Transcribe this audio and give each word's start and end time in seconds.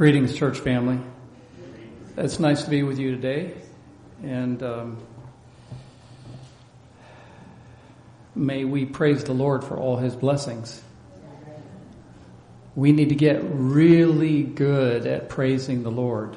Greetings, 0.00 0.34
church 0.34 0.60
family. 0.60 0.98
It's 2.16 2.40
nice 2.40 2.62
to 2.64 2.70
be 2.70 2.82
with 2.82 2.98
you 2.98 3.10
today, 3.10 3.52
and 4.22 4.62
um, 4.62 4.96
may 8.34 8.64
we 8.64 8.86
praise 8.86 9.24
the 9.24 9.34
Lord 9.34 9.62
for 9.62 9.76
all 9.76 9.98
His 9.98 10.16
blessings. 10.16 10.80
We 12.74 12.92
need 12.92 13.10
to 13.10 13.14
get 13.14 13.42
really 13.44 14.42
good 14.42 15.06
at 15.06 15.28
praising 15.28 15.82
the 15.82 15.90
Lord 15.90 16.34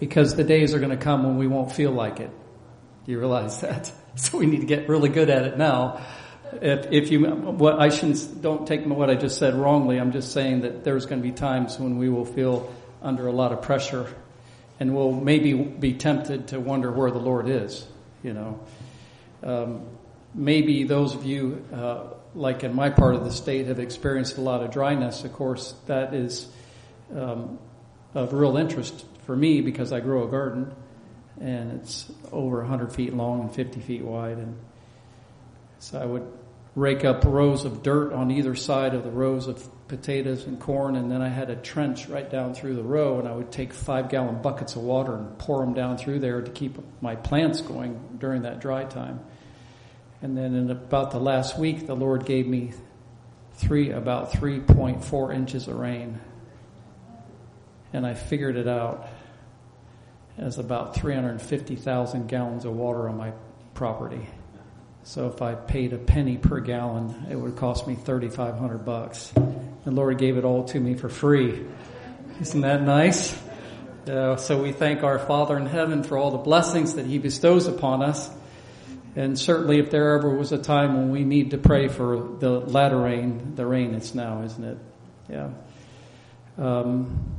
because 0.00 0.34
the 0.34 0.42
days 0.42 0.74
are 0.74 0.80
going 0.80 0.90
to 0.90 0.96
come 0.96 1.22
when 1.22 1.38
we 1.38 1.46
won't 1.46 1.70
feel 1.70 1.92
like 1.92 2.18
it. 2.18 2.32
Do 3.04 3.12
you 3.12 3.20
realize 3.20 3.60
that? 3.60 3.92
So 4.16 4.38
we 4.38 4.46
need 4.46 4.62
to 4.62 4.66
get 4.66 4.88
really 4.88 5.10
good 5.10 5.28
at 5.28 5.44
it 5.44 5.58
now 5.58 6.00
if, 6.60 6.90
if 6.92 7.10
you, 7.10 7.26
what 7.26 7.80
I 7.80 7.88
shouldn't, 7.88 8.42
don't 8.42 8.66
take 8.66 8.84
what 8.86 9.10
I 9.10 9.14
just 9.14 9.38
said 9.38 9.54
wrongly. 9.54 9.98
I'm 9.98 10.12
just 10.12 10.32
saying 10.32 10.62
that 10.62 10.84
there's 10.84 11.06
going 11.06 11.20
to 11.20 11.28
be 11.28 11.34
times 11.34 11.78
when 11.78 11.98
we 11.98 12.08
will 12.08 12.24
feel 12.24 12.72
under 13.02 13.26
a 13.26 13.32
lot 13.32 13.52
of 13.52 13.62
pressure 13.62 14.12
and 14.78 14.94
we'll 14.94 15.12
maybe 15.12 15.54
be 15.54 15.94
tempted 15.94 16.48
to 16.48 16.60
wonder 16.60 16.90
where 16.90 17.10
the 17.10 17.18
Lord 17.18 17.48
is, 17.48 17.86
you 18.22 18.34
know. 18.34 18.60
Um, 19.42 19.86
maybe 20.34 20.84
those 20.84 21.14
of 21.14 21.24
you, 21.24 21.64
uh, 21.72 22.08
like 22.34 22.62
in 22.62 22.74
my 22.74 22.90
part 22.90 23.14
of 23.14 23.24
the 23.24 23.32
state, 23.32 23.66
have 23.66 23.78
experienced 23.78 24.36
a 24.36 24.42
lot 24.42 24.62
of 24.62 24.70
dryness. 24.70 25.24
Of 25.24 25.32
course, 25.32 25.74
that 25.86 26.14
is 26.14 26.48
um, 27.14 27.58
of 28.14 28.32
real 28.32 28.56
interest 28.56 29.04
for 29.24 29.34
me 29.34 29.60
because 29.60 29.92
I 29.92 30.00
grow 30.00 30.26
a 30.26 30.30
garden 30.30 30.74
and 31.40 31.80
it's 31.80 32.10
over 32.32 32.58
100 32.58 32.92
feet 32.92 33.14
long 33.14 33.42
and 33.42 33.54
50 33.54 33.80
feet 33.80 34.02
wide 34.02 34.38
and 34.38 34.58
so 35.78 36.00
I 36.00 36.04
would 36.04 36.26
rake 36.74 37.04
up 37.04 37.24
rows 37.24 37.64
of 37.64 37.82
dirt 37.82 38.12
on 38.12 38.30
either 38.30 38.54
side 38.54 38.94
of 38.94 39.02
the 39.02 39.10
rows 39.10 39.48
of 39.48 39.68
potatoes 39.88 40.44
and 40.44 40.60
corn, 40.60 40.96
and 40.96 41.10
then 41.10 41.22
I 41.22 41.28
had 41.28 41.48
a 41.48 41.56
trench 41.56 42.08
right 42.08 42.28
down 42.28 42.54
through 42.54 42.76
the 42.76 42.82
row, 42.82 43.18
and 43.18 43.26
I 43.26 43.32
would 43.32 43.50
take 43.50 43.72
five 43.72 44.08
gallon 44.08 44.42
buckets 44.42 44.76
of 44.76 44.82
water 44.82 45.14
and 45.14 45.38
pour 45.38 45.60
them 45.60 45.74
down 45.74 45.96
through 45.96 46.18
there 46.18 46.42
to 46.42 46.50
keep 46.50 46.78
my 47.00 47.16
plants 47.16 47.60
going 47.60 48.18
during 48.18 48.42
that 48.42 48.60
dry 48.60 48.84
time. 48.84 49.20
And 50.22 50.36
then 50.36 50.54
in 50.54 50.70
about 50.70 51.12
the 51.12 51.20
last 51.20 51.58
week, 51.58 51.86
the 51.86 51.94
Lord 51.94 52.26
gave 52.26 52.46
me 52.46 52.72
three, 53.54 53.90
about 53.90 54.32
3.4 54.32 55.34
inches 55.34 55.68
of 55.68 55.76
rain. 55.76 56.20
And 57.92 58.06
I 58.06 58.14
figured 58.14 58.56
it 58.56 58.68
out 58.68 59.08
as 60.36 60.58
about 60.58 60.94
350,000 60.96 62.28
gallons 62.28 62.64
of 62.64 62.74
water 62.74 63.08
on 63.08 63.16
my 63.16 63.32
property. 63.74 64.26
So 65.06 65.28
if 65.28 65.40
I 65.40 65.54
paid 65.54 65.92
a 65.92 65.98
penny 65.98 66.36
per 66.36 66.58
gallon, 66.58 67.28
it 67.30 67.36
would 67.36 67.54
cost 67.54 67.86
me 67.86 67.94
3,500 67.94 68.84
bucks. 68.84 69.32
The 69.84 69.92
Lord 69.92 70.18
gave 70.18 70.36
it 70.36 70.44
all 70.44 70.64
to 70.64 70.80
me 70.80 70.94
for 70.94 71.08
free. 71.08 71.64
Isn't 72.40 72.62
that 72.62 72.82
nice? 72.82 73.40
Uh, 74.08 74.34
so 74.34 74.60
we 74.60 74.72
thank 74.72 75.04
our 75.04 75.20
Father 75.20 75.56
in 75.56 75.66
heaven 75.66 76.02
for 76.02 76.18
all 76.18 76.32
the 76.32 76.38
blessings 76.38 76.94
that 76.94 77.06
He 77.06 77.18
bestows 77.18 77.68
upon 77.68 78.02
us. 78.02 78.28
And 79.14 79.38
certainly 79.38 79.78
if 79.78 79.92
there 79.92 80.18
ever 80.18 80.28
was 80.28 80.50
a 80.50 80.58
time 80.58 80.96
when 80.96 81.12
we 81.12 81.22
need 81.22 81.52
to 81.52 81.58
pray 81.58 81.86
for 81.86 82.36
the 82.40 82.50
latter 82.58 82.98
rain, 82.98 83.54
the 83.54 83.64
rain 83.64 83.94
it's 83.94 84.12
now, 84.12 84.42
isn't 84.42 84.64
it? 84.64 84.78
Yeah. 85.30 85.50
Um, 86.58 87.32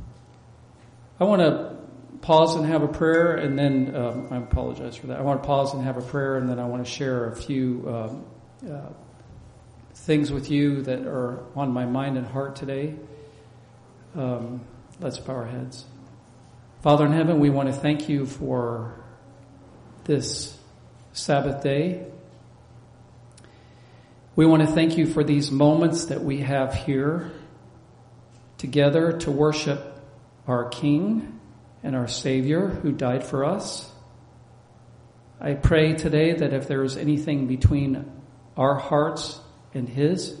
I 1.20 1.24
want 1.24 1.42
to 1.42 1.77
pause 2.20 2.56
and 2.56 2.66
have 2.66 2.82
a 2.82 2.88
prayer, 2.88 3.36
and 3.36 3.58
then 3.58 3.94
um, 3.94 4.28
I 4.30 4.36
apologize 4.36 4.96
for 4.96 5.08
that. 5.08 5.18
I 5.18 5.22
want 5.22 5.42
to 5.42 5.46
pause 5.46 5.74
and 5.74 5.84
have 5.84 5.96
a 5.96 6.02
prayer, 6.02 6.36
and 6.36 6.48
then 6.48 6.58
I 6.58 6.66
want 6.66 6.84
to 6.84 6.90
share 6.90 7.26
a 7.26 7.36
few 7.36 7.84
um, 7.88 8.26
uh, 8.70 8.92
things 9.94 10.30
with 10.30 10.50
you 10.50 10.82
that 10.82 11.06
are 11.06 11.44
on 11.54 11.72
my 11.72 11.86
mind 11.86 12.16
and 12.16 12.26
heart 12.26 12.56
today. 12.56 12.94
Um, 14.14 14.62
let's 15.00 15.18
bow 15.18 15.34
our 15.34 15.46
heads. 15.46 15.84
Father 16.82 17.06
in 17.06 17.12
heaven, 17.12 17.40
we 17.40 17.50
want 17.50 17.68
to 17.68 17.74
thank 17.74 18.08
you 18.08 18.26
for 18.26 18.94
this 20.04 20.56
Sabbath 21.12 21.62
day. 21.62 22.06
We 24.36 24.46
want 24.46 24.62
to 24.62 24.68
thank 24.68 24.96
you 24.96 25.06
for 25.06 25.24
these 25.24 25.50
moments 25.50 26.06
that 26.06 26.22
we 26.22 26.38
have 26.40 26.72
here 26.74 27.32
together 28.56 29.18
to 29.18 29.30
worship 29.30 30.00
our 30.46 30.68
King 30.68 31.37
and 31.82 31.94
our 31.94 32.08
Savior 32.08 32.68
who 32.68 32.92
died 32.92 33.24
for 33.24 33.44
us. 33.44 33.90
I 35.40 35.54
pray 35.54 35.94
today 35.94 36.34
that 36.34 36.52
if 36.52 36.66
there 36.66 36.82
is 36.82 36.96
anything 36.96 37.46
between 37.46 38.10
our 38.56 38.74
hearts 38.74 39.40
and 39.72 39.88
His, 39.88 40.36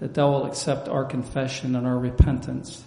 that 0.00 0.14
thou 0.14 0.30
will 0.30 0.46
accept 0.46 0.88
our 0.88 1.04
confession 1.04 1.76
and 1.76 1.86
our 1.86 1.98
repentance. 1.98 2.84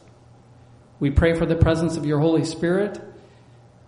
We 0.99 1.11
pray 1.11 1.33
for 1.33 1.45
the 1.45 1.55
presence 1.55 1.97
of 1.97 2.05
your 2.05 2.19
Holy 2.19 2.44
Spirit. 2.44 2.99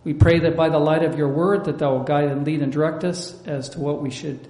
We 0.04 0.14
pray 0.14 0.40
that 0.40 0.56
by 0.56 0.70
the 0.70 0.80
light 0.80 1.04
of 1.04 1.18
your 1.18 1.30
word 1.30 1.66
that 1.66 1.80
thou 1.80 1.94
will 1.94 2.04
guide 2.04 2.26
and 2.26 2.46
lead 2.46 2.62
and 2.62 2.72
direct 2.72 3.04
us 3.04 3.36
as 3.46 3.70
to 3.70 3.80
what 3.80 4.02
we 4.02 4.10
should 4.10 4.48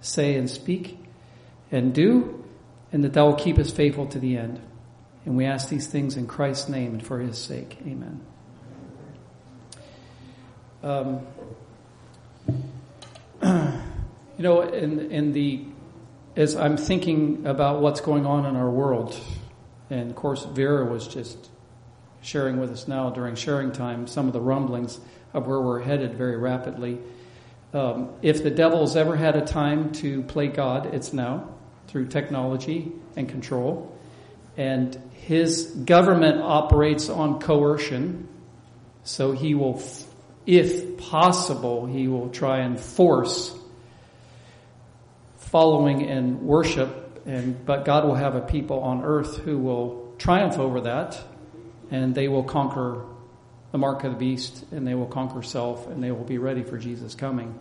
say 0.00 0.36
and 0.36 0.50
speak 0.50 0.98
and 1.70 1.92
do, 1.92 2.44
and 2.92 3.02
that 3.04 3.12
thou 3.12 3.26
will 3.26 3.36
keep 3.36 3.58
us 3.58 3.70
faithful 3.70 4.06
to 4.06 4.18
the 4.18 4.36
end. 4.36 4.60
And 5.24 5.36
we 5.36 5.44
ask 5.44 5.68
these 5.68 5.88
things 5.88 6.16
in 6.16 6.26
Christ's 6.26 6.68
name 6.68 6.94
and 6.94 7.04
for 7.04 7.18
his 7.18 7.36
sake. 7.38 7.78
Amen. 7.82 8.20
Um, 10.86 11.26
you 13.42 13.82
know, 14.38 14.60
in, 14.60 15.10
in 15.10 15.32
the, 15.32 15.64
as 16.36 16.54
I'm 16.54 16.76
thinking 16.76 17.44
about 17.44 17.80
what's 17.80 18.00
going 18.00 18.24
on 18.24 18.46
in 18.46 18.54
our 18.54 18.70
world, 18.70 19.18
and 19.90 20.08
of 20.08 20.14
course 20.14 20.44
Vera 20.44 20.84
was 20.84 21.08
just 21.08 21.48
sharing 22.22 22.60
with 22.60 22.70
us 22.70 22.86
now 22.86 23.10
during 23.10 23.34
sharing 23.34 23.72
time 23.72 24.06
some 24.06 24.28
of 24.28 24.32
the 24.32 24.40
rumblings 24.40 25.00
of 25.34 25.48
where 25.48 25.60
we're 25.60 25.82
headed 25.82 26.14
very 26.14 26.36
rapidly. 26.36 27.00
Um, 27.74 28.10
if 28.22 28.44
the 28.44 28.50
devil's 28.52 28.94
ever 28.94 29.16
had 29.16 29.34
a 29.34 29.44
time 29.44 29.90
to 29.94 30.22
play 30.22 30.46
God, 30.46 30.94
it's 30.94 31.12
now 31.12 31.48
through 31.88 32.06
technology 32.06 32.92
and 33.16 33.28
control. 33.28 33.92
And 34.56 34.96
his 35.14 35.64
government 35.64 36.40
operates 36.40 37.08
on 37.08 37.40
coercion, 37.40 38.28
so 39.02 39.32
he 39.32 39.56
will 39.56 39.82
if 40.46 40.96
possible, 40.96 41.86
he 41.86 42.08
will 42.08 42.30
try 42.30 42.58
and 42.60 42.78
force 42.78 43.54
following 45.36 46.08
and 46.08 46.42
worship, 46.42 47.20
and 47.26 47.64
but 47.66 47.84
God 47.84 48.04
will 48.04 48.14
have 48.14 48.36
a 48.36 48.40
people 48.40 48.80
on 48.80 49.02
earth 49.02 49.38
who 49.38 49.58
will 49.58 50.14
triumph 50.18 50.58
over 50.58 50.82
that, 50.82 51.20
and 51.90 52.14
they 52.14 52.28
will 52.28 52.44
conquer 52.44 53.04
the 53.72 53.78
mark 53.78 54.04
of 54.04 54.12
the 54.12 54.18
beast, 54.18 54.64
and 54.70 54.86
they 54.86 54.94
will 54.94 55.06
conquer 55.06 55.42
self, 55.42 55.88
and 55.88 56.02
they 56.02 56.12
will 56.12 56.24
be 56.24 56.38
ready 56.38 56.62
for 56.62 56.78
Jesus 56.78 57.14
coming. 57.14 57.58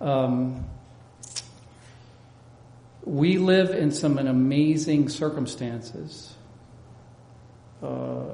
Um, 0.00 0.66
we 3.04 3.38
live 3.38 3.70
in 3.70 3.90
some 3.90 4.18
amazing 4.18 5.08
circumstances. 5.08 6.34
Uh, 7.82 8.24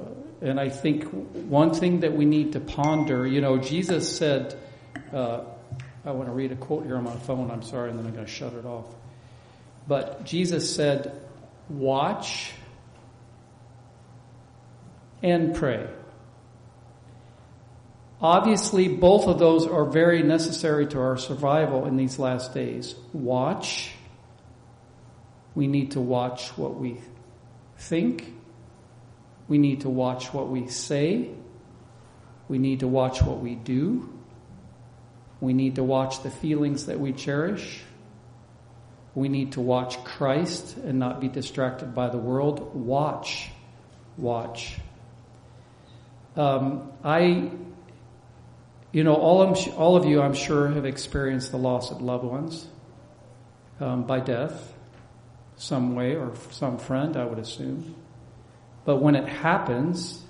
and 0.45 0.59
I 0.59 0.69
think 0.69 1.05
one 1.33 1.73
thing 1.73 2.01
that 2.01 2.13
we 2.13 2.25
need 2.25 2.53
to 2.53 2.59
ponder, 2.59 3.25
you 3.25 3.41
know, 3.41 3.57
Jesus 3.57 4.15
said, 4.15 4.55
uh, 5.11 5.41
I 6.05 6.11
want 6.11 6.29
to 6.29 6.33
read 6.33 6.51
a 6.51 6.55
quote 6.55 6.85
here 6.85 6.97
on 6.97 7.03
my 7.03 7.15
phone, 7.15 7.49
I'm 7.49 7.63
sorry, 7.63 7.89
and 7.89 7.97
then 7.97 8.05
I'm 8.05 8.13
going 8.13 8.25
to 8.25 8.31
shut 8.31 8.53
it 8.53 8.63
off. 8.63 8.85
But 9.87 10.23
Jesus 10.23 10.73
said, 10.73 11.19
watch 11.67 12.53
and 15.23 15.55
pray. 15.55 15.87
Obviously, 18.21 18.87
both 18.87 19.25
of 19.25 19.39
those 19.39 19.65
are 19.65 19.85
very 19.85 20.21
necessary 20.21 20.85
to 20.87 20.99
our 20.99 21.17
survival 21.17 21.85
in 21.87 21.97
these 21.97 22.19
last 22.19 22.53
days. 22.53 22.93
Watch. 23.13 23.93
We 25.55 25.65
need 25.65 25.91
to 25.91 26.01
watch 26.01 26.49
what 26.55 26.75
we 26.75 27.01
think 27.77 28.31
we 29.47 29.57
need 29.57 29.81
to 29.81 29.89
watch 29.89 30.33
what 30.33 30.49
we 30.49 30.67
say. 30.67 31.29
We 32.47 32.57
need 32.57 32.79
to 32.81 32.87
watch 32.87 33.21
what 33.21 33.39
we 33.39 33.55
do. 33.55 34.11
We 35.39 35.53
need 35.53 35.75
to 35.75 35.83
watch 35.83 36.23
the 36.23 36.29
feelings 36.29 36.87
that 36.87 36.99
we 36.99 37.11
cherish. 37.11 37.81
We 39.13 39.29
need 39.29 39.53
to 39.53 39.61
watch 39.61 40.03
Christ 40.03 40.77
and 40.77 40.99
not 40.99 41.21
be 41.21 41.27
distracted 41.27 41.93
by 41.93 42.09
the 42.09 42.17
world. 42.17 42.75
Watch. 42.75 43.49
Watch. 44.17 44.77
Um, 46.35 46.91
I, 47.03 47.51
you 48.91 49.03
know, 49.03 49.15
all, 49.15 49.41
of, 49.41 49.77
all 49.77 49.95
of 49.95 50.05
you, 50.05 50.21
I'm 50.21 50.33
sure, 50.33 50.67
have 50.69 50.85
experienced 50.85 51.51
the 51.51 51.57
loss 51.57 51.91
of 51.91 52.01
loved 52.01 52.25
ones 52.25 52.67
um, 53.79 54.03
by 54.03 54.19
death, 54.19 54.73
some 55.55 55.95
way, 55.95 56.15
or 56.15 56.33
some 56.51 56.77
friend, 56.77 57.15
I 57.15 57.25
would 57.25 57.39
assume. 57.39 57.95
But 58.85 58.97
when 58.97 59.15
it 59.15 59.27
happens, 59.27 60.23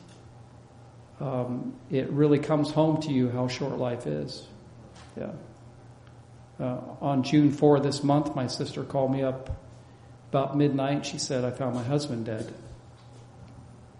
um, 1.19 1.75
it 1.89 2.09
really 2.09 2.39
comes 2.39 2.71
home 2.71 3.01
to 3.01 3.11
you 3.11 3.29
how 3.29 3.47
short 3.47 3.77
life 3.77 4.07
is. 4.07 4.45
Yeah. 5.17 5.31
Uh, 6.59 6.79
on 7.01 7.23
June 7.23 7.51
4 7.51 7.81
this 7.81 8.03
month, 8.03 8.33
my 8.35 8.47
sister 8.47 8.83
called 8.83 9.11
me 9.11 9.23
up 9.23 9.49
about 10.29 10.57
midnight. 10.57 11.05
She 11.05 11.17
said, 11.17 11.43
I 11.43 11.51
found 11.51 11.75
my 11.75 11.83
husband 11.83 12.25
dead. 12.25 12.53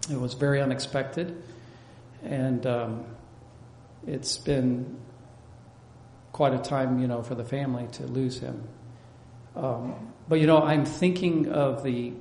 It 0.10 0.20
was 0.20 0.36
very 0.36 0.62
unexpected, 0.62 1.42
and 2.24 2.66
um, 2.66 3.06
it's 4.06 4.38
been 4.38 4.98
quite 6.32 6.54
a 6.54 6.60
time, 6.60 7.00
you 7.00 7.08
know, 7.08 7.24
for 7.24 7.36
the 7.36 7.44
family 7.44 7.88
to 7.94 8.04
lose 8.04 8.40
him. 8.40 8.68
Um, 9.56 10.14
but 10.28 10.40
you 10.40 10.48
know, 10.48 10.62
I'm 10.62 10.86
thinking 10.86 11.52
of 11.52 11.84
the 11.84 12.14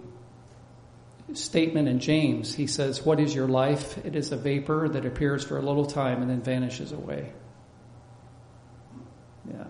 statement 1.32 1.88
in 1.88 2.00
James. 2.00 2.54
He 2.54 2.66
says, 2.66 3.04
"What 3.04 3.18
is 3.18 3.34
your 3.34 3.48
life? 3.48 3.98
It 4.04 4.14
is 4.14 4.30
a 4.30 4.36
vapor 4.36 4.88
that 4.90 5.06
appears 5.06 5.42
for 5.44 5.56
a 5.56 5.62
little 5.62 5.86
time 5.86 6.20
and 6.20 6.30
then 6.30 6.42
vanishes 6.42 6.92
away." 6.92 7.32
Yeah. 9.50 9.64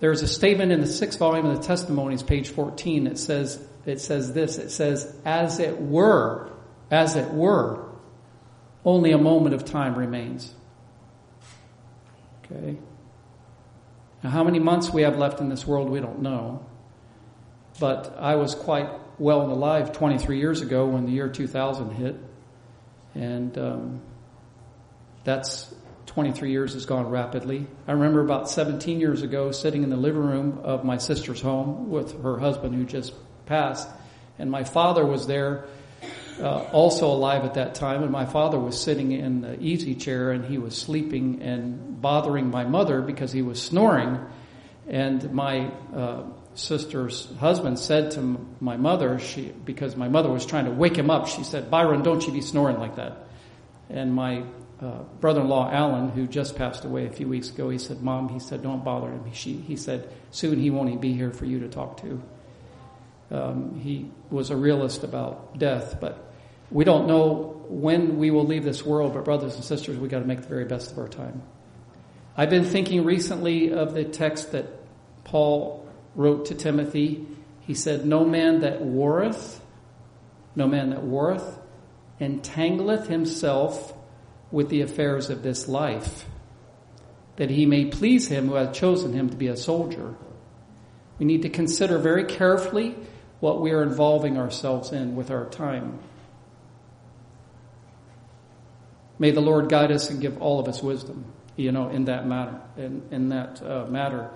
There's 0.00 0.22
a 0.22 0.28
statement 0.28 0.72
in 0.72 0.80
the 0.80 0.86
sixth 0.86 1.18
volume 1.18 1.46
of 1.46 1.56
the 1.56 1.62
Testimonies, 1.62 2.22
page 2.22 2.50
14. 2.50 3.06
It 3.06 3.18
says, 3.18 3.64
it 3.86 4.00
says 4.00 4.32
this. 4.32 4.58
It 4.58 4.70
says, 4.70 5.12
"As 5.24 5.58
it 5.58 5.80
were, 5.80 6.50
as 6.90 7.16
it 7.16 7.32
were, 7.32 7.84
only 8.84 9.12
a 9.12 9.18
moment 9.18 9.54
of 9.54 9.64
time 9.64 9.96
remains." 9.96 10.54
Okay. 12.44 12.78
Now, 14.22 14.30
how 14.30 14.44
many 14.44 14.58
months 14.58 14.92
we 14.92 15.02
have 15.02 15.18
left 15.18 15.40
in 15.40 15.48
this 15.48 15.66
world, 15.66 15.90
we 15.90 16.00
don't 16.00 16.22
know. 16.22 16.64
But 17.80 18.16
I 18.18 18.36
was 18.36 18.54
quite 18.54 18.88
well 19.18 19.42
and 19.42 19.52
alive 19.52 19.92
23 19.92 20.38
years 20.38 20.60
ago 20.60 20.86
when 20.86 21.06
the 21.06 21.12
year 21.12 21.28
2000 21.28 21.90
hit. 21.90 22.16
And 23.14 23.56
um, 23.58 24.02
that's 25.22 25.72
23 26.06 26.50
years 26.50 26.74
has 26.74 26.86
gone 26.86 27.08
rapidly. 27.08 27.66
I 27.86 27.92
remember 27.92 28.20
about 28.20 28.50
17 28.50 29.00
years 29.00 29.22
ago 29.22 29.52
sitting 29.52 29.82
in 29.82 29.90
the 29.90 29.96
living 29.96 30.22
room 30.22 30.60
of 30.62 30.84
my 30.84 30.98
sister's 30.98 31.40
home 31.40 31.90
with 31.90 32.22
her 32.22 32.38
husband 32.38 32.74
who 32.74 32.84
just 32.84 33.12
passed. 33.46 33.88
And 34.38 34.50
my 34.50 34.64
father 34.64 35.06
was 35.06 35.26
there, 35.26 35.64
uh, 36.40 36.64
also 36.72 37.06
alive 37.06 37.44
at 37.44 37.54
that 37.54 37.74
time. 37.74 38.02
And 38.02 38.10
my 38.10 38.26
father 38.26 38.58
was 38.58 38.80
sitting 38.80 39.12
in 39.12 39.40
the 39.40 39.60
easy 39.60 39.94
chair 39.94 40.32
and 40.32 40.44
he 40.44 40.58
was 40.58 40.76
sleeping 40.76 41.40
and 41.42 42.00
bothering 42.00 42.50
my 42.50 42.64
mother 42.64 43.00
because 43.00 43.32
he 43.32 43.42
was 43.42 43.62
snoring. 43.62 44.18
And 44.88 45.32
my 45.32 45.70
uh, 45.94 46.24
sister's 46.54 47.28
husband 47.36 47.78
said 47.78 48.12
to 48.12 48.46
my 48.60 48.76
mother, 48.76 49.18
she, 49.18 49.52
because 49.64 49.96
my 49.96 50.08
mother 50.08 50.30
was 50.30 50.46
trying 50.46 50.66
to 50.66 50.70
wake 50.70 50.96
him 50.96 51.10
up, 51.10 51.26
she 51.26 51.44
said, 51.44 51.70
Byron, 51.70 52.02
don't 52.02 52.26
you 52.26 52.32
be 52.32 52.40
snoring 52.40 52.78
like 52.78 52.96
that. 52.96 53.26
And 53.90 54.14
my 54.14 54.44
uh, 54.80 55.02
brother-in-law, 55.20 55.70
Alan, 55.70 56.10
who 56.10 56.26
just 56.26 56.56
passed 56.56 56.84
away 56.84 57.06
a 57.06 57.10
few 57.10 57.28
weeks 57.28 57.50
ago, 57.50 57.70
he 57.70 57.78
said, 57.78 58.02
Mom, 58.02 58.28
he 58.28 58.38
said, 58.38 58.62
don't 58.62 58.84
bother 58.84 59.08
him. 59.08 59.32
She, 59.32 59.54
he 59.54 59.76
said, 59.76 60.08
soon 60.30 60.58
he 60.58 60.70
won't 60.70 60.88
even 60.88 61.00
be 61.00 61.12
here 61.12 61.30
for 61.30 61.44
you 61.44 61.60
to 61.60 61.68
talk 61.68 62.00
to. 62.02 62.22
Um, 63.30 63.80
he 63.80 64.10
was 64.30 64.50
a 64.50 64.56
realist 64.56 65.02
about 65.02 65.58
death, 65.58 65.98
but 66.00 66.32
we 66.70 66.84
don't 66.84 67.06
know 67.06 67.64
when 67.68 68.18
we 68.18 68.30
will 68.30 68.44
leave 68.46 68.64
this 68.64 68.84
world, 68.84 69.14
but 69.14 69.24
brothers 69.24 69.54
and 69.54 69.64
sisters, 69.64 69.98
we 69.98 70.08
got 70.08 70.20
to 70.20 70.26
make 70.26 70.42
the 70.42 70.48
very 70.48 70.64
best 70.64 70.92
of 70.92 70.98
our 70.98 71.08
time. 71.08 71.42
I've 72.36 72.50
been 72.50 72.64
thinking 72.64 73.04
recently 73.04 73.72
of 73.72 73.94
the 73.94 74.04
text 74.04 74.52
that 74.52 74.66
Paul 75.24 75.83
wrote 76.14 76.46
to 76.46 76.54
Timothy, 76.54 77.26
he 77.60 77.74
said, 77.74 78.06
No 78.06 78.24
man 78.24 78.60
that 78.60 78.80
warreth, 78.80 79.60
no 80.54 80.66
man 80.66 80.90
that 80.90 81.02
warreth, 81.02 81.58
entangleth 82.20 83.06
himself 83.06 83.94
with 84.50 84.68
the 84.68 84.82
affairs 84.82 85.30
of 85.30 85.42
this 85.42 85.66
life, 85.66 86.26
that 87.36 87.50
he 87.50 87.66
may 87.66 87.86
please 87.86 88.28
him 88.28 88.48
who 88.48 88.54
hath 88.54 88.72
chosen 88.72 89.12
him 89.12 89.30
to 89.30 89.36
be 89.36 89.48
a 89.48 89.56
soldier. 89.56 90.14
We 91.18 91.26
need 91.26 91.42
to 91.42 91.48
consider 91.48 91.98
very 91.98 92.24
carefully 92.24 92.96
what 93.40 93.60
we 93.60 93.72
are 93.72 93.82
involving 93.82 94.38
ourselves 94.38 94.92
in 94.92 95.16
with 95.16 95.30
our 95.30 95.46
time. 95.46 95.98
May 99.18 99.30
the 99.30 99.40
Lord 99.40 99.68
guide 99.68 99.92
us 99.92 100.10
and 100.10 100.20
give 100.20 100.40
all 100.40 100.60
of 100.60 100.68
us 100.68 100.82
wisdom, 100.82 101.24
you 101.56 101.72
know, 101.72 101.88
in 101.88 102.06
that 102.06 102.26
matter. 102.26 102.60
In, 102.76 103.02
in 103.10 103.28
that 103.28 103.62
uh, 103.62 103.86
matter. 103.86 104.30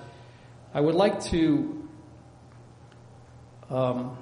I 0.75 0.81
would 0.81 0.95
like 0.95 1.23
to 1.25 1.89
um, 3.71 4.17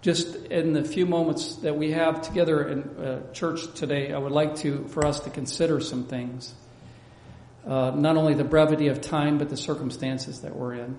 just 0.00 0.34
in 0.46 0.72
the 0.72 0.84
few 0.84 1.06
moments 1.06 1.56
that 1.56 1.76
we 1.76 1.92
have 1.92 2.22
together 2.22 2.68
in 2.68 2.82
uh, 2.82 3.32
church 3.32 3.72
today, 3.74 4.12
I 4.12 4.18
would 4.18 4.32
like 4.32 4.56
to 4.56 4.86
for 4.88 5.04
us 5.04 5.20
to 5.20 5.30
consider 5.30 5.80
some 5.80 6.04
things. 6.04 6.54
Uh, 7.66 7.90
not 7.94 8.16
only 8.16 8.34
the 8.34 8.44
brevity 8.44 8.88
of 8.88 9.00
time, 9.00 9.36
but 9.38 9.50
the 9.50 9.56
circumstances 9.56 10.40
that 10.40 10.56
we're 10.56 10.74
in. 10.74 10.96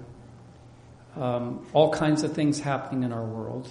Um, 1.15 1.65
all 1.73 1.91
kinds 1.91 2.21
of 2.23 2.33
things 2.33 2.59
happening 2.59 3.03
in 3.03 3.11
our 3.11 3.25
world. 3.25 3.67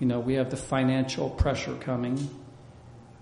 You 0.00 0.08
know, 0.08 0.18
we 0.18 0.34
have 0.34 0.50
the 0.50 0.56
financial 0.56 1.30
pressure 1.30 1.76
coming. 1.76 2.28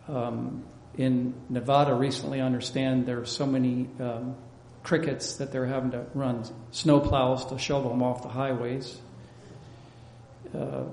Um, 0.09 0.65
in 0.97 1.35
Nevada 1.49 1.95
recently 1.95 2.41
understand 2.41 3.07
there 3.07 3.21
are 3.21 3.27
so 3.27 3.47
many 3.47 3.89
um, 3.99 4.37
crickets 4.83 5.37
that 5.37 5.53
they're 5.53 5.67
having 5.67 5.93
to 5.93 6.07
run 6.15 6.45
snow 6.71 7.01
plows 7.01 7.47
to 7.47 7.59
shovel 7.59 7.91
them 7.91 8.03
off 8.03 8.23
the 8.23 8.29
highways. 8.29 8.99
Uh, 10.55 10.85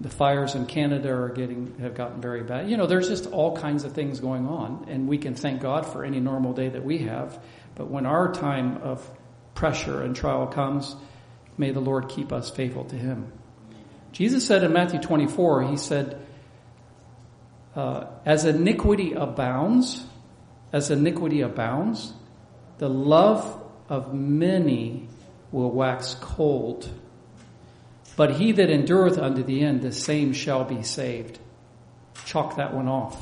the 0.00 0.10
fires 0.10 0.54
in 0.54 0.66
Canada 0.66 1.10
are 1.10 1.30
getting 1.30 1.78
have 1.80 1.94
gotten 1.94 2.20
very 2.20 2.42
bad. 2.42 2.68
You 2.68 2.76
know, 2.76 2.86
there's 2.86 3.08
just 3.08 3.26
all 3.26 3.56
kinds 3.56 3.84
of 3.84 3.92
things 3.92 4.20
going 4.20 4.46
on, 4.46 4.86
and 4.88 5.08
we 5.08 5.16
can 5.18 5.34
thank 5.34 5.62
God 5.62 5.86
for 5.86 6.04
any 6.04 6.20
normal 6.20 6.52
day 6.52 6.68
that 6.68 6.84
we 6.84 6.98
have. 6.98 7.42
But 7.74 7.90
when 7.90 8.04
our 8.04 8.32
time 8.32 8.78
of 8.78 9.08
pressure 9.54 10.02
and 10.02 10.14
trial 10.14 10.46
comes, 10.46 10.94
may 11.56 11.70
the 11.70 11.80
Lord 11.80 12.10
keep 12.10 12.30
us 12.32 12.50
faithful 12.50 12.84
to 12.84 12.96
Him. 12.96 13.32
Jesus 14.12 14.46
said 14.46 14.62
in 14.62 14.72
Matthew 14.72 15.00
24, 15.00 15.62
He 15.62 15.76
said, 15.78 16.20
uh, 17.76 18.06
as 18.24 18.44
iniquity 18.44 19.12
abounds, 19.12 20.04
as 20.72 20.90
iniquity 20.90 21.42
abounds, 21.42 22.12
the 22.78 22.88
love 22.88 23.62
of 23.88 24.14
many 24.14 25.08
will 25.52 25.70
wax 25.70 26.16
cold. 26.20 26.88
But 28.16 28.32
he 28.32 28.52
that 28.52 28.70
endureth 28.70 29.18
unto 29.18 29.42
the 29.42 29.62
end, 29.62 29.82
the 29.82 29.92
same 29.92 30.32
shall 30.32 30.64
be 30.64 30.82
saved. 30.82 31.38
Chalk 32.24 32.56
that 32.56 32.74
one 32.74 32.88
off. 32.88 33.16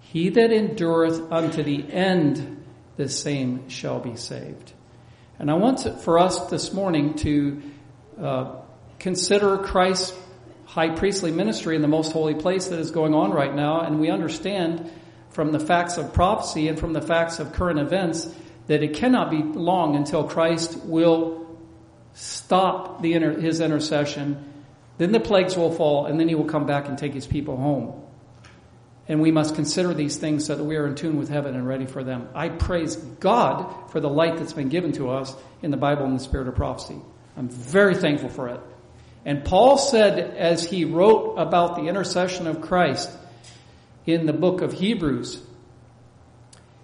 He 0.00 0.28
that 0.30 0.52
endureth 0.52 1.32
unto 1.32 1.64
the 1.64 1.92
end, 1.92 2.64
the 2.96 3.08
same 3.08 3.68
shall 3.68 3.98
be 3.98 4.16
saved. 4.16 4.72
And 5.38 5.50
I 5.50 5.54
want 5.54 5.78
to, 5.78 5.92
for 5.92 6.18
us 6.18 6.48
this 6.48 6.72
morning 6.72 7.14
to 7.16 7.62
uh, 8.20 8.54
consider 8.98 9.58
Christ's 9.58 10.16
high 10.76 10.90
priestly 10.90 11.32
ministry 11.32 11.74
in 11.74 11.80
the 11.80 11.88
most 11.88 12.12
holy 12.12 12.34
place 12.34 12.66
that 12.68 12.78
is 12.78 12.90
going 12.90 13.14
on 13.14 13.30
right 13.30 13.54
now, 13.54 13.80
and 13.80 13.98
we 13.98 14.10
understand 14.10 14.90
from 15.30 15.50
the 15.50 15.58
facts 15.58 15.96
of 15.96 16.12
prophecy 16.12 16.68
and 16.68 16.78
from 16.78 16.92
the 16.92 17.00
facts 17.00 17.38
of 17.38 17.54
current 17.54 17.78
events 17.78 18.28
that 18.66 18.82
it 18.82 18.92
cannot 18.92 19.30
be 19.30 19.38
long 19.38 19.96
until 19.96 20.24
Christ 20.24 20.84
will 20.84 21.58
stop 22.12 23.00
the 23.00 23.14
inter- 23.14 23.40
his 23.40 23.62
intercession. 23.62 24.52
Then 24.98 25.12
the 25.12 25.20
plagues 25.20 25.56
will 25.56 25.72
fall, 25.72 26.04
and 26.04 26.20
then 26.20 26.28
he 26.28 26.34
will 26.34 26.44
come 26.44 26.66
back 26.66 26.88
and 26.88 26.98
take 26.98 27.14
his 27.14 27.26
people 27.26 27.56
home. 27.56 27.98
And 29.08 29.22
we 29.22 29.30
must 29.30 29.54
consider 29.54 29.94
these 29.94 30.18
things 30.18 30.44
so 30.44 30.56
that 30.56 30.64
we 30.64 30.76
are 30.76 30.86
in 30.86 30.94
tune 30.94 31.16
with 31.16 31.30
heaven 31.30 31.54
and 31.54 31.66
ready 31.66 31.86
for 31.86 32.04
them. 32.04 32.28
I 32.34 32.50
praise 32.50 32.96
God 32.96 33.90
for 33.92 34.00
the 34.00 34.10
light 34.10 34.36
that's 34.36 34.52
been 34.52 34.68
given 34.68 34.92
to 34.92 35.08
us 35.08 35.34
in 35.62 35.70
the 35.70 35.78
Bible 35.78 36.04
and 36.04 36.20
the 36.20 36.22
spirit 36.22 36.48
of 36.48 36.54
prophecy. 36.54 37.00
I'm 37.34 37.48
very 37.48 37.94
thankful 37.94 38.28
for 38.28 38.48
it. 38.48 38.60
And 39.26 39.44
Paul 39.44 39.76
said, 39.76 40.36
as 40.36 40.64
he 40.64 40.84
wrote 40.84 41.34
about 41.34 41.74
the 41.74 41.88
intercession 41.88 42.46
of 42.46 42.60
Christ 42.60 43.10
in 44.06 44.24
the 44.24 44.32
book 44.32 44.62
of 44.62 44.72
Hebrews, 44.72 45.42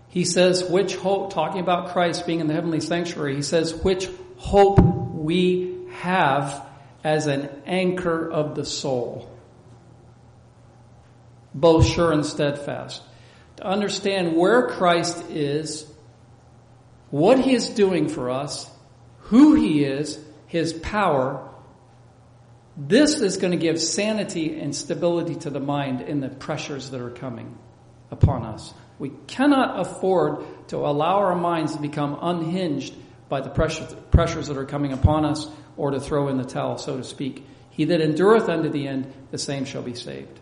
he 0.08 0.24
says, 0.24 0.64
which 0.64 0.96
hope, 0.96 1.32
talking 1.32 1.60
about 1.60 1.92
Christ 1.92 2.26
being 2.26 2.40
in 2.40 2.48
the 2.48 2.54
heavenly 2.54 2.80
sanctuary, 2.80 3.36
he 3.36 3.42
says, 3.42 3.72
which 3.72 4.10
hope 4.38 4.80
we 4.80 5.86
have 5.92 6.66
as 7.04 7.28
an 7.28 7.48
anchor 7.64 8.28
of 8.28 8.56
the 8.56 8.64
soul, 8.64 9.30
both 11.54 11.86
sure 11.86 12.10
and 12.10 12.26
steadfast. 12.26 13.02
To 13.58 13.66
understand 13.66 14.34
where 14.34 14.66
Christ 14.66 15.30
is, 15.30 15.86
what 17.10 17.38
he 17.38 17.54
is 17.54 17.68
doing 17.68 18.08
for 18.08 18.30
us, 18.30 18.68
who 19.20 19.54
he 19.54 19.84
is, 19.84 20.18
his 20.48 20.72
power, 20.72 21.48
this 22.76 23.20
is 23.20 23.36
going 23.36 23.52
to 23.52 23.58
give 23.58 23.80
sanity 23.80 24.58
and 24.58 24.74
stability 24.74 25.34
to 25.36 25.50
the 25.50 25.60
mind 25.60 26.00
in 26.00 26.20
the 26.20 26.28
pressures 26.28 26.90
that 26.90 27.00
are 27.00 27.10
coming 27.10 27.58
upon 28.10 28.44
us. 28.44 28.72
We 28.98 29.10
cannot 29.26 29.80
afford 29.80 30.68
to 30.68 30.78
allow 30.78 31.18
our 31.18 31.34
minds 31.34 31.74
to 31.74 31.82
become 31.82 32.18
unhinged 32.20 32.94
by 33.28 33.40
the 33.40 33.50
pressures, 33.50 34.48
that 34.48 34.56
are 34.56 34.64
coming 34.64 34.92
upon 34.92 35.24
us 35.24 35.48
or 35.76 35.90
to 35.90 36.00
throw 36.00 36.28
in 36.28 36.36
the 36.36 36.44
towel, 36.44 36.78
so 36.78 36.96
to 36.98 37.04
speak. 37.04 37.46
He 37.70 37.86
that 37.86 38.00
endureth 38.00 38.48
unto 38.48 38.68
the 38.68 38.86
end, 38.86 39.12
the 39.30 39.38
same 39.38 39.64
shall 39.64 39.82
be 39.82 39.94
saved. 39.94 40.38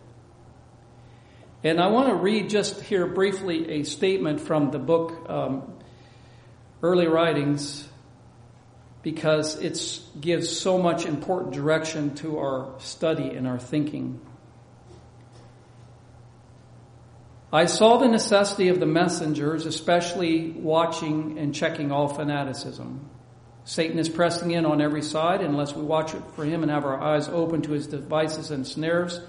And 1.63 1.81
I 1.81 1.89
want 1.89 2.09
to 2.09 2.15
read 2.15 2.51
just 2.51 2.81
here 2.81 3.07
briefly 3.07 3.71
a 3.71 3.83
statement 3.85 4.41
from 4.41 4.71
the 4.71 4.79
book 4.79 5.29
um, 5.29 5.73
Early 6.83 7.07
Writings 7.07 7.87
because 9.03 9.57
it 9.59 10.01
gives 10.21 10.51
so 10.55 10.79
much 10.79 11.07
important 11.07 11.55
direction 11.55 12.15
to 12.17 12.39
our 12.39 12.75
study 12.79 13.31
and 13.31 13.47
our 13.47 13.59
thinking. 13.59 14.21
I 17.53 17.67
saw 17.67 17.97
the 17.97 18.09
necessity 18.09 18.69
of 18.69 18.79
the 18.79 18.87
messengers, 18.87 19.67
especially 19.67 20.51
watching 20.51 21.39
and 21.39 21.55
checking 21.55 21.91
all 21.91 22.09
fanaticism. 22.09 23.09
Satan 23.65 23.99
is 23.99 24.09
pressing 24.09 24.53
in 24.53 24.67
on 24.67 24.81
every 24.81 25.03
side 25.03 25.41
unless 25.41 25.75
we 25.75 25.83
watch 25.83 26.15
it 26.15 26.23
for 26.35 26.45
him 26.45 26.63
and 26.63 26.71
have 26.71 26.85
our 26.85 27.01
eyes 27.01 27.29
open 27.29 27.63
to 27.63 27.73
his 27.73 27.87
devices 27.87 28.51
and 28.51 28.67
snares 28.67 29.21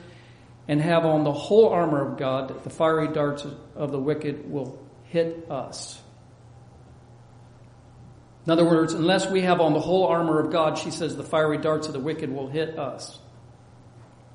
and 0.67 0.81
have 0.81 1.05
on 1.05 1.23
the 1.23 1.31
whole 1.31 1.69
armor 1.69 2.11
of 2.11 2.17
God, 2.17 2.63
the 2.63 2.69
fiery 2.69 3.07
darts 3.13 3.45
of 3.75 3.91
the 3.91 3.99
wicked 3.99 4.49
will 4.49 4.81
hit 5.05 5.49
us. 5.49 6.00
In 8.45 8.51
other 8.51 8.65
words, 8.65 8.93
unless 8.93 9.29
we 9.29 9.41
have 9.41 9.61
on 9.61 9.73
the 9.73 9.79
whole 9.79 10.07
armor 10.07 10.39
of 10.39 10.51
God, 10.51 10.77
she 10.77 10.89
says 10.89 11.15
the 11.15 11.23
fiery 11.23 11.59
darts 11.59 11.87
of 11.87 11.93
the 11.93 11.99
wicked 11.99 12.31
will 12.31 12.47
hit 12.47 12.77
us. 12.79 13.19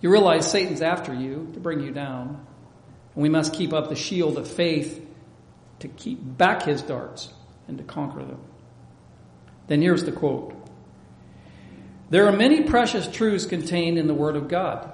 You 0.01 0.11
realize 0.11 0.49
Satan's 0.51 0.83
after 0.83 1.13
you 1.13 1.51
to 1.55 1.61
bring 1.61 1.81
you 1.81 1.91
down. 1.91 2.47
And 3.15 3.23
we 3.23 3.29
must 3.29 3.55
keep 3.55 3.73
up 3.73 3.89
the 3.89 3.97
shield 3.97 4.39
of 4.39 4.49
faith 4.49 5.05
to 5.81 5.89
keep 5.89 6.19
back 6.23 6.63
his 6.63 6.83
darts 6.83 7.33
and 7.67 7.79
to 7.79 7.85
conquer 7.85 8.25
them. 8.25 8.41
Then 9.67 9.83
here's 9.83 10.05
the 10.05 10.13
quote. 10.13 10.55
There 12.11 12.27
are 12.27 12.33
many 12.33 12.63
precious 12.63 13.09
truths 13.09 13.47
contained 13.47 13.99
in 13.99 14.07
the 14.07 14.15
Word 14.15 14.37
of 14.37 14.47
God. 14.47 14.93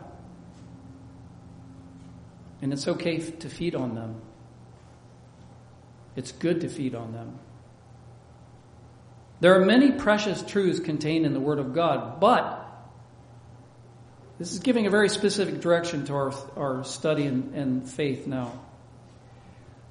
And 2.62 2.73
it's 2.73 2.88
okay 2.88 3.19
to 3.19 3.50
feed 3.50 3.75
on 3.75 3.95
them. 3.95 4.23
It's 6.16 6.33
good 6.33 6.62
to 6.62 6.69
feed 6.69 6.95
on 6.95 7.12
them. 7.12 7.38
There 9.42 9.61
are 9.61 9.64
many 9.64 9.90
precious 9.90 10.40
truths 10.40 10.78
contained 10.78 11.26
in 11.26 11.32
the 11.32 11.40
Word 11.40 11.58
of 11.58 11.75
God, 11.75 12.20
but 12.20 12.64
this 14.38 14.52
is 14.52 14.61
giving 14.61 14.87
a 14.87 14.90
very 14.90 15.08
specific 15.08 15.61
direction 15.61 16.04
to 16.04 16.14
our, 16.14 16.32
our 16.56 16.84
study 16.84 17.26
and, 17.26 17.52
and 17.52 17.90
faith 17.90 18.28
now. 18.28 18.52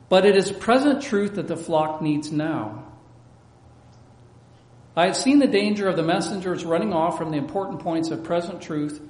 But 0.07 0.25
it 0.25 0.37
is 0.37 0.49
present 0.49 1.01
truth 1.01 1.35
that 1.35 1.49
the 1.49 1.57
flock 1.57 2.01
needs 2.01 2.31
now. 2.31 2.93
I 4.95 5.07
have 5.07 5.17
seen 5.17 5.39
the 5.39 5.47
danger 5.47 5.89
of 5.89 5.97
the 5.97 6.03
messengers 6.03 6.63
running 6.63 6.93
off 6.93 7.17
from 7.17 7.31
the 7.31 7.37
important 7.37 7.81
points 7.81 8.09
of 8.09 8.23
present 8.23 8.61
truth 8.61 9.01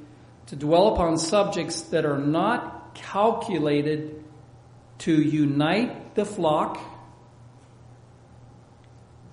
to 0.48 0.55
dwell 0.55 0.95
upon 0.95 1.19
subjects 1.19 1.81
that 1.93 2.03
are 2.03 2.17
not 2.17 2.95
calculated 2.95 4.24
to 4.98 5.21
unite 5.21 6.15
the 6.15 6.25
flock 6.25 6.79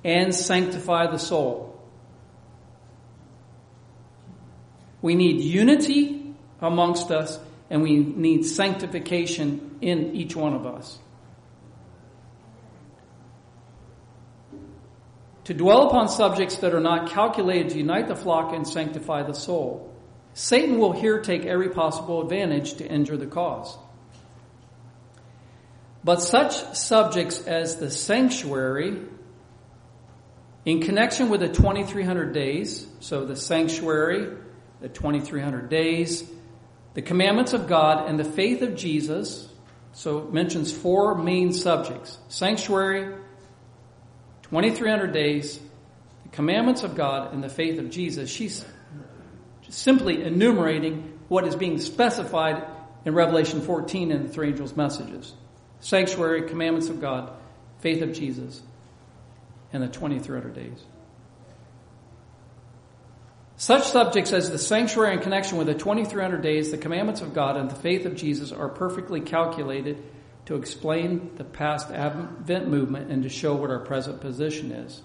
and 0.04 0.34
sanctify 0.34 1.10
the 1.10 1.18
soul. 1.18 1.68
We 5.00 5.14
need 5.14 5.40
unity 5.40 6.34
amongst 6.60 7.10
us 7.10 7.38
and 7.70 7.82
we 7.82 7.98
need 7.98 8.44
sanctification 8.44 9.78
in 9.80 10.14
each 10.14 10.34
one 10.34 10.54
of 10.54 10.66
us. 10.66 10.98
To 15.44 15.54
dwell 15.54 15.88
upon 15.88 16.08
subjects 16.08 16.56
that 16.58 16.74
are 16.74 16.80
not 16.80 17.10
calculated 17.10 17.70
to 17.70 17.78
unite 17.78 18.08
the 18.08 18.16
flock 18.16 18.52
and 18.52 18.66
sanctify 18.66 19.22
the 19.22 19.32
soul. 19.32 19.94
Satan 20.34 20.78
will 20.78 20.92
here 20.92 21.20
take 21.20 21.46
every 21.46 21.70
possible 21.70 22.22
advantage 22.22 22.74
to 22.74 22.86
injure 22.86 23.16
the 23.16 23.26
cause. 23.26 23.76
But 26.04 26.22
such 26.22 26.52
subjects 26.76 27.40
as 27.40 27.76
the 27.76 27.90
sanctuary 27.90 29.00
in 30.68 30.82
connection 30.82 31.30
with 31.30 31.40
the 31.40 31.48
2300 31.48 32.34
days, 32.34 32.86
so 33.00 33.24
the 33.24 33.34
sanctuary, 33.34 34.36
the 34.82 34.88
2300 34.90 35.70
days, 35.70 36.30
the 36.92 37.00
commandments 37.00 37.54
of 37.54 37.66
God, 37.66 38.06
and 38.06 38.20
the 38.20 38.24
faith 38.24 38.60
of 38.60 38.76
Jesus, 38.76 39.48
so 39.94 40.18
it 40.18 40.30
mentions 40.30 40.70
four 40.70 41.14
main 41.14 41.54
subjects. 41.54 42.18
Sanctuary, 42.28 43.14
2300 44.42 45.10
days, 45.10 45.58
the 46.24 46.28
commandments 46.32 46.82
of 46.82 46.94
God, 46.94 47.32
and 47.32 47.42
the 47.42 47.48
faith 47.48 47.78
of 47.78 47.88
Jesus. 47.88 48.28
She's 48.28 48.62
simply 49.70 50.22
enumerating 50.22 51.18
what 51.28 51.46
is 51.46 51.56
being 51.56 51.80
specified 51.80 52.62
in 53.06 53.14
Revelation 53.14 53.62
14 53.62 54.10
in 54.10 54.24
the 54.24 54.28
three 54.28 54.48
angels' 54.48 54.76
messages. 54.76 55.32
Sanctuary, 55.80 56.46
commandments 56.46 56.90
of 56.90 57.00
God, 57.00 57.32
faith 57.80 58.02
of 58.02 58.12
Jesus 58.12 58.60
and 59.72 59.82
the 59.82 59.88
2300 59.88 60.54
days. 60.54 60.84
Such 63.56 63.88
subjects 63.88 64.32
as 64.32 64.50
the 64.50 64.58
sanctuary 64.58 65.14
in 65.14 65.20
connection 65.20 65.58
with 65.58 65.66
the 65.66 65.74
2300 65.74 66.40
days, 66.42 66.70
the 66.70 66.78
commandments 66.78 67.20
of 67.20 67.34
God, 67.34 67.56
and 67.56 67.68
the 67.68 67.74
faith 67.74 68.06
of 68.06 68.14
Jesus 68.14 68.52
are 68.52 68.68
perfectly 68.68 69.20
calculated 69.20 70.00
to 70.46 70.54
explain 70.54 71.32
the 71.34 71.44
past 71.44 71.90
Advent 71.90 72.68
movement 72.68 73.10
and 73.10 73.24
to 73.24 73.28
show 73.28 73.56
what 73.56 73.70
our 73.70 73.80
present 73.80 74.20
position 74.20 74.70
is. 74.70 75.02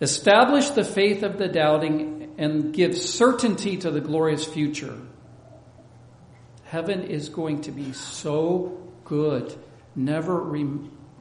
Establish 0.00 0.70
the 0.70 0.84
faith 0.84 1.22
of 1.22 1.38
the 1.38 1.46
doubting 1.46 2.34
and 2.36 2.74
give 2.74 2.98
certainty 2.98 3.76
to 3.76 3.90
the 3.90 4.00
glorious 4.00 4.44
future. 4.44 4.98
Heaven 6.64 7.04
is 7.04 7.28
going 7.28 7.62
to 7.62 7.70
be 7.70 7.92
so 7.92 8.90
good. 9.04 9.54
Never 9.94 10.40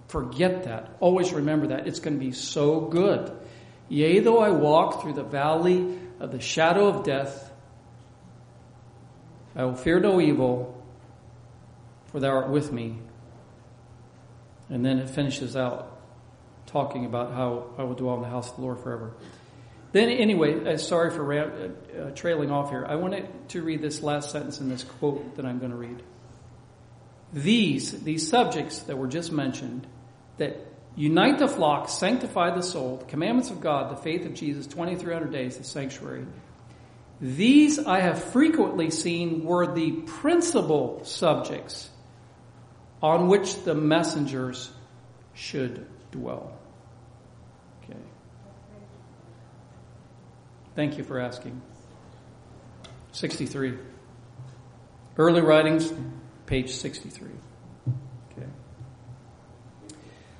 Forget 0.10 0.64
that. 0.64 0.98
Always 1.00 1.32
remember 1.32 1.68
that. 1.68 1.88
It's 1.88 2.00
going 2.00 2.20
to 2.20 2.20
be 2.20 2.32
so 2.32 2.82
good. 2.82 3.32
Yea, 3.90 4.20
though 4.20 4.40
I 4.40 4.50
walk 4.50 5.02
through 5.02 5.14
the 5.14 5.24
valley 5.24 6.00
of 6.20 6.32
the 6.32 6.40
shadow 6.40 6.88
of 6.88 7.04
death, 7.04 7.52
I 9.56 9.66
will 9.66 9.76
fear 9.76 10.00
no 10.00 10.20
evil, 10.20 10.84
for 12.08 12.20
thou 12.20 12.30
art 12.30 12.50
with 12.50 12.72
me. 12.72 12.98
And 14.70 14.84
then 14.84 14.98
it 14.98 15.10
finishes 15.10 15.56
out 15.56 16.00
talking 16.66 17.06
about 17.06 17.34
how 17.34 17.68
I 17.78 17.84
will 17.84 17.96
dwell 17.96 18.16
in 18.16 18.22
the 18.22 18.30
house 18.30 18.50
of 18.50 18.56
the 18.58 18.62
Lord 18.64 18.80
forever. 18.80 19.14
Then, 19.92 20.10
anyway, 20.10 20.74
uh, 20.74 20.78
sorry 20.78 21.12
for 21.12 21.34
uh, 21.34 21.70
uh, 22.00 22.12
trailing 22.12 22.52
off 22.52 22.70
here. 22.70 22.86
I 22.88 22.96
wanted 22.96 23.50
to 23.50 23.62
read 23.62 23.82
this 23.82 24.02
last 24.02 24.32
sentence 24.32 24.60
in 24.60 24.70
this 24.70 24.84
quote 24.84 25.36
that 25.36 25.46
I'm 25.46 25.60
going 25.60 25.72
to 25.72 25.78
read. 25.78 26.02
These, 27.34 28.04
these 28.04 28.28
subjects 28.28 28.80
that 28.84 28.98
were 28.98 29.08
just 29.08 29.32
mentioned, 29.32 29.86
that 30.40 30.58
unite 30.96 31.40
the 31.40 31.48
flock, 31.48 31.88
sanctify 31.88 32.56
the 32.56 32.62
soul, 32.62 32.98
the 32.98 33.06
commandments 33.06 33.52
of 33.52 33.62
God, 33.62 33.92
the 33.92 34.02
faith 34.02 34.26
of 34.26 34.34
Jesus, 34.34 34.68
2300 34.68 35.32
days, 35.32 35.58
the 35.58 35.64
sanctuary. 35.64 36.26
These 37.22 37.80
I 37.80 38.00
have 38.00 38.24
frequently 38.24 38.90
seen 38.90 39.44
were 39.44 39.74
the 39.74 39.92
principal 39.92 41.04
subjects 41.04 41.90
on 43.02 43.28
which 43.28 43.64
the 43.64 43.76
messengers 43.76 44.72
should 45.34 45.86
dwell. 46.12 46.58
Okay. 47.84 48.00
Thank 50.76 50.98
you 50.98 51.04
for 51.04 51.20
asking. 51.20 51.62
63. 53.12 53.78
Early 55.18 55.42
writings, 55.42 55.94
page 56.46 56.72
63. 56.72 57.30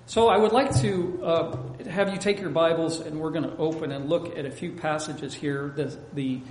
So 0.10 0.28
I 0.28 0.38
would 0.38 0.54
like 0.54 0.76
to 0.82 1.24
uh, 1.24 1.58
have 1.88 2.12
you 2.12 2.18
take 2.18 2.40
your 2.40 2.50
Bibles 2.50 3.00
and 3.00 3.20
we're 3.20 3.30
going 3.30 3.44
to 3.44 3.56
open 3.58 3.92
and 3.92 4.10
look 4.10 4.40
at 4.40 4.44
a 4.44 4.50
few 4.50 4.72
passages 4.72 5.36
here. 5.36 5.72
The, 5.76 6.00
the 6.14 6.42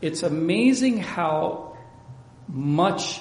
it's 0.00 0.22
amazing 0.22 0.96
how 0.96 1.76
much 2.48 3.20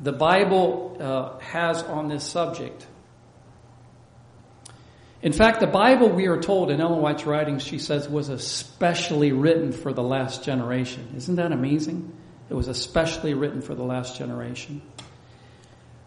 the 0.00 0.10
Bible 0.10 0.96
uh, 0.98 1.38
has 1.38 1.84
on 1.84 2.08
this 2.08 2.24
subject. 2.24 2.84
In 5.22 5.32
fact, 5.32 5.60
the 5.60 5.68
Bible, 5.68 6.08
we 6.08 6.26
are 6.26 6.40
told 6.40 6.72
in 6.72 6.80
Ellen 6.80 7.00
White's 7.00 7.26
writings, 7.26 7.62
she 7.62 7.78
says, 7.78 8.08
was 8.08 8.28
especially 8.28 9.30
written 9.30 9.70
for 9.70 9.92
the 9.92 10.02
last 10.02 10.42
generation. 10.42 11.12
Isn't 11.16 11.36
that 11.36 11.52
amazing? 11.52 12.12
It 12.50 12.54
was 12.54 12.66
especially 12.66 13.34
written 13.34 13.62
for 13.62 13.76
the 13.76 13.84
last 13.84 14.18
generation. 14.18 14.82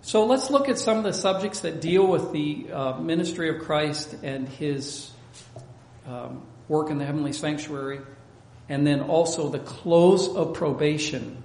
So 0.01 0.25
let's 0.25 0.49
look 0.49 0.69
at 0.69 0.79
some 0.79 0.97
of 0.97 1.03
the 1.03 1.13
subjects 1.13 1.61
that 1.61 1.81
deal 1.81 2.07
with 2.07 2.31
the 2.31 2.71
uh, 2.71 2.99
ministry 2.99 3.49
of 3.49 3.63
Christ 3.63 4.15
and 4.23 4.47
his 4.47 5.11
um, 6.07 6.43
work 6.67 6.89
in 6.89 6.97
the 6.97 7.05
heavenly 7.05 7.33
sanctuary, 7.33 7.99
and 8.69 8.87
then 8.87 9.01
also 9.01 9.49
the 9.49 9.59
close 9.59 10.33
of 10.33 10.53
probation. 10.53 11.43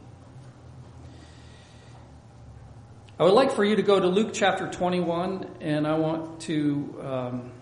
I 3.19 3.25
would 3.25 3.35
like 3.35 3.53
for 3.53 3.65
you 3.65 3.77
to 3.77 3.83
go 3.83 3.99
to 3.99 4.07
Luke 4.07 4.31
chapter 4.33 4.71
21, 4.71 5.47
and 5.61 5.87
I 5.87 5.95
want 5.99 6.41
to 6.43 7.01
um, 7.03 7.53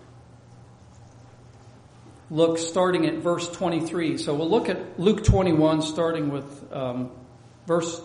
look 2.29 2.57
starting 2.57 3.05
at 3.05 3.15
verse 3.15 3.49
23. 3.49 4.17
So 4.17 4.33
we'll 4.33 4.49
look 4.49 4.69
at 4.69 4.99
Luke 4.99 5.23
21, 5.23 5.81
starting 5.81 6.31
with 6.31 6.73
um, 6.73 7.11
verse 7.67 8.01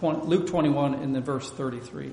20, 0.00 0.26
Luke 0.26 0.46
21 0.46 0.94
and 0.94 1.14
then 1.14 1.22
verse 1.22 1.50
33. 1.50 2.12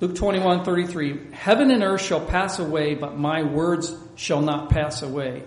Luke 0.00 0.14
21, 0.14 0.64
33. 0.64 1.32
Heaven 1.32 1.70
and 1.70 1.82
earth 1.82 2.02
shall 2.02 2.20
pass 2.20 2.58
away, 2.60 2.94
but 2.94 3.18
my 3.18 3.42
words 3.42 3.92
shall 4.14 4.42
not 4.42 4.70
pass 4.70 5.02
away. 5.02 5.42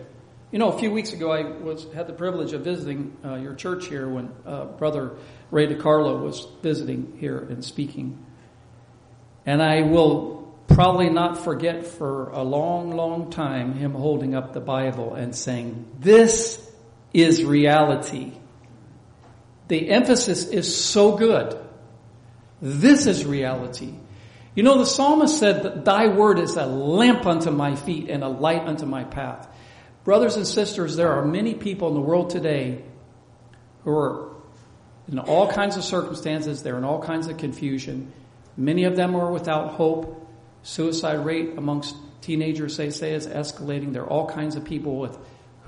You 0.52 0.60
know, 0.60 0.70
a 0.70 0.78
few 0.78 0.92
weeks 0.92 1.14
ago, 1.14 1.32
I 1.32 1.44
was 1.44 1.86
had 1.94 2.08
the 2.08 2.14
privilege 2.14 2.52
of 2.52 2.62
visiting 2.62 3.16
uh, 3.24 3.36
your 3.36 3.54
church 3.54 3.88
here 3.88 4.10
when 4.10 4.34
uh, 4.46 4.66
Brother 4.66 5.16
Ray 5.52 5.68
DiCarlo 5.68 6.22
was 6.22 6.46
visiting 6.62 7.18
here 7.20 7.38
and 7.38 7.64
speaking. 7.64 8.26
And 9.46 9.64
I 9.64 9.84
will 9.84 10.54
probably 10.68 11.10
not 11.10 11.38
forget 11.38 11.86
for 11.86 12.30
a 12.32 12.44
long, 12.44 12.92
long 12.92 13.30
time 13.30 13.76
him 13.76 13.94
holding 13.94 14.36
up 14.36 14.52
the 14.52 14.60
Bible 14.60 15.14
and 15.14 15.34
saying, 15.34 15.90
This 16.00 16.60
is 17.14 17.46
reality. 17.46 18.34
The 19.72 19.90
emphasis 19.90 20.48
is 20.48 20.76
so 20.76 21.16
good. 21.16 21.58
This 22.62 23.08
is 23.08 23.26
reality. 23.26 23.94
You 24.54 24.64
know, 24.64 24.78
the 24.78 24.86
psalmist 24.86 25.40
said 25.40 25.64
that 25.64 25.86
thy 25.86 26.10
word 26.10 26.40
is 26.40 26.58
a 26.58 26.66
lamp 26.66 27.26
unto 27.26 27.52
my 27.52 27.78
feet 27.78 28.10
and 28.10 28.22
a 28.22 28.28
light 28.28 28.68
unto 28.68 28.86
my 28.86 29.06
path. 29.06 29.48
Brothers 30.04 30.36
and 30.36 30.46
sisters, 30.46 30.98
there 30.98 31.14
are 31.14 31.24
many 31.24 31.54
people 31.54 31.88
in 31.88 31.94
the 31.94 32.02
world 32.02 32.32
today 32.32 32.84
who 33.86 33.92
are 33.92 34.34
in 35.08 35.20
all 35.20 35.50
kinds 35.50 35.78
of 35.78 35.86
circumstances. 35.86 36.64
They're 36.64 36.78
in 36.78 36.84
all 36.84 37.02
kinds 37.02 37.28
of 37.28 37.38
confusion. 37.38 38.12
Many 38.58 38.84
of 38.84 38.98
them 38.98 39.16
are 39.16 39.32
without 39.32 39.76
hope. 39.76 40.30
Suicide 40.64 41.26
rate 41.26 41.58
amongst 41.58 41.96
teenagers, 42.20 42.76
they 42.76 42.90
say, 42.90 43.14
is 43.14 43.26
escalating. 43.26 43.94
There 43.94 44.04
are 44.04 44.10
all 44.10 44.28
kinds 44.28 44.58
of 44.58 44.66
people 44.66 44.98
with 44.98 45.18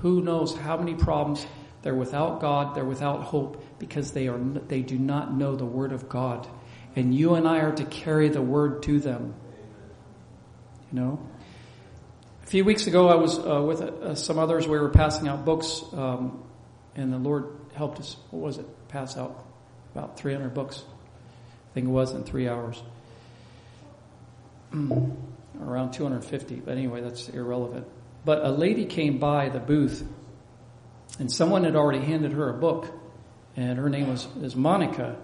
who 0.00 0.20
knows 0.20 0.54
how 0.54 0.76
many 0.76 0.92
problems. 0.92 1.46
They're 1.84 1.94
without 1.94 2.40
God. 2.40 2.74
They're 2.74 2.82
without 2.82 3.24
hope 3.24 3.62
because 3.78 4.12
they 4.12 4.28
are, 4.28 4.38
they 4.38 4.80
do 4.80 4.98
not 4.98 5.36
know 5.36 5.54
the 5.54 5.66
Word 5.66 5.92
of 5.92 6.08
God. 6.08 6.48
And 6.96 7.14
you 7.14 7.34
and 7.34 7.46
I 7.46 7.58
are 7.58 7.72
to 7.72 7.84
carry 7.84 8.30
the 8.30 8.40
Word 8.40 8.82
to 8.84 8.98
them. 8.98 9.34
You 10.90 11.00
know? 11.00 11.28
A 12.42 12.46
few 12.46 12.64
weeks 12.64 12.86
ago, 12.86 13.08
I 13.08 13.16
was 13.16 13.38
uh, 13.38 13.60
with 13.60 13.82
uh, 13.82 14.14
some 14.14 14.38
others. 14.38 14.66
We 14.66 14.78
were 14.78 14.88
passing 14.88 15.28
out 15.28 15.44
books, 15.44 15.82
um, 15.92 16.42
and 16.94 17.12
the 17.12 17.18
Lord 17.18 17.54
helped 17.74 18.00
us. 18.00 18.16
What 18.30 18.42
was 18.42 18.56
it? 18.56 18.88
Pass 18.88 19.18
out 19.18 19.44
about 19.94 20.18
300 20.18 20.54
books. 20.54 20.82
I 21.70 21.74
think 21.74 21.88
it 21.88 21.90
was 21.90 22.12
in 22.14 22.24
three 22.24 22.48
hours. 22.48 22.82
Around 24.72 25.92
250, 25.92 26.56
but 26.64 26.78
anyway, 26.78 27.02
that's 27.02 27.28
irrelevant. 27.28 27.86
But 28.24 28.42
a 28.42 28.50
lady 28.50 28.86
came 28.86 29.18
by 29.18 29.50
the 29.50 29.60
booth, 29.60 30.02
and 31.18 31.30
someone 31.30 31.64
had 31.64 31.76
already 31.76 32.00
handed 32.00 32.32
her 32.32 32.50
a 32.50 32.54
book, 32.54 32.86
and 33.56 33.78
her 33.78 33.88
name 33.88 34.08
was 34.08 34.26
is 34.42 34.56
Monica. 34.56 35.16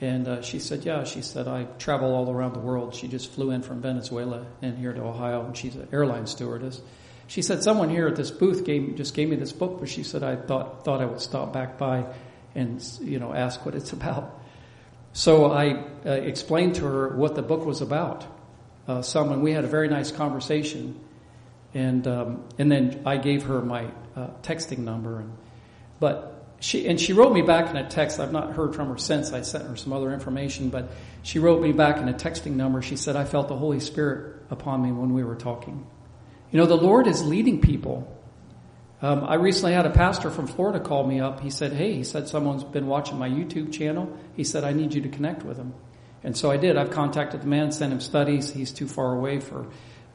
And 0.00 0.26
uh, 0.26 0.42
she 0.42 0.60
said, 0.60 0.84
Yeah, 0.84 1.04
she 1.04 1.20
said, 1.20 1.46
I 1.46 1.64
travel 1.78 2.14
all 2.14 2.30
around 2.30 2.54
the 2.54 2.60
world. 2.60 2.94
She 2.94 3.06
just 3.06 3.30
flew 3.30 3.50
in 3.50 3.62
from 3.62 3.82
Venezuela 3.82 4.46
and 4.62 4.78
here 4.78 4.92
to 4.92 5.02
Ohio, 5.02 5.44
and 5.44 5.56
she's 5.56 5.74
an 5.74 5.88
airline 5.92 6.26
stewardess. 6.26 6.80
She 7.26 7.42
said, 7.42 7.62
Someone 7.62 7.90
here 7.90 8.08
at 8.08 8.16
this 8.16 8.30
booth 8.30 8.64
gave, 8.64 8.96
just 8.96 9.14
gave 9.14 9.28
me 9.28 9.36
this 9.36 9.52
book, 9.52 9.78
but 9.78 9.88
she 9.88 10.02
said, 10.02 10.22
I 10.22 10.36
thought, 10.36 10.84
thought 10.84 11.02
I 11.02 11.04
would 11.04 11.20
stop 11.20 11.52
back 11.52 11.78
by 11.78 12.06
and, 12.54 12.82
you 13.02 13.18
know, 13.18 13.32
ask 13.32 13.64
what 13.64 13.74
it's 13.74 13.92
about. 13.98 14.40
So 15.12 15.50
I 15.50 15.84
uh, 16.06 16.10
explained 16.10 16.76
to 16.76 16.84
her 16.86 17.16
what 17.16 17.34
the 17.34 17.42
book 17.42 17.66
was 17.66 17.82
about. 17.82 18.24
Uh, 18.88 19.02
someone, 19.02 19.42
we 19.42 19.52
had 19.52 19.64
a 19.64 19.68
very 19.68 19.88
nice 19.88 20.10
conversation. 20.10 20.98
And, 21.72 22.06
um, 22.06 22.44
and 22.58 22.70
then 22.70 23.02
I 23.06 23.16
gave 23.16 23.44
her 23.44 23.60
my 23.62 23.86
uh, 24.16 24.28
texting 24.42 24.78
number. 24.78 25.20
And, 25.20 25.32
but 26.00 26.40
she 26.60 26.86
and 26.86 27.00
she 27.00 27.14
wrote 27.14 27.32
me 27.32 27.42
back 27.42 27.70
in 27.70 27.76
a 27.76 27.88
text. 27.88 28.20
I've 28.20 28.32
not 28.32 28.52
heard 28.52 28.74
from 28.74 28.88
her 28.88 28.98
since. 28.98 29.32
I 29.32 29.40
sent 29.40 29.66
her 29.66 29.76
some 29.76 29.92
other 29.92 30.12
information, 30.12 30.68
but 30.68 30.90
she 31.22 31.38
wrote 31.38 31.62
me 31.62 31.72
back 31.72 31.96
in 31.96 32.08
a 32.08 32.12
texting 32.12 32.52
number. 32.52 32.82
She 32.82 32.96
said, 32.96 33.16
"I 33.16 33.24
felt 33.24 33.48
the 33.48 33.56
Holy 33.56 33.80
Spirit 33.80 34.42
upon 34.50 34.82
me 34.82 34.92
when 34.92 35.14
we 35.14 35.24
were 35.24 35.36
talking." 35.36 35.86
You 36.50 36.58
know, 36.58 36.66
the 36.66 36.76
Lord 36.76 37.06
is 37.06 37.24
leading 37.24 37.60
people. 37.60 38.14
Um, 39.00 39.24
I 39.24 39.36
recently 39.36 39.72
had 39.72 39.86
a 39.86 39.90
pastor 39.90 40.30
from 40.30 40.46
Florida 40.46 40.80
call 40.80 41.06
me 41.06 41.20
up. 41.20 41.40
He 41.40 41.48
said, 41.48 41.72
"Hey," 41.72 41.94
he 41.94 42.04
said, 42.04 42.28
"someone's 42.28 42.64
been 42.64 42.86
watching 42.86 43.18
my 43.18 43.28
YouTube 43.28 43.72
channel." 43.72 44.14
He 44.36 44.44
said, 44.44 44.62
"I 44.62 44.74
need 44.74 44.92
you 44.92 45.00
to 45.02 45.08
connect 45.08 45.42
with 45.42 45.56
him," 45.56 45.72
and 46.22 46.36
so 46.36 46.50
I 46.50 46.58
did. 46.58 46.76
I've 46.76 46.90
contacted 46.90 47.40
the 47.40 47.46
man, 47.46 47.72
sent 47.72 47.90
him 47.90 48.00
studies. 48.00 48.52
He's 48.52 48.70
too 48.70 48.86
far 48.86 49.14
away 49.14 49.40
for 49.40 49.66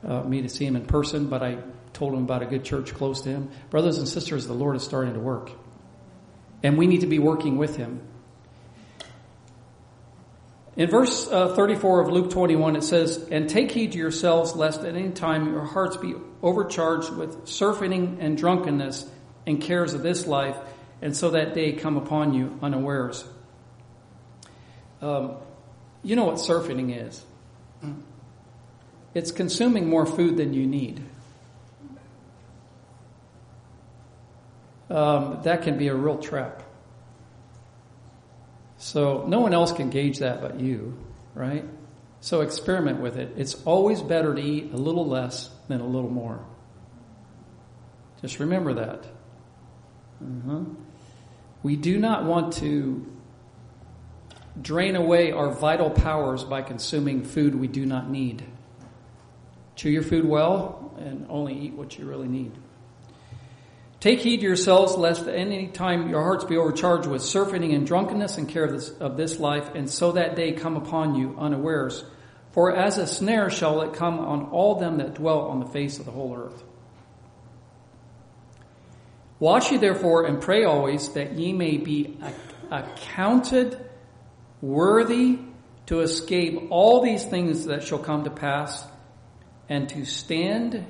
uh, 0.05 0.23
me 0.23 0.41
to 0.41 0.49
see 0.49 0.65
him 0.65 0.75
in 0.75 0.85
person, 0.85 1.27
but 1.27 1.41
I 1.41 1.57
told 1.93 2.13
him 2.13 2.23
about 2.23 2.43
a 2.43 2.45
good 2.45 2.63
church 2.63 2.93
close 2.93 3.21
to 3.21 3.29
him. 3.29 3.49
Brothers 3.69 3.97
and 3.97 4.07
sisters, 4.07 4.47
the 4.47 4.53
Lord 4.53 4.75
is 4.75 4.83
starting 4.83 5.13
to 5.13 5.19
work. 5.19 5.51
And 6.61 6.77
we 6.77 6.87
need 6.87 7.01
to 7.01 7.07
be 7.07 7.19
working 7.19 7.57
with 7.57 7.77
him. 7.77 8.01
In 10.75 10.89
verse 10.89 11.27
uh, 11.29 11.55
34 11.55 12.01
of 12.01 12.09
Luke 12.09 12.31
21, 12.31 12.75
it 12.75 12.83
says, 12.83 13.29
And 13.31 13.49
take 13.49 13.71
heed 13.71 13.93
to 13.93 13.97
yourselves, 13.97 14.55
lest 14.55 14.81
at 14.81 14.95
any 14.95 15.11
time 15.11 15.47
your 15.47 15.63
hearts 15.63 15.95
be 15.95 16.15
overcharged 16.41 17.11
with 17.11 17.47
surfeiting 17.47 18.17
and 18.19 18.37
drunkenness 18.37 19.09
and 19.47 19.61
cares 19.61 19.93
of 19.93 20.03
this 20.03 20.27
life, 20.27 20.57
and 21.01 21.15
so 21.15 21.31
that 21.31 21.53
day 21.53 21.73
come 21.73 21.95
upon 21.95 22.33
you 22.33 22.59
unawares. 22.61 23.23
Um, 25.01 25.35
you 26.03 26.15
know 26.15 26.25
what 26.25 26.39
surfeiting 26.39 26.89
is? 26.89 27.23
It's 29.15 29.31
consuming 29.31 29.89
more 29.89 30.05
food 30.05 30.37
than 30.37 30.53
you 30.53 30.67
need. 30.67 31.03
um, 34.89 35.39
that 35.43 35.63
can 35.63 35.77
be 35.77 35.87
a 35.87 35.95
real 35.95 36.17
trap. 36.17 36.63
So 38.77 39.25
no 39.27 39.39
one 39.39 39.53
else 39.53 39.71
can 39.71 39.89
gauge 39.89 40.19
that 40.19 40.41
but 40.41 40.59
you, 40.59 40.97
right? 41.33 41.65
So 42.21 42.41
experiment 42.41 43.01
with 43.01 43.17
it. 43.17 43.33
It's 43.37 43.55
always 43.65 44.01
better 44.01 44.33
to 44.33 44.41
eat 44.41 44.73
a 44.73 44.77
little 44.77 45.07
less 45.07 45.49
than 45.67 45.81
a 45.81 45.87
little 45.87 46.09
more. 46.09 46.45
Just 48.21 48.39
remember 48.39 48.75
that. 48.75 49.05
Uh-huh. 50.21 50.61
We 51.63 51.75
do 51.75 51.99
not 51.99 52.25
want 52.25 52.53
to 52.53 53.05
drain 54.61 54.95
away 54.95 55.31
our 55.31 55.51
vital 55.51 55.89
powers 55.89 56.43
by 56.43 56.61
consuming 56.61 57.23
food 57.23 57.55
we 57.55 57.67
do 57.67 57.85
not 57.85 58.09
need. 58.09 58.45
Chew 59.75 59.89
your 59.89 60.03
food 60.03 60.25
well 60.25 60.93
and 60.97 61.27
only 61.29 61.53
eat 61.53 61.73
what 61.73 61.97
you 61.97 62.05
really 62.05 62.27
need. 62.27 62.51
Take 63.99 64.19
heed 64.19 64.37
to 64.37 64.43
yourselves, 64.43 64.95
lest 64.95 65.23
at 65.23 65.35
any 65.35 65.67
time 65.67 66.09
your 66.09 66.21
hearts 66.21 66.43
be 66.43 66.57
overcharged 66.57 67.07
with 67.07 67.23
surfeiting 67.23 67.73
and 67.73 67.87
drunkenness 67.87 68.37
and 68.37 68.47
care 68.47 68.65
of 68.65 68.71
this, 68.71 68.89
of 68.91 69.17
this 69.17 69.39
life, 69.39 69.69
and 69.73 69.89
so 69.89 70.11
that 70.11 70.35
day 70.35 70.51
come 70.51 70.75
upon 70.75 71.15
you 71.15 71.35
unawares. 71.39 72.05
For 72.51 72.75
as 72.75 72.97
a 72.97 73.07
snare 73.07 73.49
shall 73.49 73.81
it 73.81 73.93
come 73.93 74.19
on 74.19 74.43
all 74.51 74.75
them 74.75 74.97
that 74.97 75.15
dwell 75.15 75.41
on 75.47 75.59
the 75.59 75.65
face 75.65 75.99
of 75.99 76.05
the 76.05 76.11
whole 76.11 76.37
earth. 76.37 76.63
Watch 79.39 79.71
ye 79.71 79.77
therefore 79.77 80.25
and 80.25 80.39
pray 80.39 80.63
always 80.63 81.09
that 81.13 81.33
ye 81.33 81.51
may 81.51 81.77
be 81.77 82.17
accounted 82.71 83.77
worthy 84.61 85.39
to 85.87 86.01
escape 86.01 86.67
all 86.69 87.01
these 87.01 87.25
things 87.25 87.65
that 87.65 87.83
shall 87.83 87.99
come 87.99 88.23
to 88.23 88.29
pass 88.29 88.85
and 89.69 89.89
to 89.89 90.05
stand 90.05 90.85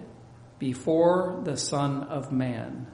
before 0.59 1.41
the 1.43 1.57
Son 1.57 2.03
of 2.03 2.31
Man. 2.31 2.87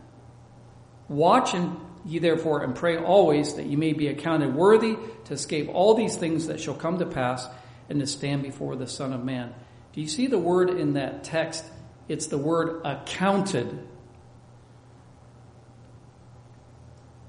Watch 1.07 1.53
and 1.53 1.77
ye 2.05 2.19
therefore 2.19 2.63
and 2.63 2.75
pray 2.75 2.97
always 2.97 3.55
that 3.55 3.65
ye 3.65 3.75
may 3.75 3.93
be 3.93 4.07
accounted 4.07 4.55
worthy 4.55 4.97
to 5.25 5.33
escape 5.33 5.69
all 5.71 5.93
these 5.93 6.15
things 6.15 6.47
that 6.47 6.59
shall 6.59 6.73
come 6.73 6.99
to 6.99 7.05
pass 7.05 7.47
and 7.89 7.99
to 7.99 8.07
stand 8.07 8.43
before 8.43 8.75
the 8.75 8.87
Son 8.87 9.13
of 9.13 9.23
Man. 9.23 9.53
Do 9.93 10.01
you 10.01 10.07
see 10.07 10.27
the 10.27 10.39
word 10.39 10.69
in 10.69 10.93
that 10.93 11.23
text? 11.23 11.65
It's 12.07 12.27
the 12.27 12.37
word 12.37 12.81
accounted. 12.85 13.87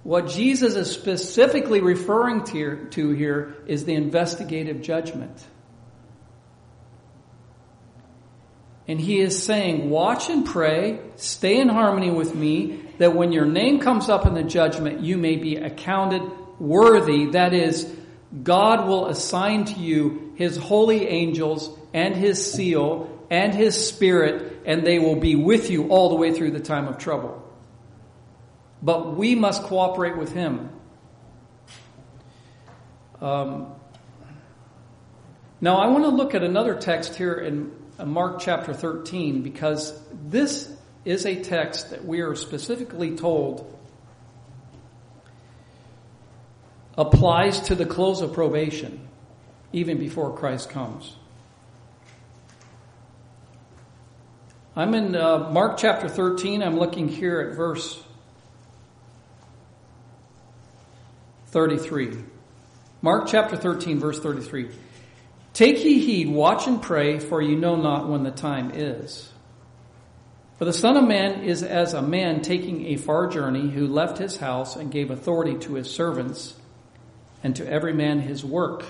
What 0.04 0.28
Jesus 0.28 0.74
is 0.74 0.90
specifically 0.90 1.80
referring 1.80 2.44
to 2.44 3.10
here 3.10 3.56
is 3.66 3.84
the 3.84 3.94
investigative 3.94 4.82
judgment. 4.82 5.44
And 8.88 9.00
he 9.00 9.20
is 9.20 9.42
saying, 9.42 9.90
watch 9.90 10.28
and 10.28 10.44
pray, 10.44 11.00
stay 11.16 11.60
in 11.60 11.68
harmony 11.68 12.10
with 12.10 12.34
me, 12.34 12.82
that 12.98 13.14
when 13.14 13.32
your 13.32 13.46
name 13.46 13.78
comes 13.80 14.08
up 14.08 14.26
in 14.26 14.34
the 14.34 14.42
judgment, 14.42 15.00
you 15.00 15.16
may 15.16 15.36
be 15.36 15.56
accounted 15.56 16.22
worthy. 16.58 17.26
That 17.26 17.54
is, 17.54 17.90
God 18.42 18.88
will 18.88 19.06
assign 19.06 19.66
to 19.66 19.78
you 19.78 20.32
his 20.36 20.56
holy 20.56 21.06
angels 21.06 21.70
and 21.94 22.16
his 22.16 22.52
seal 22.52 23.08
and 23.30 23.54
his 23.54 23.88
spirit, 23.88 24.62
and 24.66 24.86
they 24.86 24.98
will 24.98 25.16
be 25.16 25.36
with 25.36 25.70
you 25.70 25.88
all 25.88 26.10
the 26.10 26.16
way 26.16 26.32
through 26.32 26.50
the 26.50 26.60
time 26.60 26.88
of 26.88 26.98
trouble. 26.98 27.38
But 28.82 29.16
we 29.16 29.34
must 29.34 29.62
cooperate 29.62 30.18
with 30.18 30.32
him. 30.32 30.70
Um, 33.20 33.72
now, 35.60 35.76
I 35.76 35.86
want 35.86 36.02
to 36.04 36.10
look 36.10 36.34
at 36.34 36.42
another 36.42 36.74
text 36.74 37.14
here 37.14 37.34
in 37.34 37.70
uh, 37.98 38.06
Mark 38.06 38.40
chapter 38.40 38.72
13 38.72 39.42
because 39.42 39.98
this 40.24 40.72
is 41.04 41.26
a 41.26 41.42
text 41.42 41.90
that 41.90 42.04
we 42.04 42.20
are 42.20 42.34
specifically 42.34 43.16
told 43.16 43.68
applies 46.96 47.60
to 47.60 47.74
the 47.74 47.86
close 47.86 48.20
of 48.20 48.32
probation 48.32 49.08
even 49.72 49.98
before 49.98 50.36
Christ 50.36 50.70
comes. 50.70 51.16
I'm 54.74 54.94
in 54.94 55.14
uh, 55.14 55.50
Mark 55.50 55.76
chapter 55.76 56.08
13. 56.08 56.62
I'm 56.62 56.78
looking 56.78 57.08
here 57.08 57.40
at 57.40 57.56
verse 57.56 58.02
33. 61.48 62.16
Mark 63.02 63.26
chapter 63.26 63.56
13, 63.56 64.00
verse 64.00 64.18
33. 64.18 64.70
Take 65.52 65.84
ye 65.84 65.98
heed, 65.98 66.28
watch 66.28 66.66
and 66.66 66.80
pray, 66.80 67.18
for 67.18 67.42
you 67.42 67.56
know 67.56 67.76
not 67.76 68.08
when 68.08 68.22
the 68.22 68.30
time 68.30 68.70
is. 68.74 69.30
For 70.58 70.64
the 70.64 70.72
Son 70.72 70.96
of 70.96 71.04
Man 71.04 71.42
is 71.42 71.62
as 71.62 71.92
a 71.92 72.00
man 72.00 72.40
taking 72.40 72.86
a 72.86 72.96
far 72.96 73.26
journey 73.26 73.68
who 73.68 73.86
left 73.86 74.18
his 74.18 74.36
house 74.36 74.76
and 74.76 74.90
gave 74.90 75.10
authority 75.10 75.58
to 75.58 75.74
his 75.74 75.90
servants 75.90 76.54
and 77.42 77.56
to 77.56 77.68
every 77.68 77.92
man 77.92 78.20
his 78.20 78.44
work. 78.44 78.84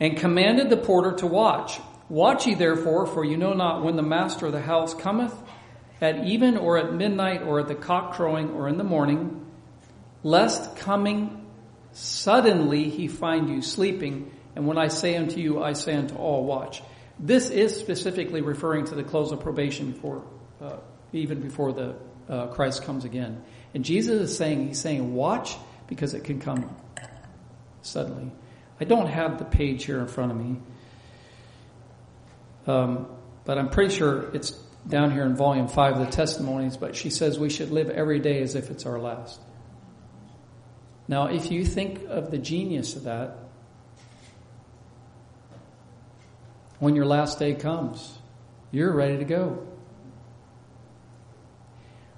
And 0.00 0.16
commanded 0.16 0.70
the 0.70 0.76
porter 0.76 1.12
to 1.18 1.26
watch. 1.26 1.78
Watch 2.08 2.46
ye 2.46 2.54
therefore, 2.54 3.06
for 3.06 3.24
you 3.24 3.36
know 3.36 3.52
not 3.52 3.84
when 3.84 3.96
the 3.96 4.02
master 4.02 4.46
of 4.46 4.52
the 4.52 4.60
house 4.60 4.94
cometh, 4.94 5.34
at 6.00 6.24
even 6.24 6.56
or 6.56 6.76
at 6.78 6.92
midnight 6.92 7.42
or 7.42 7.60
at 7.60 7.68
the 7.68 7.74
cock 7.74 8.14
crowing 8.14 8.50
or 8.50 8.68
in 8.68 8.78
the 8.78 8.84
morning, 8.84 9.46
lest 10.22 10.76
coming 10.76 11.43
suddenly 11.94 12.90
he 12.90 13.08
find 13.08 13.48
you 13.48 13.62
sleeping. 13.62 14.30
And 14.54 14.66
when 14.66 14.78
I 14.78 14.88
say 14.88 15.16
unto 15.16 15.40
you, 15.40 15.62
I 15.62 15.72
say 15.72 15.94
unto 15.94 16.16
all, 16.16 16.44
watch. 16.44 16.82
This 17.18 17.48
is 17.50 17.76
specifically 17.76 18.40
referring 18.40 18.86
to 18.86 18.94
the 18.94 19.04
close 19.04 19.32
of 19.32 19.40
probation 19.40 19.94
for 19.94 20.24
uh, 20.60 20.76
even 21.12 21.40
before 21.40 21.72
the 21.72 21.94
uh, 22.28 22.48
Christ 22.48 22.82
comes 22.82 23.04
again. 23.04 23.42
And 23.72 23.84
Jesus 23.84 24.30
is 24.30 24.36
saying, 24.36 24.68
He's 24.68 24.80
saying, 24.80 25.14
watch 25.14 25.56
because 25.86 26.14
it 26.14 26.24
can 26.24 26.40
come 26.40 26.74
suddenly. 27.82 28.32
I 28.80 28.84
don't 28.84 29.06
have 29.06 29.38
the 29.38 29.44
page 29.44 29.84
here 29.84 30.00
in 30.00 30.08
front 30.08 30.32
of 30.32 30.36
me, 30.36 30.56
um, 32.66 33.06
but 33.44 33.58
I'm 33.58 33.68
pretty 33.68 33.94
sure 33.94 34.34
it's 34.34 34.50
down 34.88 35.12
here 35.12 35.24
in 35.24 35.36
volume 35.36 35.68
five 35.68 35.96
of 35.96 36.04
the 36.04 36.10
testimonies. 36.10 36.76
But 36.76 36.96
she 36.96 37.10
says 37.10 37.38
we 37.38 37.50
should 37.50 37.70
live 37.70 37.90
every 37.90 38.18
day 38.18 38.42
as 38.42 38.56
if 38.56 38.70
it's 38.70 38.84
our 38.84 38.98
last. 38.98 39.40
Now, 41.06 41.26
if 41.26 41.50
you 41.50 41.64
think 41.64 42.04
of 42.08 42.30
the 42.30 42.38
genius 42.38 42.96
of 42.96 43.04
that, 43.04 43.36
when 46.78 46.94
your 46.94 47.06
last 47.06 47.38
day 47.38 47.54
comes, 47.54 48.18
you're 48.70 48.92
ready 48.92 49.18
to 49.18 49.24
go. 49.24 49.66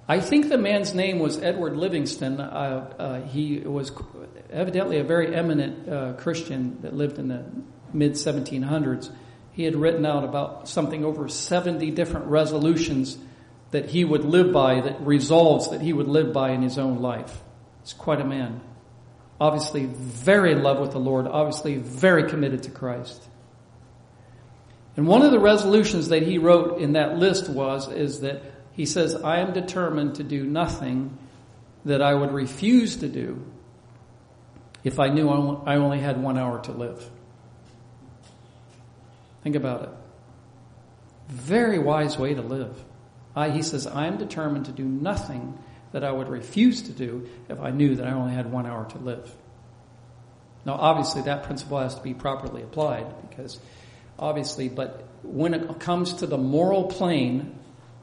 I 0.09 0.21
think 0.21 0.47
the 0.47 0.57
man's 0.57 0.93
name 0.93 1.19
was 1.19 1.37
Edward 1.37 1.75
Livingston. 1.75 2.39
Uh, 2.39 2.93
uh, 2.97 3.21
he 3.23 3.59
was 3.59 3.91
evidently 4.49 4.99
a 4.99 5.03
very 5.03 5.35
eminent 5.35 5.89
uh, 5.89 6.13
Christian 6.13 6.81
that 6.81 6.93
lived 6.93 7.19
in 7.19 7.27
the 7.27 7.43
mid 7.91 8.13
1700s. 8.13 9.11
He 9.51 9.63
had 9.63 9.75
written 9.75 10.05
out 10.05 10.23
about 10.23 10.69
something 10.69 11.03
over 11.03 11.27
70 11.27 11.91
different 11.91 12.27
resolutions 12.27 13.17
that 13.71 13.89
he 13.89 14.05
would 14.05 14.23
live 14.23 14.53
by, 14.53 14.79
that 14.79 15.01
resolves 15.01 15.71
that 15.71 15.81
he 15.81 15.91
would 15.91 16.07
live 16.07 16.31
by 16.31 16.51
in 16.51 16.61
his 16.61 16.77
own 16.77 16.99
life. 16.99 17.41
He's 17.83 17.91
quite 17.91 18.21
a 18.21 18.25
man. 18.25 18.61
Obviously, 19.39 19.85
very 19.85 20.51
in 20.51 20.63
love 20.63 20.79
with 20.79 20.91
the 20.91 20.99
Lord, 20.99 21.27
obviously, 21.27 21.75
very 21.75 22.29
committed 22.29 22.63
to 22.63 22.71
Christ. 22.71 23.23
And 24.95 25.07
one 25.07 25.21
of 25.21 25.31
the 25.31 25.39
resolutions 25.39 26.09
that 26.09 26.23
he 26.23 26.39
wrote 26.39 26.79
in 26.79 26.93
that 26.93 27.17
list 27.17 27.49
was, 27.49 27.87
is 27.91 28.21
that 28.21 28.41
he 28.71 28.85
says, 28.85 29.15
I 29.15 29.39
am 29.39 29.53
determined 29.53 30.15
to 30.15 30.23
do 30.23 30.43
nothing 30.43 31.17
that 31.85 32.01
I 32.01 32.13
would 32.13 32.31
refuse 32.31 32.97
to 32.97 33.07
do 33.07 33.45
if 34.83 34.99
I 34.99 35.09
knew 35.09 35.29
I 35.29 35.75
only 35.75 35.99
had 35.99 36.21
one 36.21 36.37
hour 36.37 36.59
to 36.63 36.71
live. 36.71 37.07
Think 39.43 39.55
about 39.55 39.83
it. 39.83 39.89
Very 41.29 41.77
wise 41.77 42.17
way 42.17 42.33
to 42.33 42.41
live. 42.41 42.83
I, 43.35 43.51
he 43.51 43.61
says, 43.61 43.85
I 43.85 44.07
am 44.07 44.17
determined 44.17 44.65
to 44.65 44.71
do 44.71 44.83
nothing 44.83 45.57
that 45.97 46.03
I 46.03 46.11
would 46.11 46.29
refuse 46.29 46.83
to 46.83 46.91
do 46.91 47.27
if 47.49 47.59
I 47.59 47.71
knew 47.71 47.95
that 47.95 48.05
I 48.05 48.11
only 48.11 48.31
had 48.31 48.51
one 48.51 48.67
hour 48.67 48.85
to 48.91 48.99
live. 48.99 49.33
Now, 50.63 50.73
obviously, 50.73 51.23
that 51.23 51.41
principle 51.41 51.79
has 51.79 51.95
to 51.95 52.03
be 52.03 52.13
properly 52.13 52.61
applied 52.61 53.07
because, 53.27 53.59
obviously, 54.19 54.69
but 54.69 55.07
when 55.23 55.55
it 55.55 55.79
comes 55.79 56.13
to 56.13 56.27
the 56.27 56.37
moral 56.37 56.83
plane 56.83 57.57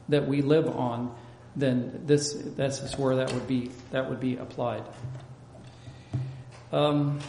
that 0.09 0.27
we 0.27 0.41
live 0.41 0.67
on, 0.67 1.15
then 1.55 2.01
this 2.05 2.33
this 2.33 2.81
is 2.81 2.97
where 2.97 3.15
that 3.15 3.31
would 3.31 3.47
be 3.47 3.71
that 3.91 4.09
would 4.09 4.19
be 4.19 4.35
applied. 4.35 4.83
Um, 6.73 7.21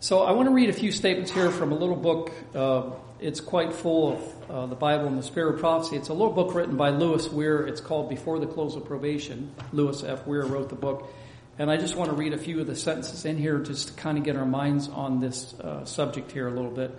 so 0.00 0.24
I 0.24 0.32
want 0.32 0.48
to 0.48 0.52
read 0.52 0.68
a 0.68 0.72
few 0.72 0.90
statements 0.90 1.30
here 1.30 1.52
from 1.52 1.70
a 1.70 1.76
little 1.76 1.94
book. 1.94 2.32
Uh, 2.56 2.90
it's 3.24 3.40
quite 3.40 3.72
full 3.72 4.12
of 4.12 4.50
uh, 4.50 4.66
the 4.66 4.74
Bible 4.74 5.06
and 5.06 5.16
the 5.16 5.22
Spirit 5.22 5.54
of 5.54 5.60
Prophecy. 5.60 5.96
It's 5.96 6.10
a 6.10 6.12
little 6.12 6.34
book 6.34 6.54
written 6.54 6.76
by 6.76 6.90
Lewis 6.90 7.26
Weir. 7.30 7.66
It's 7.66 7.80
called 7.80 8.10
Before 8.10 8.38
the 8.38 8.46
Close 8.46 8.76
of 8.76 8.84
Probation. 8.84 9.50
Lewis 9.72 10.04
F. 10.04 10.26
Weir 10.26 10.44
wrote 10.44 10.68
the 10.68 10.74
book. 10.74 11.10
And 11.58 11.70
I 11.70 11.78
just 11.78 11.96
want 11.96 12.10
to 12.10 12.16
read 12.16 12.34
a 12.34 12.38
few 12.38 12.60
of 12.60 12.66
the 12.66 12.76
sentences 12.76 13.24
in 13.24 13.38
here 13.38 13.60
just 13.60 13.88
to 13.88 13.94
kind 13.94 14.18
of 14.18 14.24
get 14.24 14.36
our 14.36 14.44
minds 14.44 14.90
on 14.90 15.20
this 15.20 15.58
uh, 15.58 15.86
subject 15.86 16.32
here 16.32 16.48
a 16.48 16.50
little 16.50 16.70
bit. 16.70 16.94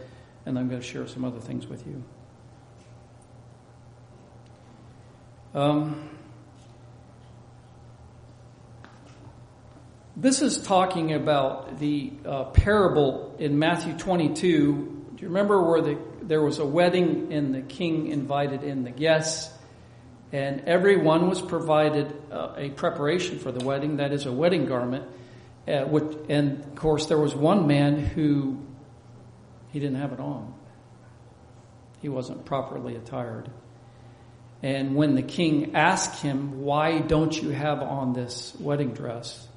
And 0.47 0.57
I'm 0.57 0.67
going 0.67 0.81
to 0.81 0.87
share 0.87 1.05
some 1.05 1.23
other 1.23 1.39
things 1.39 1.67
with 1.67 1.85
you. 1.85 2.03
Um, 5.53 6.09
this 10.15 10.41
is 10.41 10.57
talking 10.63 11.13
about 11.13 11.77
the 11.77 12.13
uh, 12.25 12.45
parable 12.45 13.35
in 13.37 13.59
Matthew 13.59 13.93
22. 13.93 14.93
Do 15.15 15.21
you 15.21 15.29
remember 15.29 15.61
where 15.61 15.81
the, 15.81 15.97
there 16.23 16.41
was 16.41 16.59
a 16.59 16.65
wedding 16.65 17.31
and 17.31 17.55
the 17.55 17.61
king 17.61 18.07
invited 18.07 18.63
in 18.63 18.83
the 18.83 18.91
guests? 18.91 19.51
And 20.33 20.61
everyone 20.61 21.29
was 21.29 21.41
provided 21.41 22.13
uh, 22.29 22.53
a 22.57 22.69
preparation 22.71 23.39
for 23.39 23.51
the 23.53 23.63
wedding, 23.63 23.97
that 23.97 24.11
is, 24.11 24.25
a 24.25 24.31
wedding 24.31 24.65
garment. 24.65 25.05
Uh, 25.65 25.85
which, 25.85 26.17
and 26.27 26.63
of 26.63 26.75
course, 26.75 27.05
there 27.05 27.17
was 27.17 27.33
one 27.33 27.65
man 27.65 27.97
who 27.97 28.59
he 29.71 29.79
didn't 29.79 29.97
have 29.97 30.11
it 30.11 30.19
on. 30.19 30.53
He 32.01 32.09
wasn't 32.09 32.45
properly 32.45 32.95
attired. 32.95 33.49
And 34.61 34.95
when 34.95 35.15
the 35.15 35.23
king 35.23 35.75
asked 35.75 36.21
him, 36.21 36.61
Why 36.61 36.99
don't 36.99 37.41
you 37.41 37.49
have 37.49 37.81
on 37.81 38.13
this 38.13 38.53
wedding 38.59 38.93
dress? 38.93 39.47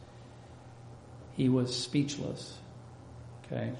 He 1.33 1.49
was 1.49 1.77
speechless. 1.77 2.57
Okay. 3.45 3.73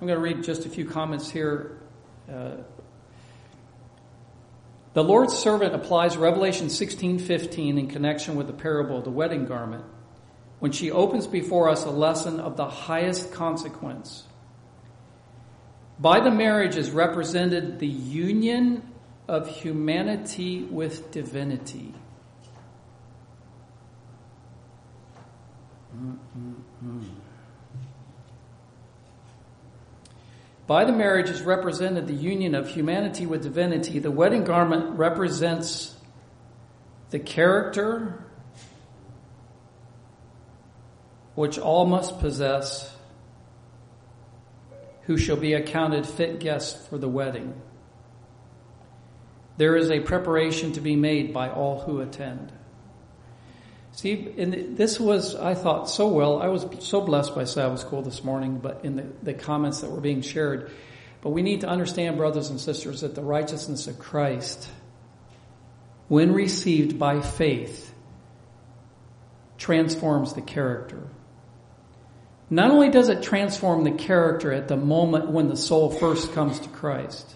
I'm 0.00 0.06
going 0.06 0.16
to 0.16 0.22
read 0.22 0.42
just 0.42 0.64
a 0.64 0.70
few 0.70 0.86
comments 0.86 1.30
here. 1.30 1.78
Uh, 2.26 2.56
the 4.94 5.04
Lord's 5.04 5.36
servant 5.36 5.74
applies 5.74 6.16
Revelation 6.16 6.68
16:15 6.68 7.78
in 7.78 7.86
connection 7.86 8.34
with 8.34 8.46
the 8.46 8.54
parable 8.54 8.98
of 8.98 9.04
the 9.04 9.10
wedding 9.10 9.44
garment 9.44 9.84
when 10.58 10.72
she 10.72 10.90
opens 10.90 11.26
before 11.26 11.68
us 11.68 11.84
a 11.84 11.90
lesson 11.90 12.40
of 12.40 12.56
the 12.56 12.66
highest 12.66 13.32
consequence. 13.32 14.24
By 15.98 16.20
the 16.20 16.30
marriage 16.30 16.76
is 16.76 16.90
represented 16.90 17.78
the 17.78 17.86
union 17.86 18.82
of 19.28 19.48
humanity 19.48 20.62
with 20.62 21.10
divinity. 21.10 21.94
Mm, 25.94 26.16
mm, 26.38 26.54
mm. 26.84 27.19
By 30.70 30.84
the 30.84 30.92
marriage 30.92 31.30
is 31.30 31.42
represented 31.42 32.06
the 32.06 32.14
union 32.14 32.54
of 32.54 32.68
humanity 32.68 33.26
with 33.26 33.42
divinity. 33.42 33.98
The 33.98 34.12
wedding 34.12 34.44
garment 34.44 34.96
represents 34.96 35.92
the 37.10 37.18
character 37.18 38.24
which 41.34 41.58
all 41.58 41.86
must 41.86 42.20
possess 42.20 42.96
who 45.06 45.18
shall 45.18 45.34
be 45.34 45.54
accounted 45.54 46.06
fit 46.06 46.38
guests 46.38 46.86
for 46.86 46.98
the 46.98 47.08
wedding. 47.08 47.60
There 49.56 49.74
is 49.74 49.90
a 49.90 49.98
preparation 49.98 50.70
to 50.74 50.80
be 50.80 50.94
made 50.94 51.34
by 51.34 51.50
all 51.50 51.80
who 51.80 52.00
attend. 52.00 52.52
See, 54.00 54.32
and 54.38 54.78
this 54.78 54.98
was, 54.98 55.34
I 55.34 55.52
thought, 55.52 55.90
so 55.90 56.08
well. 56.08 56.40
I 56.40 56.46
was 56.46 56.64
so 56.78 57.02
blessed 57.02 57.34
by 57.34 57.44
Sabbath 57.44 57.80
school 57.80 58.00
this 58.00 58.24
morning, 58.24 58.56
but 58.56 58.82
in 58.82 58.96
the, 58.96 59.04
the 59.22 59.34
comments 59.34 59.82
that 59.82 59.90
were 59.90 60.00
being 60.00 60.22
shared. 60.22 60.70
But 61.20 61.30
we 61.30 61.42
need 61.42 61.60
to 61.60 61.68
understand, 61.68 62.16
brothers 62.16 62.48
and 62.48 62.58
sisters, 62.58 63.02
that 63.02 63.14
the 63.14 63.20
righteousness 63.20 63.88
of 63.88 63.98
Christ, 63.98 64.70
when 66.08 66.32
received 66.32 66.98
by 66.98 67.20
faith, 67.20 67.92
transforms 69.58 70.32
the 70.32 70.40
character. 70.40 71.02
Not 72.48 72.70
only 72.70 72.88
does 72.88 73.10
it 73.10 73.22
transform 73.22 73.84
the 73.84 73.92
character 73.92 74.50
at 74.50 74.68
the 74.68 74.78
moment 74.78 75.28
when 75.28 75.48
the 75.48 75.58
soul 75.58 75.90
first 75.90 76.32
comes 76.32 76.58
to 76.60 76.70
Christ, 76.70 77.34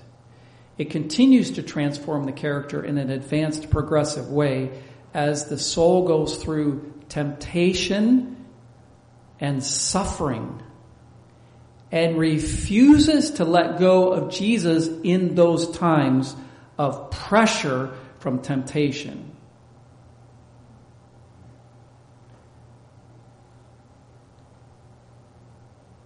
it 0.79 0.89
continues 0.89 1.51
to 1.51 1.63
transform 1.63 2.25
the 2.25 2.33
character 2.33 2.83
in 2.83 2.97
an 2.97 3.11
advanced 3.11 3.69
progressive 3.69 4.31
way 4.31 4.71
as 5.15 5.47
the 5.47 5.59
soul 5.59 6.07
goes 6.07 6.43
through 6.43 6.93
temptation 7.09 8.45
and 9.41 9.63
suffering 9.63 10.61
and 11.93 12.19
refuses 12.19 13.33
to 13.33 13.45
let 13.45 13.79
go 13.79 14.13
of 14.13 14.33
Jesus 14.33 14.89
in 15.05 15.37
those 15.37 15.71
times 15.77 16.35
of 16.77 17.13
pressure 17.13 17.97
from 18.19 18.41
temptation. 18.41 19.34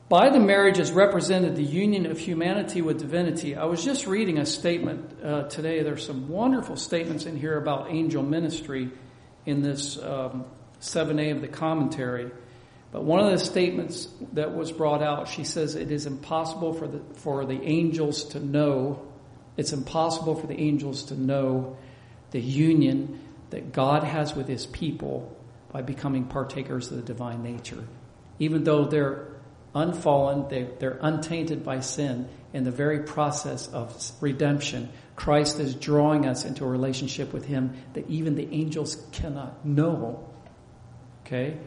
By 0.08 0.30
the 0.30 0.40
marriage 0.40 0.78
is 0.78 0.90
represented 0.90 1.54
the 1.54 1.62
union 1.62 2.06
of 2.06 2.18
humanity 2.18 2.80
with 2.80 2.98
divinity. 2.98 3.56
I 3.56 3.66
was 3.66 3.84
just 3.84 4.06
reading 4.06 4.38
a 4.38 4.46
statement 4.46 5.22
uh, 5.22 5.42
today. 5.44 5.82
There's 5.82 6.06
some 6.06 6.30
wonderful 6.30 6.76
statements 6.76 7.26
in 7.26 7.36
here 7.36 7.58
about 7.58 7.90
angel 7.90 8.22
ministry 8.22 8.90
in 9.44 9.60
this 9.60 10.02
um, 10.02 10.46
7a 10.80 11.32
of 11.32 11.42
the 11.42 11.48
commentary. 11.48 12.30
But 12.90 13.04
one 13.04 13.20
of 13.20 13.30
the 13.30 13.38
statements 13.38 14.08
that 14.32 14.56
was 14.56 14.72
brought 14.72 15.02
out, 15.02 15.28
she 15.28 15.44
says 15.44 15.74
it 15.74 15.92
is 15.92 16.06
impossible 16.06 16.72
for 16.72 16.88
the, 16.88 17.02
for 17.16 17.44
the 17.44 17.62
angels 17.62 18.24
to 18.30 18.40
know, 18.40 19.06
it's 19.58 19.74
impossible 19.74 20.36
for 20.36 20.46
the 20.46 20.58
angels 20.58 21.04
to 21.04 21.20
know 21.20 21.76
the 22.30 22.40
union 22.40 23.20
that 23.50 23.72
God 23.72 24.04
has 24.04 24.34
with 24.34 24.48
his 24.48 24.64
people 24.64 25.36
by 25.70 25.82
becoming 25.82 26.24
partakers 26.24 26.90
of 26.90 26.96
the 26.96 27.02
divine 27.02 27.42
nature. 27.42 27.84
Even 28.38 28.64
though 28.64 28.86
they're 28.86 29.37
unfallen, 29.74 30.48
they, 30.48 30.68
they're 30.78 30.98
untainted 31.00 31.64
by 31.64 31.80
sin. 31.80 32.28
In 32.52 32.64
the 32.64 32.70
very 32.70 33.00
process 33.00 33.68
of 33.68 33.94
redemption, 34.20 34.88
Christ 35.16 35.60
is 35.60 35.74
drawing 35.74 36.26
us 36.26 36.44
into 36.44 36.64
a 36.64 36.68
relationship 36.68 37.32
with 37.32 37.44
Him 37.44 37.74
that 37.92 38.08
even 38.08 38.36
the 38.36 38.48
angels 38.52 38.96
cannot 39.12 39.66
know. 39.66 40.28
Okay? 41.26 41.58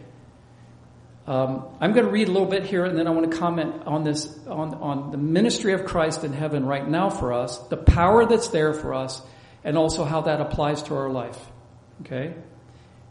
Um, 1.27 1.65
I'm 1.79 1.93
going 1.93 2.05
to 2.05 2.11
read 2.11 2.29
a 2.29 2.31
little 2.31 2.47
bit 2.47 2.65
here 2.65 2.83
and 2.83 2.97
then 2.97 3.07
I 3.07 3.11
want 3.11 3.31
to 3.31 3.37
comment 3.37 3.83
on 3.85 4.03
this, 4.03 4.39
on, 4.47 4.73
on 4.75 5.11
the 5.11 5.17
ministry 5.17 5.73
of 5.73 5.85
Christ 5.85 6.23
in 6.23 6.33
heaven 6.33 6.65
right 6.65 6.87
now 6.87 7.09
for 7.09 7.31
us, 7.31 7.59
the 7.67 7.77
power 7.77 8.25
that's 8.25 8.47
there 8.47 8.73
for 8.73 8.95
us, 8.95 9.21
and 9.63 9.77
also 9.77 10.03
how 10.03 10.21
that 10.21 10.41
applies 10.41 10.81
to 10.83 10.95
our 10.95 11.09
life. 11.09 11.39
Okay? 12.01 12.33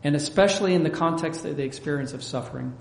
And 0.03 0.17
especially 0.17 0.75
in 0.75 0.83
the 0.83 0.91
context 0.91 1.45
of 1.45 1.57
the 1.57 1.63
experience 1.63 2.13
of 2.13 2.25
suffering. 2.25 2.77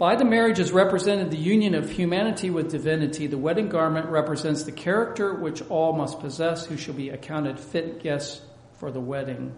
By 0.00 0.16
the 0.16 0.24
marriage 0.24 0.58
is 0.58 0.72
represented 0.72 1.30
the 1.30 1.36
union 1.36 1.74
of 1.74 1.90
humanity 1.90 2.48
with 2.48 2.70
divinity. 2.70 3.26
The 3.26 3.36
wedding 3.36 3.68
garment 3.68 4.08
represents 4.08 4.62
the 4.62 4.72
character 4.72 5.34
which 5.34 5.60
all 5.68 5.92
must 5.92 6.20
possess 6.20 6.64
who 6.64 6.78
shall 6.78 6.94
be 6.94 7.10
accounted 7.10 7.60
fit 7.60 8.02
guests 8.02 8.40
for 8.78 8.90
the 8.90 8.98
wedding. 8.98 9.54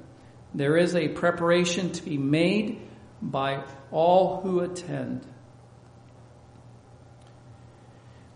There 0.53 0.77
is 0.77 0.97
a 0.97 1.11
preparation 1.11 1.93
to 1.93 2.03
be 2.03 2.19
made 2.19 2.81
by 3.23 3.63
all 3.93 4.41
who 4.41 4.59
attend. 4.59 5.25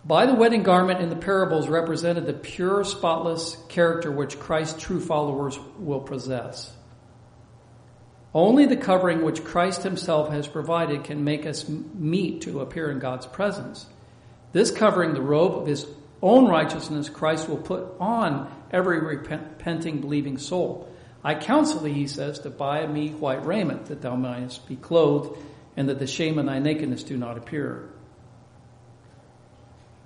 By 0.04 0.26
the 0.26 0.34
wedding 0.34 0.62
garment 0.62 1.00
in 1.00 1.08
the 1.08 1.16
parables 1.16 1.66
represented 1.66 2.24
the 2.24 2.34
pure, 2.34 2.84
spotless 2.84 3.56
character 3.68 4.12
which 4.12 4.38
Christ's 4.38 4.80
true 4.80 5.00
followers 5.00 5.58
will 5.76 6.02
possess. 6.02 6.72
Only 8.36 8.66
the 8.66 8.76
covering 8.76 9.24
which 9.24 9.44
Christ 9.44 9.82
himself 9.82 10.28
has 10.28 10.46
provided 10.46 11.04
can 11.04 11.24
make 11.24 11.46
us 11.46 11.66
meet 11.70 12.42
to 12.42 12.60
appear 12.60 12.90
in 12.90 12.98
God's 12.98 13.24
presence. 13.24 13.86
This 14.52 14.70
covering, 14.70 15.14
the 15.14 15.22
robe 15.22 15.56
of 15.56 15.66
his 15.66 15.86
own 16.20 16.46
righteousness, 16.46 17.08
Christ 17.08 17.48
will 17.48 17.56
put 17.56 17.86
on 17.98 18.54
every 18.70 19.00
repenting, 19.00 20.02
believing 20.02 20.36
soul. 20.36 20.86
I 21.24 21.34
counsel 21.34 21.80
thee, 21.80 21.94
he 21.94 22.06
says, 22.06 22.40
to 22.40 22.50
buy 22.50 22.86
me 22.86 23.08
white 23.08 23.46
raiment, 23.46 23.86
that 23.86 24.02
thou 24.02 24.16
mayest 24.16 24.68
be 24.68 24.76
clothed, 24.76 25.42
and 25.74 25.88
that 25.88 25.98
the 25.98 26.06
shame 26.06 26.38
of 26.38 26.44
thy 26.44 26.58
nakedness 26.58 27.04
do 27.04 27.16
not 27.16 27.38
appear. 27.38 27.88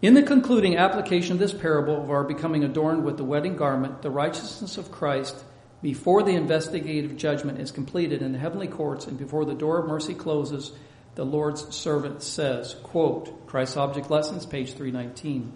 In 0.03 0.15
the 0.15 0.23
concluding 0.23 0.77
application 0.77 1.33
of 1.33 1.41
this 1.41 1.53
parable 1.53 2.01
of 2.01 2.11
our 2.11 2.23
becoming 2.23 2.63
adorned 2.63 3.05
with 3.05 3.17
the 3.17 3.25
wedding 3.25 3.57
garment, 3.57 4.03
the 4.03 4.11
righteousness 4.11 4.79
of 4.79 4.93
Christ, 4.93 5.35
before 5.83 6.23
the 6.23 6.35
investigative 6.35 7.17
judgment 7.17 7.59
is 7.59 7.71
completed 7.71 8.23
in 8.23 8.33
the 8.33 8.39
heavenly 8.39 8.69
courts 8.69 9.07
and 9.07 9.19
before 9.19 9.45
the 9.45 9.55
door 9.55 9.79
of 9.79 9.89
mercy 9.89 10.15
closes, 10.15 10.73
the 11.15 11.25
Lord's 11.25 11.75
servant 11.75 12.23
says, 12.23 12.75
quote, 12.83 13.47
Christ's 13.47 13.77
Object 13.77 14.11
Lessons, 14.11 14.47
page 14.47 14.75
319. 14.75 15.53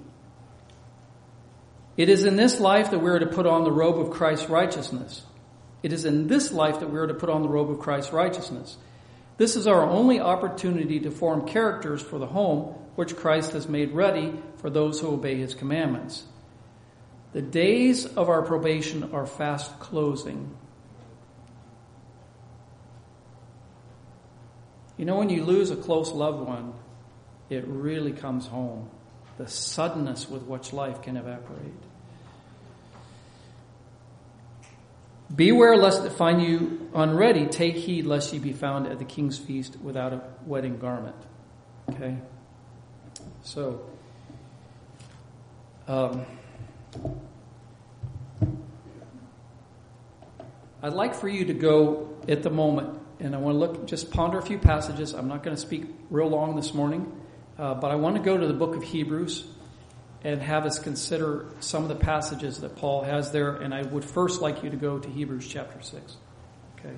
It 1.96 2.08
is 2.08 2.24
in 2.24 2.36
this 2.36 2.58
life 2.58 2.90
that 2.90 2.98
we 2.98 3.10
are 3.10 3.18
to 3.18 3.26
put 3.26 3.46
on 3.46 3.64
the 3.64 3.70
robe 3.70 4.00
of 4.00 4.10
Christ's 4.10 4.48
righteousness. 4.48 5.22
It 5.82 5.92
is 5.92 6.04
in 6.04 6.26
this 6.26 6.50
life 6.50 6.80
that 6.80 6.90
we 6.90 6.98
are 6.98 7.06
to 7.06 7.14
put 7.14 7.28
on 7.28 7.42
the 7.42 7.48
robe 7.48 7.70
of 7.70 7.78
Christ's 7.78 8.12
righteousness. 8.12 8.76
This 9.36 9.56
is 9.56 9.66
our 9.66 9.84
only 9.88 10.20
opportunity 10.20 11.00
to 11.00 11.10
form 11.10 11.46
characters 11.46 12.00
for 12.00 12.18
the 12.18 12.26
home 12.26 12.74
which 12.94 13.16
Christ 13.16 13.52
has 13.52 13.68
made 13.68 13.92
ready 13.92 14.32
for 14.56 14.70
those 14.70 15.00
who 15.00 15.08
obey 15.08 15.36
his 15.36 15.54
commandments. 15.54 16.24
The 17.34 17.42
days 17.42 18.06
of 18.06 18.28
our 18.28 18.42
probation 18.42 19.10
are 19.12 19.26
fast 19.26 19.80
closing. 19.80 20.56
You 24.96 25.04
know, 25.04 25.16
when 25.16 25.30
you 25.30 25.44
lose 25.44 25.72
a 25.72 25.76
close 25.76 26.12
loved 26.12 26.46
one, 26.46 26.74
it 27.50 27.64
really 27.66 28.12
comes 28.12 28.46
home. 28.46 28.88
The 29.36 29.48
suddenness 29.48 30.28
with 30.28 30.42
which 30.44 30.72
life 30.72 31.02
can 31.02 31.16
evaporate. 31.16 31.74
Beware 35.34 35.76
lest 35.76 36.04
it 36.04 36.12
find 36.12 36.40
you 36.40 36.88
unready. 36.94 37.46
Take 37.46 37.74
heed 37.74 38.06
lest 38.06 38.32
ye 38.32 38.38
be 38.38 38.52
found 38.52 38.86
at 38.86 39.00
the 39.00 39.04
king's 39.04 39.38
feast 39.38 39.76
without 39.80 40.12
a 40.12 40.22
wedding 40.46 40.78
garment. 40.78 41.16
Okay? 41.90 42.16
So, 43.42 43.90
um, 45.88 46.24
I'd 50.82 50.92
like 50.92 51.14
for 51.14 51.28
you 51.28 51.46
to 51.46 51.54
go 51.54 52.16
at 52.28 52.42
the 52.42 52.50
moment, 52.50 53.00
and 53.20 53.34
I 53.34 53.38
want 53.38 53.54
to 53.54 53.58
look, 53.58 53.86
just 53.86 54.10
ponder 54.10 54.38
a 54.38 54.42
few 54.42 54.58
passages. 54.58 55.14
I'm 55.14 55.28
not 55.28 55.42
going 55.42 55.56
to 55.56 55.60
speak 55.60 55.86
real 56.10 56.28
long 56.28 56.56
this 56.56 56.74
morning, 56.74 57.10
uh, 57.58 57.74
but 57.74 57.90
I 57.90 57.94
want 57.94 58.16
to 58.16 58.22
go 58.22 58.36
to 58.36 58.46
the 58.46 58.52
book 58.52 58.76
of 58.76 58.82
Hebrews 58.82 59.44
and 60.22 60.40
have 60.40 60.64
us 60.66 60.78
consider 60.78 61.46
some 61.60 61.82
of 61.82 61.88
the 61.88 61.94
passages 61.94 62.58
that 62.60 62.76
Paul 62.76 63.02
has 63.02 63.30
there. 63.30 63.56
And 63.56 63.74
I 63.74 63.82
would 63.82 64.04
first 64.04 64.40
like 64.40 64.62
you 64.62 64.70
to 64.70 64.76
go 64.76 64.98
to 64.98 65.08
Hebrews 65.08 65.46
chapter 65.46 65.80
6. 65.80 66.16
Okay. 66.78 66.94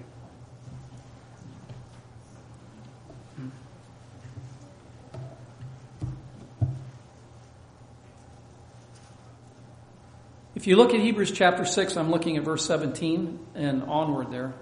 If 10.67 10.71
you 10.71 10.75
look 10.75 10.95
at 10.95 11.01
Hebrews 11.01 11.31
chapter 11.31 11.65
6, 11.65 11.97
I'm 11.97 12.11
looking 12.11 12.37
at 12.37 12.43
verse 12.43 12.67
17 12.67 13.39
and 13.55 13.85
onward 13.85 14.33
there. 14.33 14.53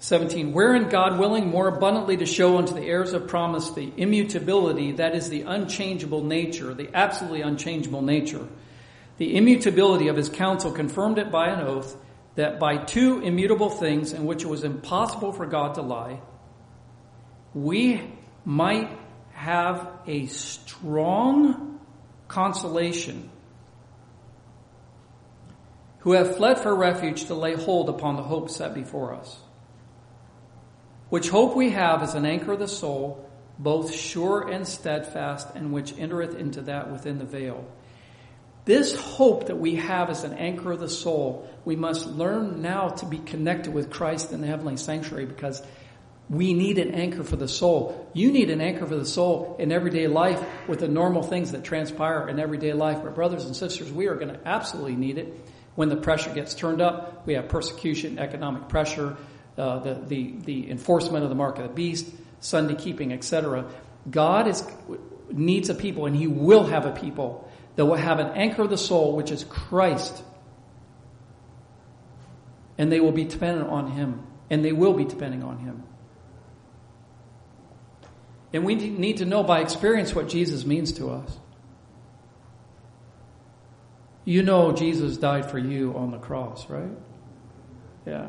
17, 0.00 0.52
wherein 0.52 0.90
God 0.90 1.18
willing 1.18 1.48
more 1.48 1.66
abundantly 1.68 2.18
to 2.18 2.26
show 2.26 2.58
unto 2.58 2.74
the 2.74 2.82
heirs 2.82 3.14
of 3.14 3.26
promise 3.26 3.70
the 3.70 3.90
immutability, 3.96 4.92
that 4.92 5.14
is 5.14 5.30
the 5.30 5.44
unchangeable 5.44 6.22
nature, 6.22 6.74
the 6.74 6.90
absolutely 6.92 7.40
unchangeable 7.40 8.02
nature, 8.02 8.46
the 9.16 9.34
immutability 9.34 10.08
of 10.08 10.16
his 10.18 10.28
counsel 10.28 10.72
confirmed 10.72 11.16
it 11.16 11.30
by 11.30 11.48
an 11.48 11.60
oath, 11.60 11.96
that 12.34 12.58
by 12.58 12.76
two 12.76 13.22
immutable 13.22 13.70
things 13.70 14.12
in 14.12 14.26
which 14.26 14.42
it 14.42 14.48
was 14.48 14.62
impossible 14.62 15.32
for 15.32 15.46
God 15.46 15.76
to 15.76 15.80
lie, 15.80 16.20
we 17.54 18.02
might 18.44 19.05
have 19.36 19.86
a 20.06 20.24
strong 20.26 21.78
consolation 22.26 23.28
who 25.98 26.12
have 26.12 26.36
fled 26.36 26.58
for 26.58 26.74
refuge 26.74 27.26
to 27.26 27.34
lay 27.34 27.54
hold 27.54 27.90
upon 27.90 28.16
the 28.16 28.22
hope 28.22 28.48
set 28.48 28.72
before 28.72 29.14
us. 29.14 29.36
Which 31.10 31.28
hope 31.28 31.54
we 31.54 31.70
have 31.70 32.02
is 32.02 32.14
an 32.14 32.24
anchor 32.24 32.52
of 32.52 32.60
the 32.60 32.66
soul, 32.66 33.28
both 33.58 33.92
sure 33.92 34.48
and 34.48 34.66
steadfast, 34.66 35.48
and 35.54 35.70
which 35.70 35.96
entereth 35.98 36.34
into 36.34 36.62
that 36.62 36.90
within 36.90 37.18
the 37.18 37.26
veil. 37.26 37.66
This 38.64 38.96
hope 38.96 39.48
that 39.48 39.58
we 39.58 39.74
have 39.76 40.08
as 40.08 40.24
an 40.24 40.32
anchor 40.32 40.72
of 40.72 40.80
the 40.80 40.88
soul, 40.88 41.46
we 41.66 41.76
must 41.76 42.06
learn 42.06 42.62
now 42.62 42.88
to 42.88 43.06
be 43.06 43.18
connected 43.18 43.74
with 43.74 43.90
Christ 43.90 44.32
in 44.32 44.40
the 44.40 44.46
heavenly 44.46 44.78
sanctuary 44.78 45.26
because 45.26 45.62
we 46.28 46.54
need 46.54 46.78
an 46.78 46.92
anchor 46.94 47.22
for 47.22 47.36
the 47.36 47.46
soul. 47.46 48.10
You 48.12 48.32
need 48.32 48.50
an 48.50 48.60
anchor 48.60 48.84
for 48.86 48.96
the 48.96 49.06
soul 49.06 49.56
in 49.60 49.70
everyday 49.70 50.08
life 50.08 50.42
with 50.66 50.80
the 50.80 50.88
normal 50.88 51.22
things 51.22 51.52
that 51.52 51.62
transpire 51.62 52.28
in 52.28 52.40
everyday 52.40 52.72
life. 52.72 52.98
But 53.02 53.14
brothers 53.14 53.44
and 53.44 53.54
sisters, 53.54 53.92
we 53.92 54.06
are 54.08 54.16
going 54.16 54.28
to 54.28 54.40
absolutely 54.48 54.96
need 54.96 55.18
it 55.18 55.32
when 55.76 55.88
the 55.88 55.96
pressure 55.96 56.32
gets 56.34 56.54
turned 56.54 56.80
up. 56.80 57.26
We 57.26 57.34
have 57.34 57.48
persecution, 57.48 58.18
economic 58.18 58.68
pressure, 58.68 59.16
uh, 59.56 59.78
the, 59.78 59.94
the, 59.94 60.34
the 60.44 60.70
enforcement 60.70 61.22
of 61.22 61.30
the 61.30 61.36
mark 61.36 61.58
of 61.58 61.68
the 61.68 61.74
beast, 61.74 62.12
Sunday 62.40 62.74
keeping, 62.74 63.12
etc. 63.12 63.70
God 64.10 64.48
is, 64.48 64.68
needs 65.30 65.70
a 65.70 65.74
people 65.74 66.06
and 66.06 66.16
he 66.16 66.26
will 66.26 66.64
have 66.64 66.86
a 66.86 66.92
people 66.92 67.48
that 67.76 67.86
will 67.86 67.94
have 67.94 68.18
an 68.18 68.28
anchor 68.28 68.62
of 68.62 68.70
the 68.70 68.78
soul, 68.78 69.14
which 69.14 69.30
is 69.30 69.44
Christ. 69.44 70.24
And 72.78 72.90
they 72.90 72.98
will 73.00 73.12
be 73.12 73.24
dependent 73.24 73.68
on 73.68 73.92
him. 73.92 74.26
And 74.50 74.64
they 74.64 74.72
will 74.72 74.92
be 74.92 75.04
depending 75.04 75.42
on 75.42 75.58
him. 75.58 75.82
And 78.56 78.64
we 78.64 78.74
need 78.74 79.18
to 79.18 79.26
know 79.26 79.42
by 79.42 79.60
experience 79.60 80.14
what 80.14 80.30
Jesus 80.30 80.64
means 80.64 80.92
to 80.92 81.10
us. 81.10 81.38
You 84.24 84.42
know 84.42 84.72
Jesus 84.72 85.18
died 85.18 85.50
for 85.50 85.58
you 85.58 85.94
on 85.94 86.10
the 86.10 86.16
cross, 86.16 86.70
right? 86.70 86.96
Yeah. 88.06 88.28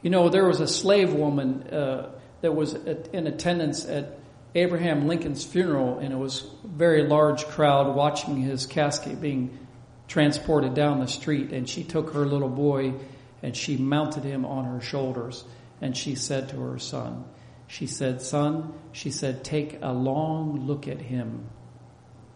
You 0.00 0.10
know, 0.10 0.28
there 0.28 0.46
was 0.46 0.60
a 0.60 0.68
slave 0.68 1.12
woman 1.12 1.64
uh, 1.64 2.10
that 2.40 2.54
was 2.54 2.74
in 2.74 3.26
attendance 3.26 3.84
at 3.84 4.20
Abraham 4.54 5.08
Lincoln's 5.08 5.44
funeral, 5.44 5.98
and 5.98 6.12
it 6.12 6.16
was 6.16 6.44
a 6.62 6.68
very 6.68 7.02
large 7.08 7.44
crowd 7.48 7.96
watching 7.96 8.36
his 8.36 8.64
casket 8.64 9.20
being 9.20 9.58
transported 10.06 10.74
down 10.74 11.00
the 11.00 11.08
street. 11.08 11.52
And 11.52 11.68
she 11.68 11.82
took 11.82 12.12
her 12.12 12.24
little 12.24 12.48
boy 12.48 12.94
and 13.42 13.56
she 13.56 13.76
mounted 13.76 14.22
him 14.22 14.44
on 14.44 14.66
her 14.66 14.80
shoulders. 14.80 15.42
And 15.80 15.96
she 15.96 16.14
said 16.14 16.50
to 16.50 16.60
her 16.60 16.78
son, 16.78 17.24
she 17.68 17.86
said, 17.86 18.22
Son, 18.22 18.72
she 18.92 19.10
said, 19.10 19.44
take 19.44 19.78
a 19.82 19.92
long 19.92 20.66
look 20.66 20.88
at 20.88 21.02
him 21.02 21.48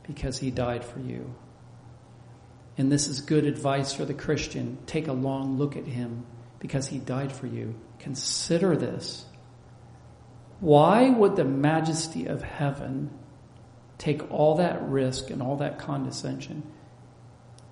because 0.07 0.39
he 0.39 0.51
died 0.51 0.85
for 0.85 1.01
you. 1.01 1.35
And 2.77 2.93
this 2.93 3.09
is 3.09 3.23
good 3.23 3.45
advice 3.45 3.95
for 3.95 4.05
the 4.05 4.15
Christian. 4.15 4.79
Take 4.87 5.09
a 5.09 5.13
long 5.13 5.57
look 5.57 5.75
at 5.77 5.87
him 5.87 6.27
because 6.59 6.87
he 6.87 6.99
died 6.99 7.33
for 7.33 7.47
you. 7.47 7.75
Consider 7.99 8.77
this. 8.77 9.25
Why 10.61 11.09
would 11.09 11.37
the 11.37 11.45
majesty 11.45 12.27
of 12.27 12.43
heaven 12.43 13.11
take 13.97 14.31
all 14.31 14.57
that 14.57 14.83
risk 14.83 15.31
and 15.31 15.43
all 15.43 15.57
that 15.57 15.79
condescension? 15.79 16.63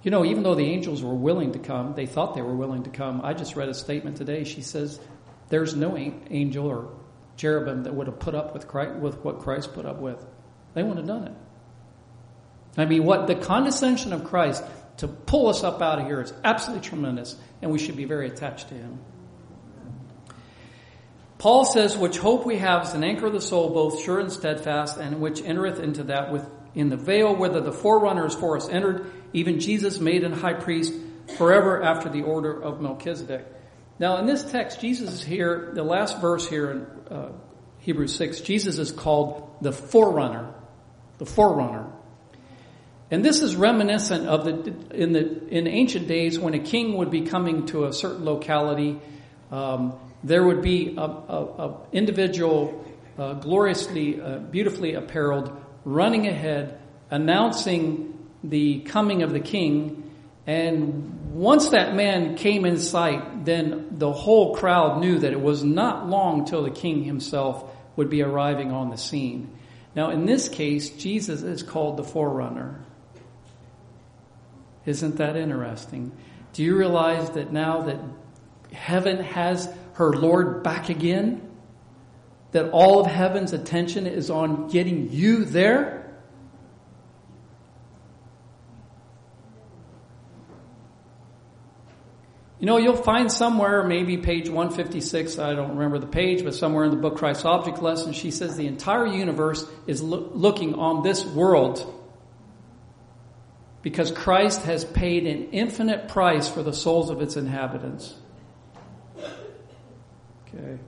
You 0.02 0.10
know, 0.10 0.24
even 0.24 0.44
though 0.44 0.54
the 0.54 0.64
angels 0.64 1.02
were 1.02 1.14
willing 1.14 1.52
to 1.52 1.58
come, 1.58 1.94
they 1.94 2.06
thought 2.06 2.34
they 2.34 2.42
were 2.42 2.56
willing 2.56 2.84
to 2.84 2.90
come. 2.90 3.20
I 3.22 3.34
just 3.34 3.54
read 3.54 3.68
a 3.68 3.74
statement 3.74 4.16
today. 4.16 4.44
She 4.44 4.62
says, 4.62 4.98
There's 5.50 5.74
no 5.74 5.98
angel 5.98 6.66
or 6.66 6.99
cherubim 7.40 7.84
that 7.84 7.94
would 7.94 8.06
have 8.06 8.18
put 8.18 8.34
up 8.34 8.52
with, 8.52 8.68
Christ, 8.68 8.96
with 8.96 9.24
what 9.24 9.40
Christ 9.40 9.72
put 9.72 9.86
up 9.86 9.98
with. 9.98 10.24
They 10.74 10.82
wouldn't 10.82 10.98
have 10.98 11.06
done 11.06 11.28
it. 11.28 11.34
I 12.76 12.84
mean, 12.84 13.04
what 13.04 13.26
the 13.26 13.34
condescension 13.34 14.12
of 14.12 14.24
Christ 14.24 14.62
to 14.98 15.08
pull 15.08 15.48
us 15.48 15.64
up 15.64 15.80
out 15.80 15.98
of 15.98 16.06
here 16.06 16.20
is 16.20 16.32
absolutely 16.44 16.86
tremendous, 16.86 17.36
and 17.62 17.70
we 17.70 17.78
should 17.78 17.96
be 17.96 18.04
very 18.04 18.28
attached 18.28 18.68
to 18.68 18.74
Him. 18.74 18.98
Paul 21.38 21.64
says, 21.64 21.96
which 21.96 22.18
hope 22.18 22.44
we 22.44 22.58
have 22.58 22.84
is 22.84 22.92
an 22.92 23.02
anchor 23.02 23.26
of 23.26 23.32
the 23.32 23.40
soul, 23.40 23.70
both 23.70 24.02
sure 24.02 24.20
and 24.20 24.30
steadfast, 24.30 24.98
and 24.98 25.20
which 25.20 25.42
entereth 25.42 25.80
into 25.80 26.04
that 26.04 26.30
with 26.30 26.46
in 26.74 26.88
the 26.88 26.96
veil, 26.96 27.34
whether 27.34 27.60
the 27.60 27.72
forerunner 27.72 28.26
is 28.26 28.34
for 28.34 28.56
us 28.56 28.68
entered, 28.68 29.10
even 29.32 29.58
Jesus 29.58 29.98
made 29.98 30.22
an 30.22 30.32
high 30.32 30.52
priest 30.52 30.94
forever 31.36 31.82
after 31.82 32.08
the 32.08 32.22
order 32.22 32.62
of 32.62 32.80
Melchizedek. 32.80 33.44
Now, 34.00 34.16
in 34.16 34.24
this 34.24 34.42
text, 34.42 34.80
Jesus 34.80 35.12
is 35.12 35.22
here, 35.22 35.72
the 35.74 35.84
last 35.84 36.22
verse 36.22 36.48
here 36.48 36.70
in 36.70 36.86
uh, 37.14 37.32
Hebrews 37.80 38.16
6, 38.16 38.40
Jesus 38.40 38.78
is 38.78 38.90
called 38.90 39.58
the 39.60 39.72
forerunner. 39.72 40.54
The 41.18 41.26
forerunner. 41.26 41.92
And 43.10 43.22
this 43.22 43.42
is 43.42 43.56
reminiscent 43.56 44.26
of 44.26 44.46
the, 44.46 44.74
in 44.94 45.12
the, 45.12 45.48
in 45.48 45.66
ancient 45.66 46.08
days 46.08 46.38
when 46.38 46.54
a 46.54 46.58
king 46.58 46.96
would 46.96 47.10
be 47.10 47.26
coming 47.26 47.66
to 47.66 47.84
a 47.84 47.92
certain 47.92 48.24
locality, 48.24 48.98
um, 49.50 49.98
there 50.24 50.44
would 50.44 50.62
be 50.62 50.94
a, 50.96 51.02
a, 51.02 51.44
a 51.68 51.76
individual, 51.92 52.82
uh, 53.18 53.34
gloriously, 53.34 54.18
uh, 54.18 54.38
beautifully 54.38 54.94
appareled, 54.94 55.54
running 55.84 56.26
ahead, 56.26 56.80
announcing 57.10 58.18
the 58.42 58.80
coming 58.80 59.22
of 59.22 59.32
the 59.32 59.40
king, 59.40 59.99
and 60.50 61.32
once 61.32 61.68
that 61.68 61.94
man 61.94 62.34
came 62.34 62.64
in 62.64 62.76
sight, 62.76 63.44
then 63.44 63.86
the 63.92 64.12
whole 64.12 64.56
crowd 64.56 65.00
knew 65.00 65.20
that 65.20 65.32
it 65.32 65.40
was 65.40 65.62
not 65.62 66.08
long 66.08 66.44
till 66.44 66.64
the 66.64 66.72
king 66.72 67.04
himself 67.04 67.72
would 67.94 68.10
be 68.10 68.20
arriving 68.20 68.72
on 68.72 68.90
the 68.90 68.96
scene. 68.96 69.56
Now, 69.94 70.10
in 70.10 70.26
this 70.26 70.48
case, 70.48 70.90
Jesus 70.90 71.42
is 71.42 71.62
called 71.62 71.98
the 71.98 72.02
forerunner. 72.02 72.84
Isn't 74.86 75.18
that 75.18 75.36
interesting? 75.36 76.10
Do 76.52 76.64
you 76.64 76.76
realize 76.76 77.30
that 77.30 77.52
now 77.52 77.82
that 77.82 78.00
heaven 78.72 79.22
has 79.22 79.72
her 79.92 80.12
Lord 80.12 80.64
back 80.64 80.88
again, 80.88 81.48
that 82.50 82.70
all 82.70 82.98
of 82.98 83.06
heaven's 83.06 83.52
attention 83.52 84.08
is 84.08 84.30
on 84.30 84.66
getting 84.66 85.12
you 85.12 85.44
there? 85.44 85.99
You 92.60 92.66
know, 92.66 92.76
you'll 92.76 92.94
find 92.94 93.32
somewhere, 93.32 93.82
maybe 93.84 94.18
page 94.18 94.50
156, 94.50 95.38
I 95.38 95.54
don't 95.54 95.70
remember 95.70 95.98
the 95.98 96.06
page, 96.06 96.44
but 96.44 96.54
somewhere 96.54 96.84
in 96.84 96.90
the 96.90 96.98
book 96.98 97.16
Christ's 97.16 97.46
Object 97.46 97.80
Lesson, 97.80 98.12
she 98.12 98.30
says 98.30 98.54
the 98.54 98.66
entire 98.66 99.06
universe 99.06 99.66
is 99.86 100.02
lo- 100.02 100.30
looking 100.34 100.74
on 100.74 101.02
this 101.02 101.24
world 101.24 101.96
because 103.80 104.12
Christ 104.12 104.64
has 104.64 104.84
paid 104.84 105.26
an 105.26 105.52
infinite 105.52 106.08
price 106.08 106.50
for 106.50 106.62
the 106.62 106.74
souls 106.74 107.08
of 107.08 107.22
its 107.22 107.38
inhabitants. 107.38 108.14
Okay. 110.46 110.78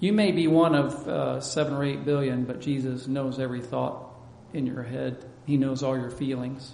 You 0.00 0.14
may 0.14 0.32
be 0.32 0.46
one 0.46 0.74
of 0.74 1.06
uh, 1.06 1.40
seven 1.42 1.74
or 1.74 1.84
eight 1.84 2.02
billion, 2.02 2.44
but 2.44 2.62
Jesus 2.62 3.06
knows 3.06 3.38
every 3.38 3.60
thought 3.60 4.08
in 4.54 4.66
your 4.66 4.82
head. 4.82 5.22
He 5.44 5.58
knows 5.58 5.82
all 5.82 5.98
your 5.98 6.10
feelings. 6.10 6.72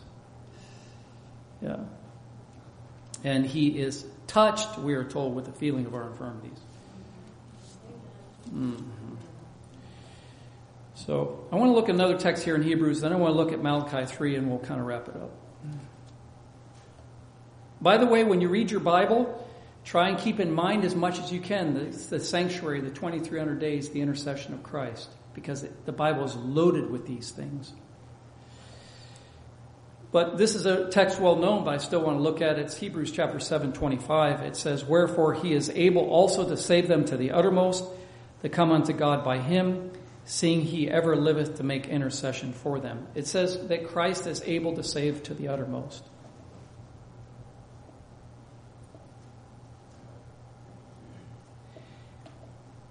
Yeah 1.60 1.78
and 3.24 3.46
he 3.46 3.78
is 3.78 4.04
touched, 4.26 4.78
we 4.78 4.94
are 4.94 5.04
told, 5.04 5.34
with 5.34 5.44
the 5.44 5.52
feeling 5.52 5.86
of 5.86 5.94
our 5.94 6.08
infirmities. 6.08 6.58
Mm-hmm. 8.48 9.14
So 10.94 11.46
I 11.50 11.56
want 11.56 11.70
to 11.70 11.74
look 11.74 11.88
at 11.88 11.94
another 11.94 12.16
text 12.16 12.44
here 12.44 12.54
in 12.54 12.62
Hebrews, 12.62 13.00
then 13.00 13.12
I 13.12 13.16
want 13.16 13.34
to 13.34 13.36
look 13.36 13.52
at 13.52 13.62
Malachi 13.62 14.06
3 14.06 14.36
and 14.36 14.48
we'll 14.48 14.60
kind 14.60 14.80
of 14.80 14.86
wrap 14.86 15.08
it 15.08 15.16
up. 15.16 15.30
By 17.80 17.96
the 17.96 18.06
way, 18.06 18.22
when 18.22 18.40
you 18.40 18.48
read 18.48 18.70
your 18.70 18.80
Bible, 18.80 19.44
try 19.84 20.08
and 20.08 20.16
keep 20.16 20.38
in 20.38 20.52
mind 20.52 20.84
as 20.84 20.94
much 20.94 21.18
as 21.18 21.32
you 21.32 21.40
can 21.40 21.74
the, 21.74 21.96
the 21.96 22.20
sanctuary, 22.20 22.80
the 22.80 22.90
2300 22.90 23.58
days, 23.58 23.90
the 23.90 24.00
intercession 24.00 24.54
of 24.54 24.62
Christ, 24.62 25.10
because 25.34 25.64
it, 25.64 25.84
the 25.84 25.92
Bible 25.92 26.22
is 26.22 26.36
loaded 26.36 26.88
with 26.88 27.06
these 27.06 27.32
things. 27.32 27.72
But 30.12 30.36
this 30.36 30.54
is 30.54 30.66
a 30.66 30.90
text 30.90 31.18
well 31.18 31.36
known, 31.36 31.64
but 31.64 31.72
I 31.72 31.78
still 31.78 32.02
want 32.02 32.18
to 32.18 32.22
look 32.22 32.42
at 32.42 32.58
it. 32.58 32.66
It's 32.66 32.76
Hebrews 32.76 33.12
chapter 33.12 33.40
7, 33.40 33.72
25. 33.72 34.42
It 34.42 34.56
says, 34.56 34.84
Wherefore 34.84 35.32
he 35.32 35.54
is 35.54 35.70
able 35.70 36.02
also 36.02 36.46
to 36.46 36.56
save 36.58 36.86
them 36.86 37.06
to 37.06 37.16
the 37.16 37.30
uttermost 37.30 37.84
that 38.42 38.50
come 38.50 38.70
unto 38.70 38.92
God 38.92 39.24
by 39.24 39.38
him, 39.38 39.90
seeing 40.26 40.60
he 40.60 40.90
ever 40.90 41.16
liveth 41.16 41.56
to 41.56 41.62
make 41.62 41.88
intercession 41.88 42.52
for 42.52 42.78
them. 42.78 43.06
It 43.14 43.26
says 43.26 43.66
that 43.68 43.88
Christ 43.88 44.26
is 44.26 44.42
able 44.44 44.76
to 44.76 44.84
save 44.84 45.22
to 45.24 45.34
the 45.34 45.48
uttermost. 45.48 46.04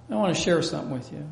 I 0.09 0.15
want 0.15 0.35
to 0.35 0.41
share 0.41 0.61
something 0.63 0.91
with 0.91 1.11
you. 1.13 1.29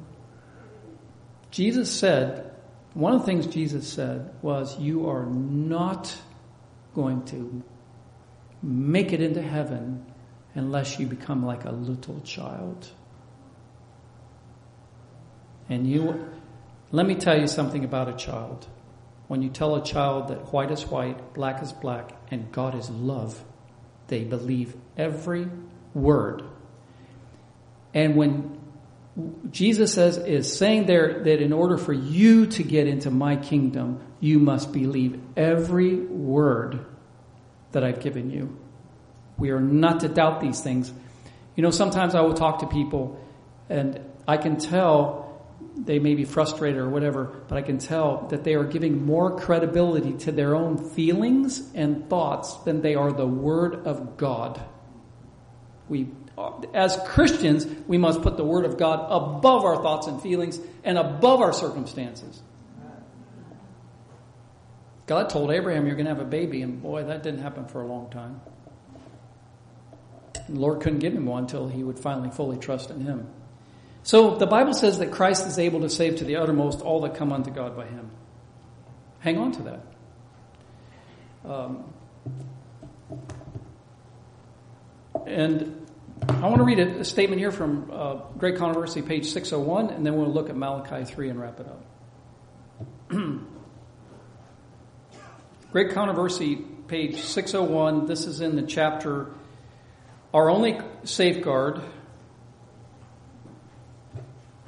Jesus 1.49 1.91
said, 1.91 2.49
one 2.93 3.13
of 3.13 3.21
the 3.21 3.25
things 3.25 3.47
Jesus 3.47 3.88
said 3.88 4.34
was, 4.41 4.80
You 4.80 5.10
are 5.10 5.25
not 5.25 6.15
going 6.95 7.23
to 7.25 7.63
make 8.62 9.13
it 9.13 9.21
into 9.21 9.41
heaven 9.41 10.06
unless 10.56 10.99
you 10.99 11.06
become 11.06 11.45
like 11.45 11.65
a 11.65 11.71
little 11.71 12.19
child. 12.21 12.89
And 15.69 15.88
you, 15.88 16.30
let 16.91 17.06
me 17.06 17.15
tell 17.15 17.39
you 17.39 17.47
something 17.47 17.86
about 17.86 18.10
a 18.10 18.13
child. 18.13 18.67
When 19.28 19.43
you 19.43 19.49
tell 19.49 19.75
a 19.75 19.84
child 19.84 20.30
that 20.30 20.52
white 20.52 20.71
is 20.71 20.88
white, 20.88 21.36
black 21.36 21.62
is 21.62 21.71
black, 21.71 22.12
and 22.32 22.52
God 22.52 22.73
is 22.73 22.89
love, 22.89 23.43
they 24.08 24.24
believe 24.24 24.76
every 24.97 25.47
word. 25.93 26.43
And 27.93 28.16
when 28.16 28.59
Jesus 29.51 29.93
says 29.93 30.17
is 30.17 30.55
saying 30.55 30.86
there 30.86 31.24
that 31.24 31.41
in 31.41 31.53
order 31.53 31.78
for 31.78 31.93
you 31.93 32.45
to 32.47 32.63
get 32.63 32.88
into 32.88 33.11
my 33.11 33.36
kingdom, 33.36 34.01
you 34.20 34.39
must 34.39 34.72
believe 34.72 35.20
every 35.36 35.95
word 35.95 36.86
that 37.72 37.84
I've 37.84 38.01
given 38.01 38.30
you. 38.30 38.57
We 39.38 39.51
are 39.51 39.61
not 39.61 40.01
to 40.01 40.09
doubt 40.09 40.41
these 40.41 40.61
things. 40.61 40.91
You 41.55 41.63
know, 41.63 41.72
sometimes 41.72 42.15
I 42.15 42.22
will 42.22 42.34
talk 42.34 42.59
to 42.59 42.67
people 42.67 43.20
and 43.70 43.99
I 44.28 44.38
can 44.38 44.57
tell 44.57 45.30
they 45.76 45.99
may 45.99 46.15
be 46.15 46.26
frustrated 46.26 46.80
or 46.80 46.89
whatever, 46.89 47.26
but 47.47 47.57
I 47.57 47.61
can 47.61 47.78
tell 47.78 48.28
that 48.30 48.43
they 48.43 48.53
are 48.53 48.63
giving 48.63 49.05
more 49.05 49.38
credibility 49.38 50.13
to 50.26 50.32
their 50.32 50.55
own 50.55 50.78
feelings 50.91 51.72
and 51.74 52.09
thoughts 52.09 52.55
than 52.63 52.82
they 52.82 52.95
are 52.95 53.11
the 53.11 53.28
Word 53.28 53.88
of 53.88 54.17
God. 54.17 54.61
We 55.88 56.07
as 56.74 57.00
Christians, 57.06 57.66
we 57.88 57.98
must 57.98 58.22
put 58.22 58.38
the 58.38 58.44
Word 58.44 58.66
of 58.66 58.78
God 58.78 59.06
above 59.10 59.64
our 59.64 59.82
thoughts 59.82 60.08
and 60.08 60.22
feelings 60.22 60.60
and 60.84 60.98
above 60.98 61.42
our 61.42 61.54
circumstances. 61.54 62.42
God 65.06 65.30
told 65.30 65.52
Abraham, 65.52 65.88
You're 65.88 65.96
going 65.96 66.06
to 66.06 66.14
have 66.14 66.22
a 66.22 66.30
baby, 66.30 66.62
and 66.62 66.82
boy, 66.82 67.04
that 67.04 67.24
didn't 67.24 67.42
happen 67.42 67.66
for 67.66 67.82
a 67.82 67.88
long 67.88 68.10
time. 68.12 68.42
The 70.48 70.60
Lord 70.60 70.82
couldn't 70.82 71.00
give 71.00 71.14
him 71.14 71.26
one 71.26 71.44
until 71.44 71.68
he 71.68 71.84
would 71.84 72.00
finally 72.00 72.30
fully 72.30 72.58
trust 72.58 72.92
in 72.92 73.02
Him. 73.02 73.28
So 74.04 74.36
the 74.36 74.48
Bible 74.48 74.74
says 74.74 75.00
that 75.00 75.12
Christ 75.12 75.46
is 75.46 75.60
able 75.60 75.82
to 75.82 75.90
save 75.90 76.18
to 76.18 76.26
the 76.26 76.38
uttermost 76.38 76.82
all 76.82 77.02
that 77.02 77.16
come 77.16 77.34
unto 77.34 77.52
God 77.52 77.76
by 77.76 77.86
him. 77.86 78.10
Hang 79.20 79.38
on 79.38 79.52
to 79.52 79.64
that. 79.64 79.82
Um, 81.46 81.94
and 85.26 85.89
I 86.30 86.47
want 86.47 86.57
to 86.57 86.63
read 86.63 86.80
a, 86.80 86.99
a 86.99 87.03
statement 87.03 87.39
here 87.41 87.51
from 87.51 87.89
uh, 87.91 88.17
Great 88.38 88.57
Controversy, 88.57 89.01
page 89.01 89.32
601, 89.32 89.89
and 89.89 90.05
then 90.05 90.15
we'll 90.15 90.32
look 90.32 90.51
at 90.51 90.55
Malachi 90.55 91.03
3 91.03 91.30
and 91.30 91.39
wrap 91.39 91.59
it 91.59 91.67
up. 91.67 91.84
Great 95.71 95.91
Controversy, 95.91 96.57
page 96.88 97.19
601. 97.21 98.05
This 98.05 98.27
is 98.27 98.41
in 98.41 98.55
the 98.55 98.61
chapter 98.61 99.32
Our 100.32 100.51
Only 100.51 100.80
Safeguard. 101.03 101.82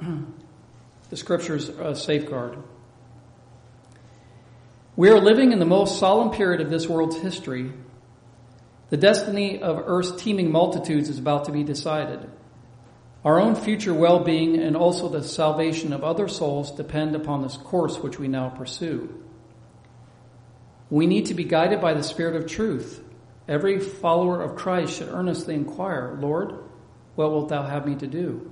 the 0.00 1.16
scriptures 1.16 1.70
uh, 1.70 1.94
safeguard. 1.94 2.58
We 4.96 5.10
are 5.10 5.20
living 5.20 5.52
in 5.52 5.60
the 5.60 5.64
most 5.64 6.00
solemn 6.00 6.30
period 6.30 6.60
of 6.60 6.70
this 6.70 6.88
world's 6.88 7.18
history 7.18 7.72
the 8.92 8.98
destiny 8.98 9.62
of 9.62 9.84
Earth's 9.86 10.22
teeming 10.22 10.52
multitudes 10.52 11.08
is 11.08 11.18
about 11.18 11.46
to 11.46 11.50
be 11.50 11.64
decided. 11.64 12.28
Our 13.24 13.40
own 13.40 13.54
future 13.54 13.94
well-being 13.94 14.58
and 14.58 14.76
also 14.76 15.08
the 15.08 15.22
salvation 15.22 15.94
of 15.94 16.04
other 16.04 16.28
souls 16.28 16.72
depend 16.72 17.16
upon 17.16 17.40
this 17.40 17.56
course 17.56 17.96
which 18.00 18.18
we 18.18 18.28
now 18.28 18.50
pursue. 18.50 19.08
We 20.90 21.06
need 21.06 21.24
to 21.26 21.34
be 21.34 21.44
guided 21.44 21.80
by 21.80 21.94
the 21.94 22.02
Spirit 22.02 22.36
of 22.36 22.46
truth. 22.46 23.02
Every 23.48 23.80
follower 23.80 24.42
of 24.42 24.56
Christ 24.56 24.98
should 24.98 25.08
earnestly 25.08 25.54
inquire, 25.54 26.18
Lord, 26.20 26.52
what 27.14 27.30
wilt 27.30 27.48
thou 27.48 27.62
have 27.62 27.86
me 27.86 27.94
to 27.94 28.06
do? 28.06 28.50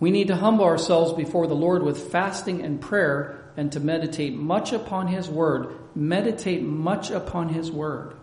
We 0.00 0.10
need 0.10 0.26
to 0.26 0.36
humble 0.36 0.64
ourselves 0.64 1.12
before 1.12 1.46
the 1.46 1.54
Lord 1.54 1.84
with 1.84 2.10
fasting 2.10 2.62
and 2.64 2.80
prayer 2.80 3.52
and 3.56 3.70
to 3.70 3.78
meditate 3.78 4.34
much 4.34 4.72
upon 4.72 5.06
His 5.06 5.28
Word. 5.28 5.68
Meditate 5.94 6.64
much 6.64 7.12
upon 7.12 7.50
His 7.50 7.70
Word. 7.70 8.16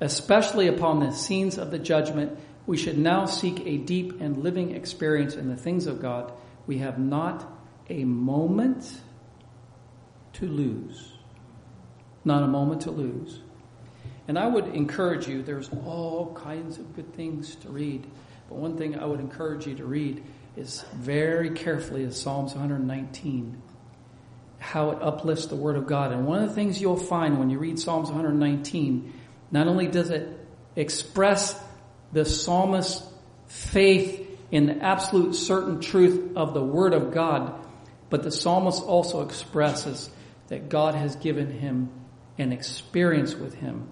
Especially 0.00 0.68
upon 0.68 1.00
the 1.00 1.12
scenes 1.12 1.58
of 1.58 1.70
the 1.70 1.78
judgment, 1.78 2.38
we 2.66 2.76
should 2.76 2.98
now 2.98 3.24
seek 3.24 3.66
a 3.66 3.78
deep 3.78 4.20
and 4.20 4.42
living 4.42 4.74
experience 4.74 5.34
in 5.34 5.48
the 5.48 5.56
things 5.56 5.86
of 5.86 6.00
God. 6.00 6.32
We 6.66 6.78
have 6.78 6.98
not 6.98 7.50
a 7.88 8.04
moment 8.04 9.00
to 10.34 10.46
lose. 10.46 11.12
Not 12.24 12.42
a 12.42 12.46
moment 12.46 12.82
to 12.82 12.90
lose. 12.90 13.40
And 14.28 14.38
I 14.38 14.46
would 14.46 14.66
encourage 14.74 15.26
you, 15.26 15.42
there's 15.42 15.70
all 15.86 16.34
kinds 16.34 16.78
of 16.78 16.94
good 16.94 17.14
things 17.14 17.56
to 17.56 17.70
read. 17.70 18.06
But 18.48 18.56
one 18.56 18.76
thing 18.76 18.98
I 18.98 19.06
would 19.06 19.20
encourage 19.20 19.66
you 19.66 19.74
to 19.76 19.84
read 19.84 20.22
is 20.56 20.84
very 20.94 21.50
carefully 21.50 22.02
is 22.02 22.20
Psalms 22.20 22.52
119. 22.52 23.62
How 24.58 24.90
it 24.90 24.98
uplifts 25.00 25.46
the 25.46 25.56
Word 25.56 25.76
of 25.76 25.86
God. 25.86 26.12
And 26.12 26.26
one 26.26 26.42
of 26.42 26.48
the 26.50 26.54
things 26.54 26.80
you'll 26.80 26.96
find 26.96 27.38
when 27.38 27.48
you 27.48 27.58
read 27.58 27.78
Psalms 27.78 28.10
119 28.10 29.14
not 29.50 29.66
only 29.66 29.86
does 29.86 30.10
it 30.10 30.28
express 30.76 31.58
the 32.12 32.24
psalmist's 32.24 33.06
faith 33.46 34.26
in 34.50 34.66
the 34.66 34.76
absolute 34.76 35.34
certain 35.34 35.80
truth 35.80 36.36
of 36.36 36.54
the 36.54 36.62
Word 36.62 36.94
of 36.94 37.12
God, 37.12 37.54
but 38.10 38.22
the 38.22 38.30
psalmist 38.30 38.82
also 38.82 39.22
expresses 39.22 40.10
that 40.48 40.68
God 40.68 40.94
has 40.94 41.16
given 41.16 41.50
him 41.50 41.90
an 42.38 42.52
experience 42.52 43.34
with 43.34 43.54
him. 43.54 43.88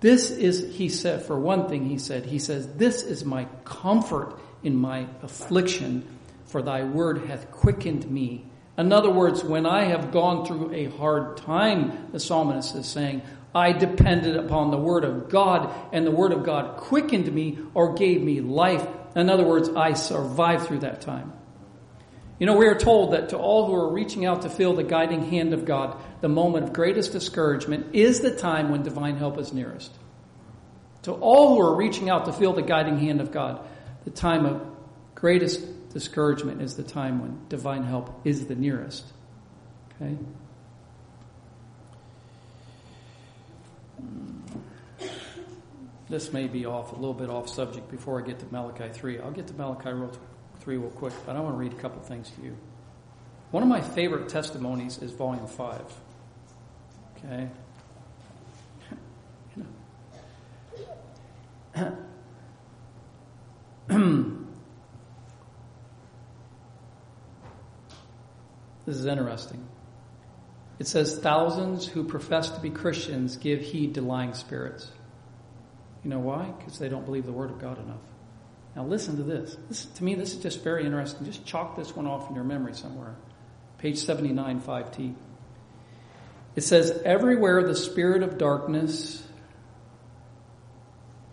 This 0.00 0.30
is, 0.30 0.74
he 0.74 0.88
said, 0.88 1.22
for 1.22 1.38
one 1.38 1.68
thing, 1.68 1.86
he 1.86 1.98
said, 1.98 2.26
he 2.26 2.38
says, 2.38 2.66
this 2.74 3.02
is 3.02 3.24
my 3.24 3.46
comfort 3.64 4.38
in 4.62 4.76
my 4.76 5.06
affliction, 5.22 6.06
for 6.46 6.60
thy 6.60 6.82
word 6.82 7.26
hath 7.26 7.50
quickened 7.52 8.10
me. 8.10 8.44
In 8.76 8.92
other 8.92 9.10
words, 9.10 9.44
when 9.44 9.64
I 9.64 9.84
have 9.84 10.10
gone 10.10 10.44
through 10.44 10.72
a 10.72 10.86
hard 10.86 11.36
time, 11.36 12.08
the 12.10 12.18
psalmist 12.18 12.74
is 12.74 12.86
saying, 12.86 13.22
I 13.54 13.72
depended 13.72 14.36
upon 14.36 14.70
the 14.70 14.78
Word 14.78 15.04
of 15.04 15.28
God, 15.28 15.72
and 15.92 16.06
the 16.06 16.10
Word 16.10 16.32
of 16.32 16.44
God 16.44 16.78
quickened 16.78 17.30
me 17.32 17.58
or 17.74 17.94
gave 17.94 18.22
me 18.22 18.40
life. 18.40 18.86
In 19.14 19.28
other 19.28 19.44
words, 19.44 19.68
I 19.68 19.92
survived 19.92 20.66
through 20.66 20.80
that 20.80 21.02
time. 21.02 21.32
You 22.38 22.46
know, 22.46 22.56
we 22.56 22.66
are 22.66 22.78
told 22.78 23.12
that 23.12 23.28
to 23.28 23.38
all 23.38 23.66
who 23.66 23.74
are 23.74 23.92
reaching 23.92 24.24
out 24.24 24.42
to 24.42 24.50
feel 24.50 24.74
the 24.74 24.82
guiding 24.82 25.22
hand 25.30 25.52
of 25.52 25.64
God, 25.64 25.96
the 26.22 26.28
moment 26.28 26.64
of 26.64 26.72
greatest 26.72 27.12
discouragement 27.12 27.94
is 27.94 28.20
the 28.20 28.34
time 28.34 28.70
when 28.70 28.82
divine 28.82 29.16
help 29.16 29.38
is 29.38 29.52
nearest. 29.52 29.92
To 31.02 31.12
all 31.12 31.54
who 31.54 31.60
are 31.60 31.76
reaching 31.76 32.10
out 32.10 32.24
to 32.24 32.32
feel 32.32 32.52
the 32.52 32.62
guiding 32.62 32.98
hand 32.98 33.20
of 33.20 33.32
God, 33.32 33.64
the 34.04 34.10
time 34.10 34.46
of 34.46 34.66
greatest 35.14 35.90
discouragement 35.92 36.62
is 36.62 36.74
the 36.74 36.82
time 36.82 37.20
when 37.20 37.38
divine 37.48 37.84
help 37.84 38.26
is 38.26 38.46
the 38.46 38.54
nearest. 38.54 39.04
Okay? 39.94 40.16
This 46.08 46.32
may 46.32 46.46
be 46.46 46.66
off 46.66 46.92
a 46.92 46.96
little 46.96 47.14
bit 47.14 47.30
off 47.30 47.48
subject 47.48 47.90
before 47.90 48.22
I 48.22 48.26
get 48.26 48.38
to 48.40 48.46
Malachi 48.50 48.90
3. 48.92 49.20
I'll 49.20 49.30
get 49.30 49.46
to 49.46 49.54
Malachi 49.54 49.90
3 50.60 50.76
real 50.76 50.90
quick, 50.90 51.14
but 51.24 51.36
I 51.36 51.40
want 51.40 51.54
to 51.54 51.58
read 51.58 51.72
a 51.72 51.76
couple 51.76 52.02
things 52.02 52.30
to 52.30 52.42
you. 52.42 52.56
One 53.50 53.62
of 53.62 53.68
my 53.68 53.80
favorite 53.80 54.28
testimonies 54.28 54.98
is 54.98 55.12
volume 55.12 55.46
5. 55.46 55.80
Okay? 57.16 57.48
this 68.84 68.96
is 68.96 69.06
interesting. 69.06 69.66
It 70.82 70.88
says, 70.88 71.16
Thousands 71.16 71.86
who 71.86 72.02
profess 72.02 72.50
to 72.50 72.60
be 72.60 72.68
Christians 72.68 73.36
give 73.36 73.60
heed 73.60 73.94
to 73.94 74.00
lying 74.00 74.34
spirits. 74.34 74.90
You 76.02 76.10
know 76.10 76.18
why? 76.18 76.52
Because 76.58 76.80
they 76.80 76.88
don't 76.88 77.04
believe 77.04 77.24
the 77.24 77.30
Word 77.30 77.52
of 77.52 77.60
God 77.60 77.78
enough. 77.78 78.00
Now 78.74 78.84
listen 78.86 79.16
to 79.18 79.22
this. 79.22 79.56
this. 79.68 79.84
To 79.84 80.02
me, 80.02 80.16
this 80.16 80.32
is 80.34 80.42
just 80.42 80.64
very 80.64 80.84
interesting. 80.84 81.24
Just 81.24 81.46
chalk 81.46 81.76
this 81.76 81.94
one 81.94 82.08
off 82.08 82.28
in 82.28 82.34
your 82.34 82.42
memory 82.42 82.74
somewhere. 82.74 83.14
Page 83.78 83.98
79, 83.98 84.60
5T. 84.60 85.14
It 86.56 86.62
says, 86.62 87.00
Everywhere 87.04 87.62
the 87.62 87.76
spirit 87.76 88.24
of 88.24 88.36
darkness 88.36 89.22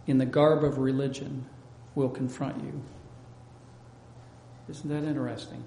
in 0.05 0.19
the 0.19 0.27
garb 0.27 0.63
of 0.63 0.77
religion 0.77 1.47
will 1.95 2.09
confront 2.09 2.63
you. 2.63 2.83
Isn't 4.69 4.89
that 4.91 5.07
interesting? 5.07 5.63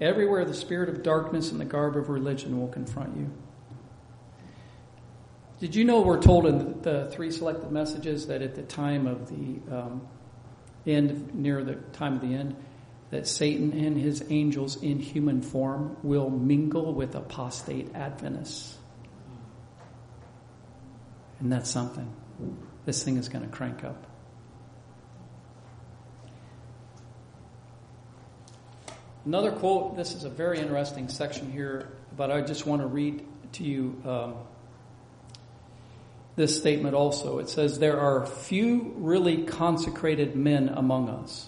Everywhere 0.00 0.44
the 0.44 0.54
spirit 0.54 0.88
of 0.88 1.02
darkness 1.02 1.50
and 1.50 1.60
the 1.60 1.64
garb 1.64 1.96
of 1.96 2.08
religion 2.08 2.60
will 2.60 2.68
confront 2.68 3.16
you. 3.16 3.30
Did 5.60 5.74
you 5.74 5.84
know 5.84 6.02
we're 6.02 6.22
told 6.22 6.46
in 6.46 6.82
the 6.82 7.10
three 7.10 7.32
selected 7.32 7.72
messages 7.72 8.28
that 8.28 8.42
at 8.42 8.54
the 8.54 8.62
time 8.62 9.08
of 9.08 9.28
the 9.28 9.76
um, 9.76 10.06
end, 10.86 11.34
near 11.34 11.64
the 11.64 11.74
time 11.74 12.14
of 12.14 12.20
the 12.20 12.32
end, 12.34 12.54
that 13.10 13.26
Satan 13.26 13.72
and 13.72 13.96
his 13.96 14.24
angels 14.30 14.80
in 14.82 15.00
human 15.00 15.42
form 15.42 15.96
will 16.04 16.30
mingle 16.30 16.94
with 16.94 17.16
apostate 17.16 17.92
Adventists? 17.94 18.76
And 21.40 21.50
that's 21.50 21.70
something. 21.70 22.14
This 22.84 23.02
thing 23.02 23.16
is 23.16 23.28
going 23.28 23.44
to 23.44 23.50
crank 23.50 23.82
up. 23.82 24.07
Another 29.28 29.52
quote, 29.52 29.94
this 29.94 30.14
is 30.14 30.24
a 30.24 30.30
very 30.30 30.58
interesting 30.58 31.10
section 31.10 31.52
here, 31.52 31.92
but 32.16 32.30
I 32.30 32.40
just 32.40 32.64
want 32.64 32.80
to 32.80 32.88
read 32.88 33.26
to 33.52 33.62
you. 33.62 34.02
Um, 34.06 34.36
this 36.34 36.56
statement 36.56 36.94
also. 36.94 37.38
It 37.38 37.50
says, 37.50 37.78
There 37.78 38.00
are 38.00 38.24
few 38.24 38.94
really 38.96 39.42
consecrated 39.42 40.34
men 40.34 40.70
among 40.70 41.10
us. 41.10 41.46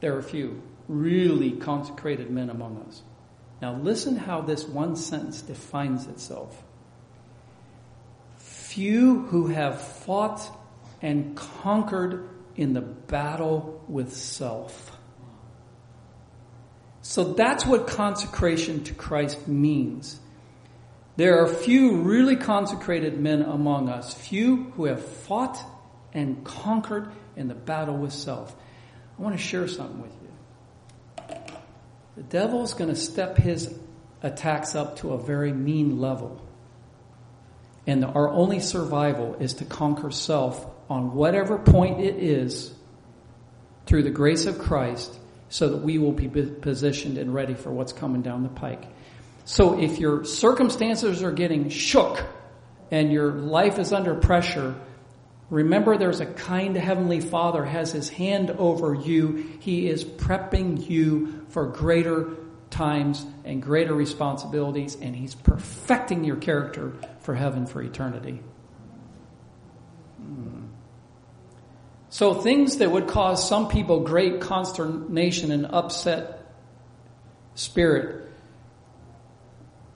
There 0.00 0.16
are 0.16 0.22
few 0.22 0.62
really 0.88 1.50
consecrated 1.50 2.30
men 2.30 2.48
among 2.48 2.86
us. 2.88 3.02
Now, 3.60 3.74
listen 3.74 4.16
how 4.16 4.40
this 4.40 4.64
one 4.64 4.96
sentence 4.96 5.42
defines 5.42 6.06
itself. 6.06 6.62
Few 8.38 9.26
who 9.26 9.48
have 9.48 9.78
fought 9.78 10.40
and 11.02 11.36
conquered 11.36 12.30
in 12.56 12.72
the 12.72 12.80
battle 12.80 13.84
with 13.88 14.16
self. 14.16 14.89
So 17.10 17.24
that's 17.24 17.66
what 17.66 17.88
consecration 17.88 18.84
to 18.84 18.94
Christ 18.94 19.48
means. 19.48 20.20
There 21.16 21.42
are 21.42 21.48
few 21.48 22.02
really 22.02 22.36
consecrated 22.36 23.18
men 23.18 23.42
among 23.42 23.88
us, 23.88 24.14
few 24.14 24.70
who 24.76 24.84
have 24.84 25.04
fought 25.04 25.58
and 26.12 26.44
conquered 26.44 27.10
in 27.34 27.48
the 27.48 27.54
battle 27.56 27.96
with 27.96 28.12
self. 28.12 28.54
I 29.18 29.22
want 29.22 29.36
to 29.36 29.42
share 29.42 29.66
something 29.66 30.00
with 30.00 30.12
you. 30.22 31.34
The 32.16 32.22
devil 32.22 32.62
is 32.62 32.74
going 32.74 32.90
to 32.90 32.96
step 32.96 33.36
his 33.38 33.76
attacks 34.22 34.76
up 34.76 35.00
to 35.00 35.14
a 35.14 35.18
very 35.18 35.52
mean 35.52 35.98
level. 36.00 36.40
And 37.88 38.04
our 38.04 38.28
only 38.28 38.60
survival 38.60 39.34
is 39.40 39.54
to 39.54 39.64
conquer 39.64 40.12
self 40.12 40.64
on 40.88 41.12
whatever 41.16 41.58
point 41.58 42.02
it 42.02 42.22
is 42.22 42.72
through 43.86 44.04
the 44.04 44.10
grace 44.10 44.46
of 44.46 44.60
Christ 44.60 45.18
so 45.50 45.68
that 45.68 45.78
we 45.78 45.98
will 45.98 46.12
be 46.12 46.28
positioned 46.28 47.18
and 47.18 47.34
ready 47.34 47.54
for 47.54 47.70
what's 47.70 47.92
coming 47.92 48.22
down 48.22 48.44
the 48.44 48.48
pike. 48.48 48.84
So 49.44 49.78
if 49.78 49.98
your 49.98 50.24
circumstances 50.24 51.22
are 51.24 51.32
getting 51.32 51.68
shook 51.68 52.24
and 52.90 53.12
your 53.12 53.32
life 53.32 53.80
is 53.80 53.92
under 53.92 54.14
pressure, 54.14 54.76
remember 55.50 55.98
there's 55.98 56.20
a 56.20 56.26
kind 56.26 56.76
heavenly 56.76 57.20
father 57.20 57.64
has 57.64 57.90
his 57.90 58.08
hand 58.08 58.50
over 58.52 58.94
you. 58.94 59.58
He 59.58 59.88
is 59.88 60.04
prepping 60.04 60.88
you 60.88 61.46
for 61.48 61.66
greater 61.66 62.36
times 62.70 63.26
and 63.44 63.60
greater 63.60 63.92
responsibilities 63.92 64.96
and 65.00 65.16
he's 65.16 65.34
perfecting 65.34 66.22
your 66.22 66.36
character 66.36 66.92
for 67.18 67.34
heaven 67.34 67.66
for 67.66 67.82
eternity. 67.82 68.40
Hmm. 70.18 70.69
So 72.10 72.34
things 72.34 72.78
that 72.78 72.90
would 72.90 73.06
cause 73.06 73.48
some 73.48 73.68
people 73.68 74.00
great 74.00 74.40
consternation 74.40 75.52
and 75.52 75.66
upset 75.66 76.44
spirit 77.54 78.28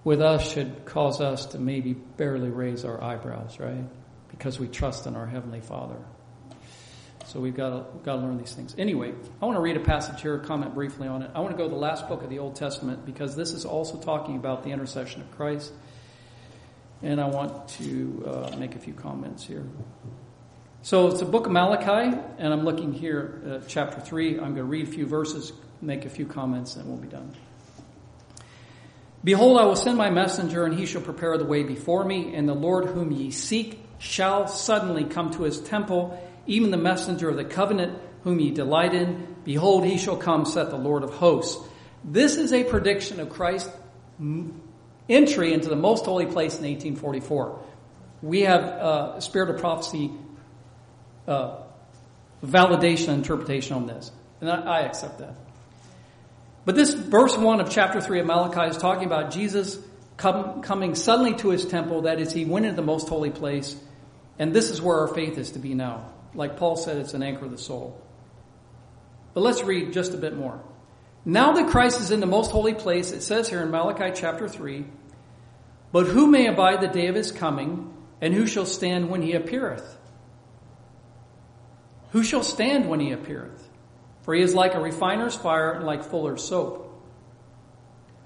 with 0.04 0.20
us 0.20 0.52
should 0.52 0.84
cause 0.84 1.20
us 1.20 1.46
to 1.46 1.58
maybe 1.58 1.94
barely 1.94 2.50
raise 2.50 2.84
our 2.84 3.02
eyebrows, 3.02 3.58
right? 3.58 3.84
Because 4.30 4.60
we 4.60 4.68
trust 4.68 5.06
in 5.06 5.16
our 5.16 5.26
Heavenly 5.26 5.60
Father. 5.60 5.96
So 7.26 7.40
we've 7.40 7.56
got 7.56 7.70
to, 7.70 7.98
got 8.04 8.16
to 8.16 8.22
learn 8.22 8.38
these 8.38 8.52
things. 8.52 8.76
Anyway, 8.78 9.12
I 9.42 9.44
want 9.46 9.56
to 9.56 9.62
read 9.62 9.76
a 9.76 9.80
passage 9.80 10.20
here, 10.20 10.38
comment 10.38 10.74
briefly 10.74 11.08
on 11.08 11.22
it. 11.22 11.30
I 11.34 11.40
want 11.40 11.52
to 11.52 11.56
go 11.56 11.64
to 11.64 11.70
the 11.70 11.80
last 11.80 12.06
book 12.06 12.22
of 12.22 12.30
the 12.30 12.38
Old 12.38 12.54
Testament 12.54 13.04
because 13.04 13.34
this 13.34 13.52
is 13.52 13.64
also 13.64 13.98
talking 13.98 14.36
about 14.36 14.62
the 14.62 14.70
intercession 14.70 15.20
of 15.22 15.30
Christ. 15.32 15.72
And 17.02 17.20
I 17.20 17.26
want 17.26 17.68
to 17.70 18.24
uh, 18.26 18.56
make 18.56 18.76
a 18.76 18.78
few 18.78 18.94
comments 18.94 19.42
here. 19.44 19.64
So 20.84 21.06
it's 21.06 21.20
the 21.20 21.24
book 21.24 21.46
of 21.46 21.52
Malachi, 21.52 22.14
and 22.36 22.52
I'm 22.52 22.66
looking 22.66 22.92
here 22.92 23.40
at 23.48 23.68
chapter 23.68 24.02
3. 24.02 24.32
I'm 24.32 24.40
going 24.40 24.56
to 24.56 24.64
read 24.64 24.86
a 24.86 24.90
few 24.90 25.06
verses, 25.06 25.50
make 25.80 26.04
a 26.04 26.10
few 26.10 26.26
comments, 26.26 26.76
and 26.76 26.86
we'll 26.86 26.98
be 26.98 27.08
done. 27.08 27.34
Behold, 29.24 29.58
I 29.58 29.64
will 29.64 29.76
send 29.76 29.96
my 29.96 30.10
messenger, 30.10 30.66
and 30.66 30.78
he 30.78 30.84
shall 30.84 31.00
prepare 31.00 31.38
the 31.38 31.46
way 31.46 31.62
before 31.62 32.04
me, 32.04 32.34
and 32.34 32.46
the 32.46 32.54
Lord 32.54 32.84
whom 32.84 33.12
ye 33.12 33.30
seek 33.30 33.82
shall 33.96 34.46
suddenly 34.46 35.04
come 35.04 35.30
to 35.30 35.44
his 35.44 35.58
temple, 35.58 36.22
even 36.46 36.70
the 36.70 36.76
messenger 36.76 37.30
of 37.30 37.38
the 37.38 37.46
covenant 37.46 37.98
whom 38.24 38.38
ye 38.38 38.50
delight 38.50 38.92
in. 38.92 39.36
Behold, 39.42 39.86
he 39.86 39.96
shall 39.96 40.18
come, 40.18 40.44
saith 40.44 40.68
the 40.68 40.76
Lord 40.76 41.02
of 41.02 41.14
hosts. 41.14 41.66
This 42.04 42.36
is 42.36 42.52
a 42.52 42.62
prediction 42.62 43.20
of 43.20 43.30
Christ's 43.30 43.70
entry 45.08 45.54
into 45.54 45.70
the 45.70 45.76
most 45.76 46.04
holy 46.04 46.26
place 46.26 46.58
in 46.58 46.64
1844. 46.66 47.58
We 48.20 48.42
have 48.42 48.62
uh, 48.62 49.20
spirit 49.20 49.48
of 49.48 49.60
prophecy 49.62 50.10
uh, 51.26 51.56
validation 52.44 53.08
interpretation 53.08 53.76
on 53.76 53.86
this, 53.86 54.10
and 54.40 54.50
I, 54.50 54.60
I 54.60 54.80
accept 54.80 55.18
that. 55.18 55.34
But 56.64 56.74
this 56.74 56.94
verse 56.94 57.36
1 57.36 57.60
of 57.60 57.70
chapter 57.70 58.00
3 58.00 58.20
of 58.20 58.26
Malachi 58.26 58.70
is 58.70 58.78
talking 58.78 59.06
about 59.06 59.30
Jesus 59.30 59.78
come, 60.16 60.62
coming 60.62 60.94
suddenly 60.94 61.34
to 61.34 61.50
his 61.50 61.66
temple, 61.66 62.02
that 62.02 62.20
is, 62.20 62.32
he 62.32 62.44
went 62.44 62.66
into 62.66 62.76
the 62.76 62.82
most 62.82 63.08
holy 63.08 63.30
place, 63.30 63.76
and 64.38 64.52
this 64.52 64.70
is 64.70 64.80
where 64.80 64.98
our 65.00 65.08
faith 65.08 65.38
is 65.38 65.52
to 65.52 65.58
be 65.58 65.74
now. 65.74 66.10
Like 66.34 66.56
Paul 66.56 66.76
said, 66.76 66.96
it's 66.98 67.14
an 67.14 67.22
anchor 67.22 67.44
of 67.44 67.50
the 67.50 67.58
soul. 67.58 68.00
But 69.34 69.42
let's 69.42 69.62
read 69.62 69.92
just 69.92 70.14
a 70.14 70.16
bit 70.16 70.36
more. 70.36 70.60
Now 71.24 71.52
that 71.52 71.68
Christ 71.68 72.00
is 72.00 72.10
in 72.10 72.20
the 72.20 72.26
most 72.26 72.50
holy 72.50 72.74
place, 72.74 73.12
it 73.12 73.22
says 73.22 73.48
here 73.48 73.62
in 73.62 73.70
Malachi 73.70 74.12
chapter 74.14 74.48
3, 74.48 74.84
But 75.92 76.06
who 76.06 76.26
may 76.26 76.46
abide 76.46 76.80
the 76.80 76.88
day 76.88 77.06
of 77.06 77.14
his 77.14 77.32
coming, 77.32 77.92
and 78.20 78.34
who 78.34 78.46
shall 78.46 78.66
stand 78.66 79.10
when 79.10 79.22
he 79.22 79.32
appeareth? 79.32 79.98
Who 82.14 82.22
shall 82.22 82.44
stand 82.44 82.88
when 82.88 83.00
he 83.00 83.10
appeareth? 83.10 83.68
For 84.22 84.34
he 84.34 84.40
is 84.40 84.54
like 84.54 84.74
a 84.74 84.80
refiner's 84.80 85.34
fire 85.34 85.72
and 85.72 85.84
like 85.84 86.04
fuller's 86.04 86.44
soap. 86.44 86.88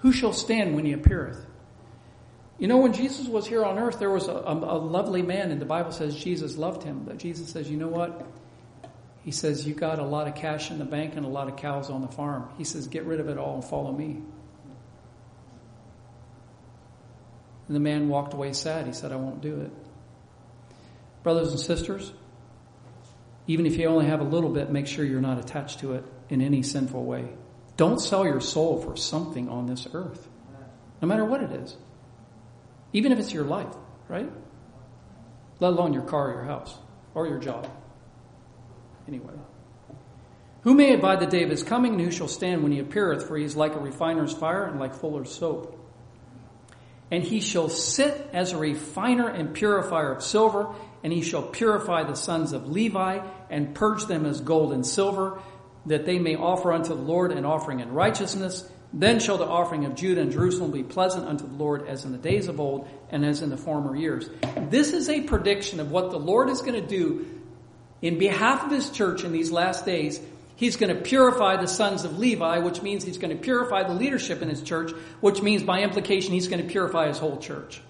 Who 0.00 0.12
shall 0.12 0.34
stand 0.34 0.76
when 0.76 0.84
he 0.84 0.92
appeareth? 0.92 1.46
You 2.58 2.68
know, 2.68 2.76
when 2.76 2.92
Jesus 2.92 3.26
was 3.26 3.46
here 3.46 3.64
on 3.64 3.78
earth, 3.78 3.98
there 3.98 4.10
was 4.10 4.28
a, 4.28 4.32
a, 4.32 4.76
lovely 4.76 5.22
man, 5.22 5.50
and 5.50 5.58
the 5.58 5.64
Bible 5.64 5.90
says 5.90 6.14
Jesus 6.14 6.58
loved 6.58 6.82
him. 6.82 7.04
But 7.06 7.16
Jesus 7.16 7.48
says, 7.48 7.70
you 7.70 7.78
know 7.78 7.88
what? 7.88 8.26
He 9.22 9.30
says, 9.30 9.66
you 9.66 9.72
got 9.72 9.98
a 9.98 10.04
lot 10.04 10.28
of 10.28 10.34
cash 10.34 10.70
in 10.70 10.78
the 10.78 10.84
bank 10.84 11.16
and 11.16 11.24
a 11.24 11.30
lot 11.30 11.48
of 11.48 11.56
cows 11.56 11.88
on 11.88 12.02
the 12.02 12.08
farm. 12.08 12.46
He 12.58 12.64
says, 12.64 12.88
get 12.88 13.04
rid 13.06 13.20
of 13.20 13.30
it 13.30 13.38
all 13.38 13.54
and 13.54 13.64
follow 13.64 13.92
me. 13.92 14.20
And 17.68 17.74
the 17.74 17.80
man 17.80 18.10
walked 18.10 18.34
away 18.34 18.52
sad. 18.52 18.86
He 18.86 18.92
said, 18.92 19.12
I 19.12 19.16
won't 19.16 19.40
do 19.40 19.62
it. 19.62 19.70
Brothers 21.22 21.52
and 21.52 21.60
sisters, 21.60 22.12
even 23.48 23.66
if 23.66 23.76
you 23.76 23.86
only 23.86 24.06
have 24.06 24.20
a 24.20 24.24
little 24.24 24.50
bit, 24.50 24.70
make 24.70 24.86
sure 24.86 25.04
you're 25.04 25.20
not 25.20 25.38
attached 25.38 25.80
to 25.80 25.94
it 25.94 26.04
in 26.28 26.40
any 26.40 26.62
sinful 26.62 27.04
way. 27.04 27.30
Don't 27.76 27.98
sell 27.98 28.24
your 28.24 28.40
soul 28.40 28.80
for 28.80 28.96
something 28.96 29.48
on 29.48 29.66
this 29.66 29.88
earth, 29.94 30.28
no 31.00 31.08
matter 31.08 31.24
what 31.24 31.42
it 31.42 31.50
is. 31.52 31.76
Even 32.92 33.10
if 33.10 33.18
it's 33.18 33.32
your 33.32 33.44
life, 33.44 33.74
right? 34.06 34.30
Let 35.60 35.72
alone 35.72 35.94
your 35.94 36.02
car 36.02 36.30
or 36.30 36.34
your 36.34 36.44
house 36.44 36.76
or 37.14 37.26
your 37.26 37.38
job. 37.38 37.68
Anyway. 39.08 39.34
Who 40.62 40.74
may 40.74 40.92
abide 40.92 41.20
the 41.20 41.26
day 41.26 41.44
of 41.44 41.50
his 41.50 41.62
coming, 41.62 41.94
and 41.94 42.00
who 42.02 42.10
shall 42.10 42.28
stand 42.28 42.62
when 42.62 42.72
he 42.72 42.80
appeareth? 42.80 43.26
For 43.26 43.36
he 43.36 43.44
is 43.44 43.56
like 43.56 43.74
a 43.74 43.78
refiner's 43.78 44.34
fire 44.34 44.64
and 44.64 44.78
like 44.78 44.94
fuller's 44.94 45.32
soap. 45.32 45.74
And 47.10 47.24
he 47.24 47.40
shall 47.40 47.70
sit 47.70 48.28
as 48.34 48.52
a 48.52 48.58
refiner 48.58 49.28
and 49.28 49.54
purifier 49.54 50.12
of 50.12 50.22
silver, 50.22 50.74
and 51.02 51.12
he 51.12 51.22
shall 51.22 51.42
purify 51.42 52.04
the 52.04 52.14
sons 52.14 52.52
of 52.52 52.68
Levi 52.68 53.20
and 53.50 53.74
purge 53.74 54.06
them 54.06 54.26
as 54.26 54.40
gold 54.40 54.72
and 54.72 54.86
silver, 54.86 55.40
that 55.86 56.06
they 56.06 56.18
may 56.18 56.36
offer 56.36 56.72
unto 56.72 56.90
the 56.90 57.00
Lord 57.00 57.32
an 57.32 57.44
offering 57.44 57.80
in 57.80 57.92
righteousness. 57.92 58.68
Then 58.92 59.20
shall 59.20 59.38
the 59.38 59.46
offering 59.46 59.84
of 59.84 59.94
Judah 59.94 60.22
and 60.22 60.32
Jerusalem 60.32 60.70
be 60.70 60.82
pleasant 60.82 61.26
unto 61.26 61.46
the 61.46 61.54
Lord 61.54 61.86
as 61.86 62.04
in 62.04 62.12
the 62.12 62.18
days 62.18 62.48
of 62.48 62.58
old 62.58 62.88
and 63.10 63.24
as 63.24 63.42
in 63.42 63.50
the 63.50 63.56
former 63.56 63.94
years. 63.94 64.28
This 64.70 64.92
is 64.92 65.08
a 65.08 65.20
prediction 65.20 65.78
of 65.80 65.90
what 65.90 66.10
the 66.10 66.18
Lord 66.18 66.48
is 66.48 66.62
going 66.62 66.80
to 66.80 66.86
do 66.86 67.26
in 68.00 68.18
behalf 68.18 68.64
of 68.64 68.70
his 68.70 68.90
church 68.90 69.24
in 69.24 69.32
these 69.32 69.50
last 69.50 69.84
days. 69.84 70.20
He's 70.56 70.76
going 70.76 70.94
to 70.94 71.00
purify 71.00 71.56
the 71.56 71.68
sons 71.68 72.04
of 72.04 72.18
Levi, 72.18 72.58
which 72.58 72.82
means 72.82 73.04
he's 73.04 73.18
going 73.18 73.36
to 73.36 73.40
purify 73.40 73.84
the 73.84 73.94
leadership 73.94 74.42
in 74.42 74.48
his 74.48 74.62
church, 74.62 74.90
which 75.20 75.40
means 75.40 75.62
by 75.62 75.80
implication 75.80 76.32
he's 76.32 76.48
going 76.48 76.62
to 76.62 76.68
purify 76.68 77.06
his 77.06 77.18
whole 77.18 77.36
church. 77.36 77.80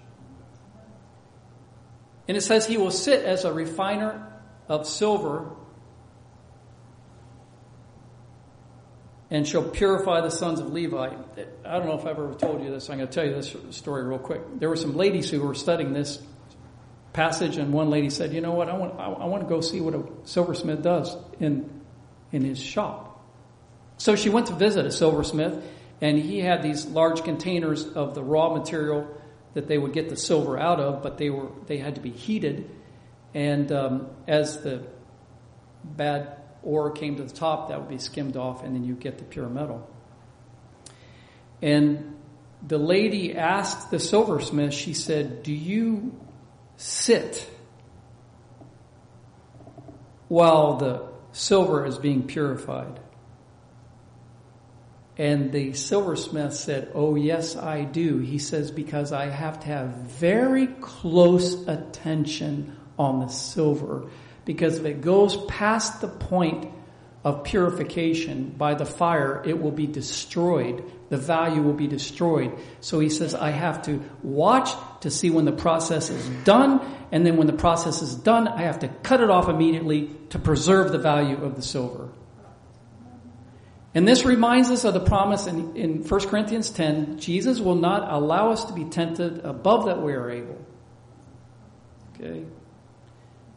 And 2.29 2.37
it 2.37 2.43
says 2.43 2.67
he 2.67 2.77
will 2.77 2.91
sit 2.91 3.25
as 3.25 3.45
a 3.45 3.53
refiner 3.53 4.31
of 4.69 4.87
silver 4.87 5.51
and 9.31 9.47
shall 9.47 9.63
purify 9.63 10.21
the 10.21 10.31
sons 10.31 10.61
of 10.61 10.73
Levi. 10.73 11.09
I 11.65 11.79
don't 11.79 11.87
know 11.87 11.99
if 11.99 12.07
I've 12.07 12.19
ever 12.19 12.35
told 12.35 12.63
you 12.63 12.71
this. 12.71 12.89
I'm 12.89 12.99
going 12.99 13.09
to 13.09 13.15
tell 13.15 13.27
you 13.27 13.35
this 13.35 13.57
story 13.71 14.05
real 14.05 14.19
quick. 14.19 14.43
There 14.59 14.69
were 14.69 14.77
some 14.77 14.97
ladies 14.97 15.31
who 15.31 15.41
were 15.41 15.55
studying 15.55 15.93
this 15.93 16.23
passage, 17.13 17.57
and 17.57 17.73
one 17.73 17.91
lady 17.91 18.11
said, 18.11 18.33
"You 18.33 18.41
know 18.41 18.53
what? 18.53 18.69
I 18.69 18.77
want 18.77 18.99
I 18.99 19.25
want 19.25 19.43
to 19.43 19.49
go 19.49 19.61
see 19.61 19.81
what 19.81 19.95
a 19.95 20.03
silversmith 20.25 20.83
does 20.83 21.17
in 21.41 21.69
in 22.31 22.43
his 22.43 22.59
shop." 22.59 23.21
So 23.97 24.15
she 24.15 24.29
went 24.29 24.47
to 24.47 24.55
visit 24.55 24.87
a 24.87 24.91
silversmith, 24.91 25.63
and 26.01 26.19
he 26.19 26.41
had 26.41 26.63
these 26.63 26.87
large 26.87 27.25
containers 27.25 27.87
of 27.87 28.15
the 28.15 28.23
raw 28.23 28.55
material 28.55 29.09
that 29.55 29.69
they 29.69 29.79
would 29.79 29.93
get 29.93 30.09
the 30.09 30.17
silver 30.17 30.59
out 30.59 30.81
of, 30.81 31.03
but 31.03 31.19
they 31.19 31.31
were 31.31 31.49
they 31.67 31.79
had 31.79 31.95
to 31.95 32.01
be 32.01 32.11
heated, 32.11 32.71
and 33.35 33.71
um, 33.73 34.09
as 34.27 34.63
the 34.63 34.87
bad 35.85 36.37
ore 36.63 36.91
came 36.91 37.17
to 37.17 37.25
the 37.25 37.35
top, 37.35 37.69
that 37.69 37.81
would 37.81 37.89
be 37.89 37.99
skimmed 37.99 38.37
off, 38.37 38.63
and 38.63 38.75
then 38.75 38.85
you 38.85 38.95
get 38.95 39.19
the 39.19 39.25
pure 39.25 39.49
metal. 39.49 39.89
And 41.63 42.17
the 42.67 42.79
lady 42.79 43.37
asked 43.37 43.91
the 43.91 43.99
silversmith. 43.99 44.75
She 44.75 44.95
said, 44.95 45.43
"Do 45.43 45.53
you 45.53 46.15
sit 46.77 47.49
while 50.29 50.77
the 50.77 51.09
silver 51.33 51.87
is 51.87 51.99
being 51.99 52.25
purified?" 52.25 53.01
And 55.19 55.51
the 55.51 55.73
silversmith 55.73 56.55
said, 56.55 56.93
Oh, 56.95 57.17
yes, 57.17 57.57
I 57.57 57.83
do. 57.83 58.19
He 58.19 58.39
says, 58.39 58.71
Because 58.71 59.13
I 59.13 59.27
have 59.27 59.61
to 59.61 59.67
have 59.67 59.89
very 59.89 60.69
close 60.69 61.67
attention 61.67 62.77
on 62.97 63.21
the 63.21 63.29
silver. 63.29 64.09
Because 64.45 64.79
if 64.79 64.85
it 64.85 65.01
goes 65.01 65.37
past 65.47 66.01
the 66.01 66.09
point 66.09 66.73
of 67.25 67.43
purification 67.43 68.55
by 68.57 68.75
the 68.75 68.87
fire, 68.87 69.43
it 69.45 69.61
will 69.61 69.73
be 69.73 69.89
destroyed. 69.89 70.85
The 71.09 71.17
value 71.17 71.63
will 71.63 71.75
be 71.75 71.89
destroyed. 71.89 72.57
So 72.81 73.01
he 73.01 73.11
says, 73.11 73.35
I 73.35 73.51
have 73.51 73.83
to 73.83 74.03
watch 74.23 74.71
to 75.01 75.11
see 75.11 75.31
when 75.31 75.45
the 75.45 75.53
process 75.53 76.11
is 76.11 76.29
done. 76.45 76.81
And 77.11 77.27
then 77.27 77.37
when 77.37 77.49
the 77.49 77.55
process 77.55 78.03
is 78.03 78.15
done, 78.15 78.47
I 78.47 78.63
have 78.63 78.81
to 78.81 78.89
cut 78.89 79.21
it 79.21 79.31
off 79.31 79.49
immediately 79.49 80.11
to 80.31 80.39
preserve 80.39 80.93
the 80.93 80.99
value 80.99 81.43
of 81.43 81.57
the 81.57 81.63
silver. 81.63 82.09
And 83.95 84.07
this 84.07 84.25
reminds 84.25 84.71
us 84.71 84.85
of 84.85 84.95
the 84.95 85.01
promise 85.01 85.47
in, 85.47 85.77
in 85.77 86.05
1 86.05 86.21
Corinthians 86.29 86.71
10 86.71 87.19
Jesus 87.19 87.59
will 87.59 87.75
not 87.75 88.13
allow 88.13 88.51
us 88.51 88.65
to 88.67 88.73
be 88.73 88.85
tempted 88.85 89.45
above 89.45 89.87
that 89.87 90.03
we 90.03 90.13
are 90.13 90.31
able. 90.31 90.59
Okay? 92.15 92.45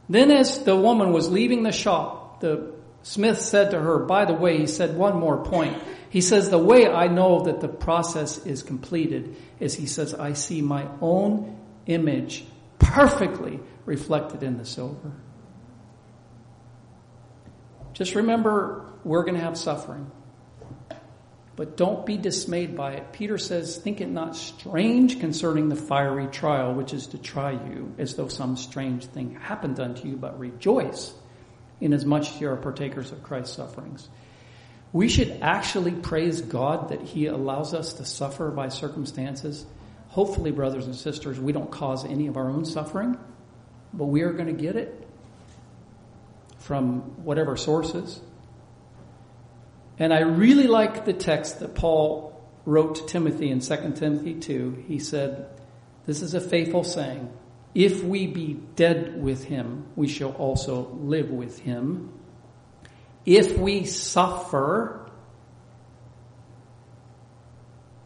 Then 0.10 0.32
as 0.32 0.64
the 0.64 0.76
woman 0.76 1.12
was 1.12 1.30
leaving 1.30 1.64
the 1.64 1.72
shop, 1.72 2.42
the 2.42 2.74
smith 3.04 3.40
said 3.40 3.72
to 3.72 3.80
her, 3.80 4.00
by 4.00 4.26
the 4.26 4.34
way, 4.34 4.58
he 4.58 4.68
said 4.68 4.96
one 4.96 5.18
more 5.18 5.44
point. 5.44 5.82
He 6.10 6.22
says, 6.22 6.50
the 6.50 6.58
way 6.58 6.88
I 6.88 7.08
know 7.08 7.44
that 7.44 7.62
the 7.62 7.70
process 7.70 8.46
is 8.46 8.64
completed 8.64 9.36
is 9.60 9.76
he 9.76 9.86
says, 9.86 10.14
I 10.14 10.34
see 10.34 10.62
my 10.62 10.88
own 11.00 11.58
image 11.86 12.44
perfectly 12.80 13.60
reflected 13.86 14.44
in 14.44 14.58
the 14.58 14.66
silver. 14.66 15.14
Just 17.94 18.16
remember, 18.16 18.86
we're 19.04 19.24
going 19.24 19.36
to 19.36 19.42
have 19.42 19.58
suffering. 19.58 20.12
But 21.62 21.78
don't 21.78 22.07
be 22.07 22.18
dismayed 22.18 22.76
by 22.76 22.93
it. 22.93 23.14
Peter 23.14 23.38
says, 23.38 23.78
Think 23.78 24.01
it 24.01 24.09
not 24.09 24.36
strange 24.36 25.20
concerning 25.20 25.70
the 25.70 25.76
fiery 25.76 26.26
trial 26.26 26.74
which 26.74 26.91
is 26.91 27.05
to 27.09 27.20
try 27.20 27.51
you, 27.51 27.93
as 27.99 28.16
though 28.16 28.30
some 28.30 28.57
strange 28.57 29.05
thing 29.05 29.36
happened 29.36 29.80
unto 29.80 30.07
you, 30.07 30.16
but 30.16 30.39
rejoice 30.39 31.14
inasmuch 31.80 32.22
as 32.22 32.41
you 32.41 32.49
are 32.49 32.55
partakers 32.55 33.12
of 33.12 33.22
Christ's 33.22 33.57
sufferings. 33.57 34.09
We 34.91 35.07
should 35.07 35.38
actually 35.43 35.91
praise 35.91 36.41
God 36.41 36.89
that 36.89 37.03
He 37.03 37.28
allows 37.28 37.76
us 37.76 37.93
to 37.93 38.05
suffer 38.05 38.49
by 38.49 38.70
circumstances. 38.70 39.64
Hopefully, 40.07 40.49
brothers 40.49 40.88
and 40.88 40.95
sisters, 40.95 41.39
we 41.39 41.51
don't 41.51 41.70
cause 41.70 42.05
any 42.05 42.26
of 42.26 42.38
our 42.38 42.49
own 42.49 42.66
suffering, 42.66 43.20
but 43.93 44.05
we 44.05 44.24
are 44.24 44.34
going 44.34 44.47
to 44.47 44.59
get 44.59 44.76
it 44.76 45.07
from 46.57 47.24
whatever 47.24 47.55
sources. 47.55 48.20
And 50.02 50.12
I 50.12 50.22
really 50.22 50.66
like 50.66 51.06
the 51.06 51.14
text 51.14 51.60
that 51.60 51.76
Paul 51.76 52.36
wrote 52.66 52.95
to 52.95 53.06
Timothy 53.06 53.52
in 53.52 53.60
2 53.60 53.93
Timothy 53.95 54.34
2. 54.34 54.86
He 54.88 54.97
said, 54.97 55.47
This 56.08 56.24
is 56.24 56.34
a 56.34 56.41
faithful 56.41 56.84
saying. 56.84 57.32
If 57.76 58.04
we 58.04 58.26
be 58.26 58.56
dead 58.76 59.22
with 59.22 59.43
him, 59.43 59.86
we 59.95 60.08
shall 60.08 60.32
also 60.32 60.89
live 61.02 61.30
with 61.30 61.60
him. 61.60 62.12
If 63.28 63.60
we 63.60 63.86
suffer, 63.86 65.08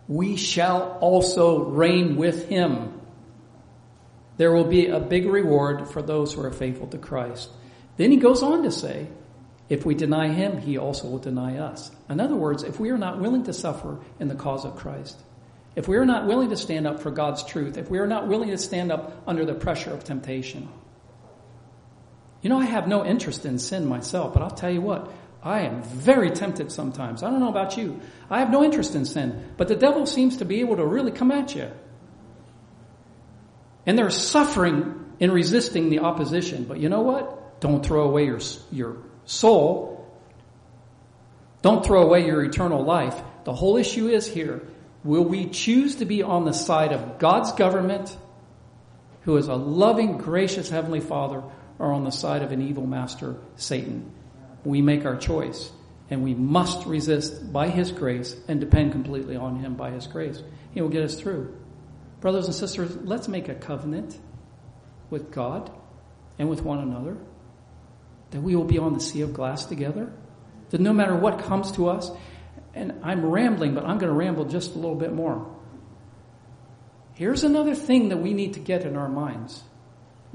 we 0.10 0.36
shall 0.36 0.98
also 1.00 1.64
reign 1.64 2.18
with 2.18 2.50
him. 2.50 3.00
There 4.36 4.52
will 4.52 4.66
be 4.66 4.88
a 4.88 5.00
big 5.00 5.28
reward 5.28 5.88
for 5.88 6.02
those 6.02 6.34
who 6.34 6.41
are 6.41 6.52
faithful 6.52 6.88
to 6.88 6.98
Christ. 6.98 7.50
Then 7.96 8.12
he 8.12 8.18
goes 8.18 8.43
on 8.43 8.64
to 8.64 8.72
say, 8.72 9.08
if 9.68 9.86
we 9.86 9.95
deny 9.95 10.30
him, 10.30 10.57
he 10.59 10.78
also 10.78 11.07
will 11.07 11.20
deny 11.20 11.57
us. 11.57 11.91
In 12.09 12.20
other 12.20 12.36
words, 12.36 12.63
if 12.63 12.80
we 12.80 12.91
are 12.91 12.97
not 12.97 13.20
willing 13.20 13.43
to 13.45 13.53
suffer 13.53 13.97
in 14.20 14.28
the 14.28 14.36
cause 14.36 14.63
of 14.63 14.76
Christ, 14.76 15.20
if 15.76 15.88
we 15.88 15.97
are 15.97 16.05
not 16.05 16.28
willing 16.28 16.49
to 16.49 16.57
stand 16.57 16.88
up 16.88 16.99
for 16.99 17.11
God's 17.11 17.43
truth, 17.43 17.78
if 17.78 17.89
we 17.89 17.97
are 17.97 18.07
not 18.07 18.28
willing 18.28 18.49
to 18.49 18.57
stand 18.57 18.91
up 18.91 19.24
under 19.28 19.43
the 19.43 19.55
pressure 19.55 19.91
of 19.91 20.03
temptation, 20.03 20.70
you 22.41 22.49
know, 22.49 22.59
I 22.59 22.66
have 22.66 22.88
no 22.88 23.03
interest 23.03 23.45
in 23.45 23.57
sin 23.57 23.88
myself, 23.88 24.34
but 24.34 24.43
I'll 24.43 24.51
tell 24.51 24.70
you 24.70 24.82
what, 24.82 25.11
I 25.41 25.61
am 25.61 25.82
very 25.82 26.30
tempted 26.30 26.72
sometimes. 26.72 27.24
I 27.24 27.32
don't 27.32 27.39
know 27.39 27.49
about 27.49 27.76
you. 27.76 27.99
I 28.30 28.39
have 28.39 28.51
no 28.51 28.63
interest 28.63 28.93
in 28.93 29.05
sin, 29.05 29.53
but 29.57 29.68
the 29.68 29.76
devil 29.76 30.05
seems 30.05 30.38
to 30.38 30.45
be 30.45 30.59
able 30.59 30.76
to 30.78 30.86
really 30.86 31.11
come 31.11 31.32
at 31.32 31.55
you. 31.55 31.72
And 33.88 33.97
there's 33.97 34.16
suffering 34.16 35.16
in 35.20 35.32
resisting 35.32 35.89
the 35.89 35.99
opposition, 35.99 36.66
but 36.66 36.80
you 36.80 36.89
know 36.89 37.01
what? 37.01 37.61
Don't 37.61 37.84
throw 37.86 38.03
away 38.03 38.26
your, 38.26 38.39
your 38.72 38.97
soul. 39.26 40.08
Don't 41.62 41.86
throw 41.86 42.04
away 42.04 42.26
your 42.26 42.44
eternal 42.44 42.84
life. 42.84 43.22
The 43.44 43.54
whole 43.54 43.78
issue 43.78 44.08
is 44.08 44.28
here. 44.28 44.62
Will 45.04 45.24
we 45.24 45.48
choose 45.48 45.98
to 45.98 46.06
be 46.06 46.24
on 46.24 46.46
the 46.46 46.54
side 46.54 46.92
of 46.92 47.20
God's 47.20 47.52
government, 47.54 48.16
who 49.22 49.38
is 49.38 49.48
a 49.48 49.56
loving, 49.56 50.18
gracious 50.18 50.70
Heavenly 50.70 51.00
Father, 51.00 51.44
or 51.78 51.94
on 51.94 52.04
the 52.04 52.12
side 52.12 52.42
of 52.42 52.52
an 52.52 52.62
evil 52.62 52.88
master, 52.88 53.36
Satan? 53.56 54.12
We 54.64 54.82
make 54.82 55.06
our 55.06 55.18
choice, 55.18 55.72
and 56.10 56.24
we 56.24 56.34
must 56.34 56.88
resist 56.88 57.52
by 57.52 57.70
His 57.70 57.92
grace 57.92 58.36
and 58.48 58.60
depend 58.60 58.94
completely 58.94 59.36
on 59.36 59.58
Him 59.58 59.76
by 59.76 59.92
His 59.92 60.08
grace. 60.08 60.42
He 60.72 60.82
will 60.82 60.90
get 60.90 61.04
us 61.04 61.20
through. 61.20 61.56
Brothers 62.20 62.46
and 62.46 62.56
sisters, 62.56 62.96
let's 63.04 63.28
make 63.28 63.48
a 63.48 63.56
covenant 63.56 64.20
with 65.12 65.32
God 65.32 65.72
and 66.40 66.50
with 66.50 66.64
one 66.64 66.80
another 66.80 67.18
that 68.36 68.42
we 68.42 68.54
will 68.54 68.66
be 68.66 68.78
on 68.78 68.94
the 68.94 69.00
sea 69.00 69.22
of 69.22 69.34
glass 69.34 69.66
together. 69.66 70.12
That 70.72 70.82
no 70.82 70.92
matter 70.92 71.16
what 71.16 71.40
comes 71.40 71.72
to 71.74 71.88
us, 71.88 72.12
and 72.74 73.00
I'm 73.02 73.26
rambling, 73.26 73.74
but 73.74 73.86
I'm 73.86 73.98
going 73.98 74.12
to 74.12 74.18
ramble 74.18 74.44
just 74.44 74.76
a 74.76 74.78
little 74.78 74.98
bit 74.98 75.14
more. 75.14 75.50
Here's 77.14 77.46
another 77.46 77.74
thing 77.74 78.10
that 78.10 78.18
we 78.18 78.34
need 78.34 78.56
to 78.56 78.60
get 78.60 78.84
in 78.84 78.98
our 78.98 79.08
minds. 79.08 79.64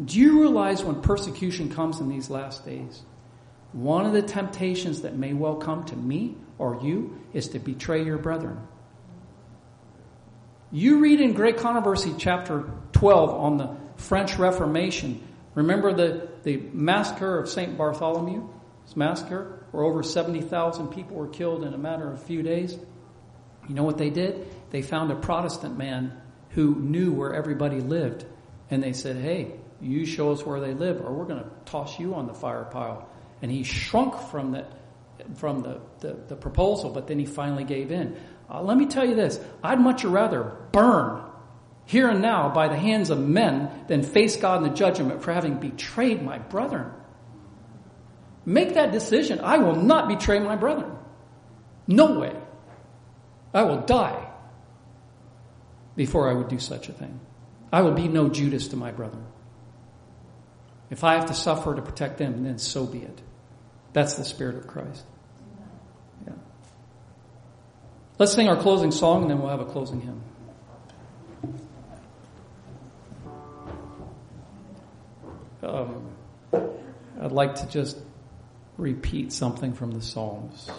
Do 0.02 0.18
you 0.18 0.40
realize 0.40 0.82
when 0.82 1.02
persecution 1.02 1.68
comes 1.68 2.00
in 2.00 2.08
these 2.08 2.30
last 2.30 2.64
days, 2.64 3.02
one 3.72 4.06
of 4.06 4.14
the 4.14 4.22
temptations 4.22 5.02
that 5.02 5.14
may 5.14 5.34
well 5.34 5.56
come 5.56 5.84
to 5.84 5.96
me 5.96 6.36
or 6.56 6.80
you 6.82 7.20
is 7.34 7.48
to 7.48 7.58
betray 7.58 8.02
your 8.02 8.16
brethren? 8.16 8.66
You 10.72 11.00
read 11.00 11.20
in 11.20 11.34
Great 11.34 11.58
Controversy, 11.58 12.14
chapter 12.16 12.64
12, 12.92 13.30
on 13.30 13.58
the 13.58 13.76
French 13.96 14.38
Reformation. 14.38 15.22
Remember 15.54 15.92
the 15.92 16.30
the 16.42 16.56
massacre 16.72 17.38
of 17.38 17.48
St. 17.48 17.76
Bartholomew's 17.76 18.96
massacre, 18.96 19.64
where 19.70 19.84
over 19.84 20.02
70,000 20.02 20.88
people 20.88 21.16
were 21.16 21.28
killed 21.28 21.64
in 21.64 21.74
a 21.74 21.78
matter 21.78 22.08
of 22.08 22.14
a 22.14 22.24
few 22.24 22.42
days. 22.42 22.76
You 23.68 23.74
know 23.74 23.84
what 23.84 23.98
they 23.98 24.10
did? 24.10 24.48
They 24.70 24.82
found 24.82 25.12
a 25.12 25.16
Protestant 25.16 25.76
man 25.76 26.20
who 26.50 26.74
knew 26.74 27.12
where 27.12 27.34
everybody 27.34 27.80
lived. 27.80 28.24
And 28.70 28.82
they 28.82 28.92
said, 28.92 29.16
hey, 29.16 29.52
you 29.80 30.06
show 30.06 30.32
us 30.32 30.44
where 30.44 30.60
they 30.60 30.74
live 30.74 31.00
or 31.00 31.12
we're 31.12 31.24
going 31.24 31.42
to 31.42 31.50
toss 31.64 31.98
you 31.98 32.14
on 32.14 32.26
the 32.26 32.34
fire 32.34 32.64
pile. 32.64 33.08
And 33.42 33.50
he 33.50 33.62
shrunk 33.62 34.16
from 34.30 34.52
that, 34.52 34.72
from 35.34 35.62
the, 35.62 35.80
the, 36.00 36.16
the 36.28 36.36
proposal, 36.36 36.90
but 36.90 37.06
then 37.06 37.18
he 37.18 37.26
finally 37.26 37.64
gave 37.64 37.90
in. 37.92 38.16
Uh, 38.48 38.62
let 38.62 38.76
me 38.76 38.86
tell 38.86 39.04
you 39.04 39.14
this. 39.14 39.38
I'd 39.62 39.80
much 39.80 40.04
rather 40.04 40.56
burn 40.72 41.22
here 41.90 42.08
and 42.08 42.22
now 42.22 42.48
by 42.50 42.68
the 42.68 42.76
hands 42.76 43.10
of 43.10 43.18
men 43.18 43.68
than 43.88 44.04
face 44.04 44.36
God 44.36 44.62
in 44.62 44.70
the 44.70 44.76
judgment 44.76 45.24
for 45.24 45.32
having 45.32 45.56
betrayed 45.56 46.22
my 46.22 46.38
brethren. 46.38 46.92
Make 48.46 48.74
that 48.74 48.92
decision. 48.92 49.40
I 49.40 49.58
will 49.58 49.74
not 49.74 50.06
betray 50.06 50.38
my 50.38 50.54
brethren. 50.54 50.96
No 51.88 52.20
way. 52.20 52.36
I 53.52 53.64
will 53.64 53.80
die 53.80 54.24
before 55.96 56.30
I 56.30 56.34
would 56.34 56.46
do 56.46 56.60
such 56.60 56.88
a 56.88 56.92
thing. 56.92 57.18
I 57.72 57.82
will 57.82 57.94
be 57.94 58.06
no 58.06 58.28
Judas 58.28 58.68
to 58.68 58.76
my 58.76 58.92
brethren. 58.92 59.26
If 60.90 61.02
I 61.02 61.14
have 61.14 61.26
to 61.26 61.34
suffer 61.34 61.74
to 61.74 61.82
protect 61.82 62.18
them, 62.18 62.44
then 62.44 62.58
so 62.58 62.86
be 62.86 62.98
it. 62.98 63.20
That's 63.92 64.14
the 64.14 64.24
Spirit 64.24 64.54
of 64.58 64.68
Christ. 64.68 65.04
Yeah. 66.24 66.34
Let's 68.16 68.32
sing 68.32 68.48
our 68.48 68.62
closing 68.62 68.92
song 68.92 69.22
and 69.22 69.30
then 69.32 69.40
we'll 69.40 69.50
have 69.50 69.60
a 69.60 69.64
closing 69.64 70.00
hymn. 70.00 70.22
Um, 75.62 76.10
I'd 76.52 77.32
like 77.32 77.56
to 77.56 77.68
just 77.68 77.98
repeat 78.76 79.32
something 79.32 79.72
from 79.74 79.92
the 79.92 80.02
Psalms 80.02 80.70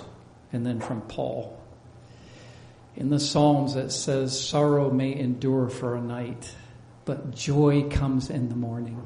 and 0.51 0.65
then 0.65 0.79
from 0.79 1.01
Paul. 1.01 1.57
In 2.95 3.09
the 3.09 3.19
Psalms, 3.19 3.75
it 3.75 3.91
says, 3.91 4.39
Sorrow 4.39 4.91
may 4.91 5.15
endure 5.15 5.69
for 5.69 5.95
a 5.95 6.01
night, 6.01 6.53
but 7.05 7.31
joy 7.31 7.89
comes 7.89 8.29
in 8.29 8.49
the 8.49 8.55
morning. 8.55 9.01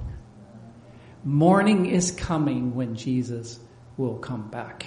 Morning 1.24 1.86
is 1.86 2.12
coming 2.12 2.76
when 2.76 2.96
Jesus 2.96 3.60
will 3.98 4.18
come 4.18 4.50
back. 4.50 4.86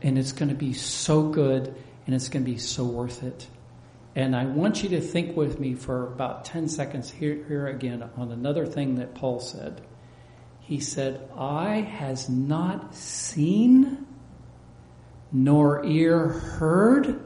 And 0.00 0.18
it's 0.18 0.32
going 0.32 0.48
to 0.48 0.54
be 0.54 0.72
so 0.72 1.28
good 1.28 1.74
and 2.06 2.14
it's 2.14 2.28
going 2.28 2.44
to 2.44 2.50
be 2.50 2.58
so 2.58 2.84
worth 2.84 3.22
it. 3.22 3.46
And 4.14 4.36
I 4.36 4.44
want 4.44 4.82
you 4.82 4.90
to 4.90 5.00
think 5.00 5.36
with 5.36 5.58
me 5.58 5.74
for 5.74 6.06
about 6.06 6.44
10 6.44 6.68
seconds 6.68 7.10
here, 7.10 7.44
here 7.48 7.66
again 7.66 8.08
on 8.16 8.30
another 8.30 8.66
thing 8.66 8.96
that 8.96 9.14
Paul 9.14 9.40
said. 9.40 9.80
He 10.60 10.80
said, 10.80 11.28
Eye 11.36 11.80
has 11.80 12.28
not 12.28 12.94
seen, 12.94 14.06
nor 15.32 15.84
ear 15.84 16.28
heard, 16.28 17.22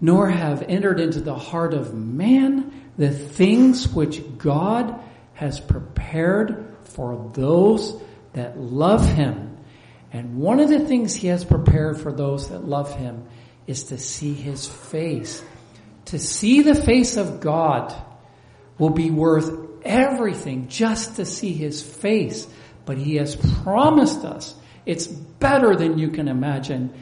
nor 0.00 0.28
have 0.28 0.62
entered 0.62 0.98
into 0.98 1.20
the 1.20 1.36
heart 1.36 1.74
of 1.74 1.94
man 1.94 2.90
the 2.98 3.10
things 3.10 3.88
which 3.88 4.20
God 4.38 5.00
has 5.34 5.60
prepared 5.60 6.76
for 6.84 7.30
those 7.34 8.00
that 8.32 8.58
love 8.58 9.06
him. 9.06 9.58
And 10.12 10.36
one 10.38 10.60
of 10.60 10.68
the 10.68 10.80
things 10.80 11.14
he 11.14 11.28
has 11.28 11.44
prepared 11.44 12.00
for 12.00 12.12
those 12.12 12.48
that 12.50 12.64
love 12.64 12.94
him 12.94 13.26
is 13.66 13.84
to 13.84 13.98
see 13.98 14.34
his 14.34 14.66
face 14.66 15.42
to 16.06 16.18
see 16.18 16.62
the 16.62 16.74
face 16.74 17.16
of 17.16 17.40
God 17.40 17.94
will 18.78 18.90
be 18.90 19.10
worth 19.10 19.50
everything 19.82 20.68
just 20.68 21.16
to 21.16 21.24
see 21.24 21.52
his 21.52 21.82
face. 21.82 22.46
But 22.84 22.98
he 22.98 23.16
has 23.16 23.36
promised 23.62 24.24
us 24.24 24.54
it's 24.84 25.06
better 25.06 25.76
than 25.76 25.98
you 25.98 26.10
can 26.10 26.28
imagine. 26.28 26.92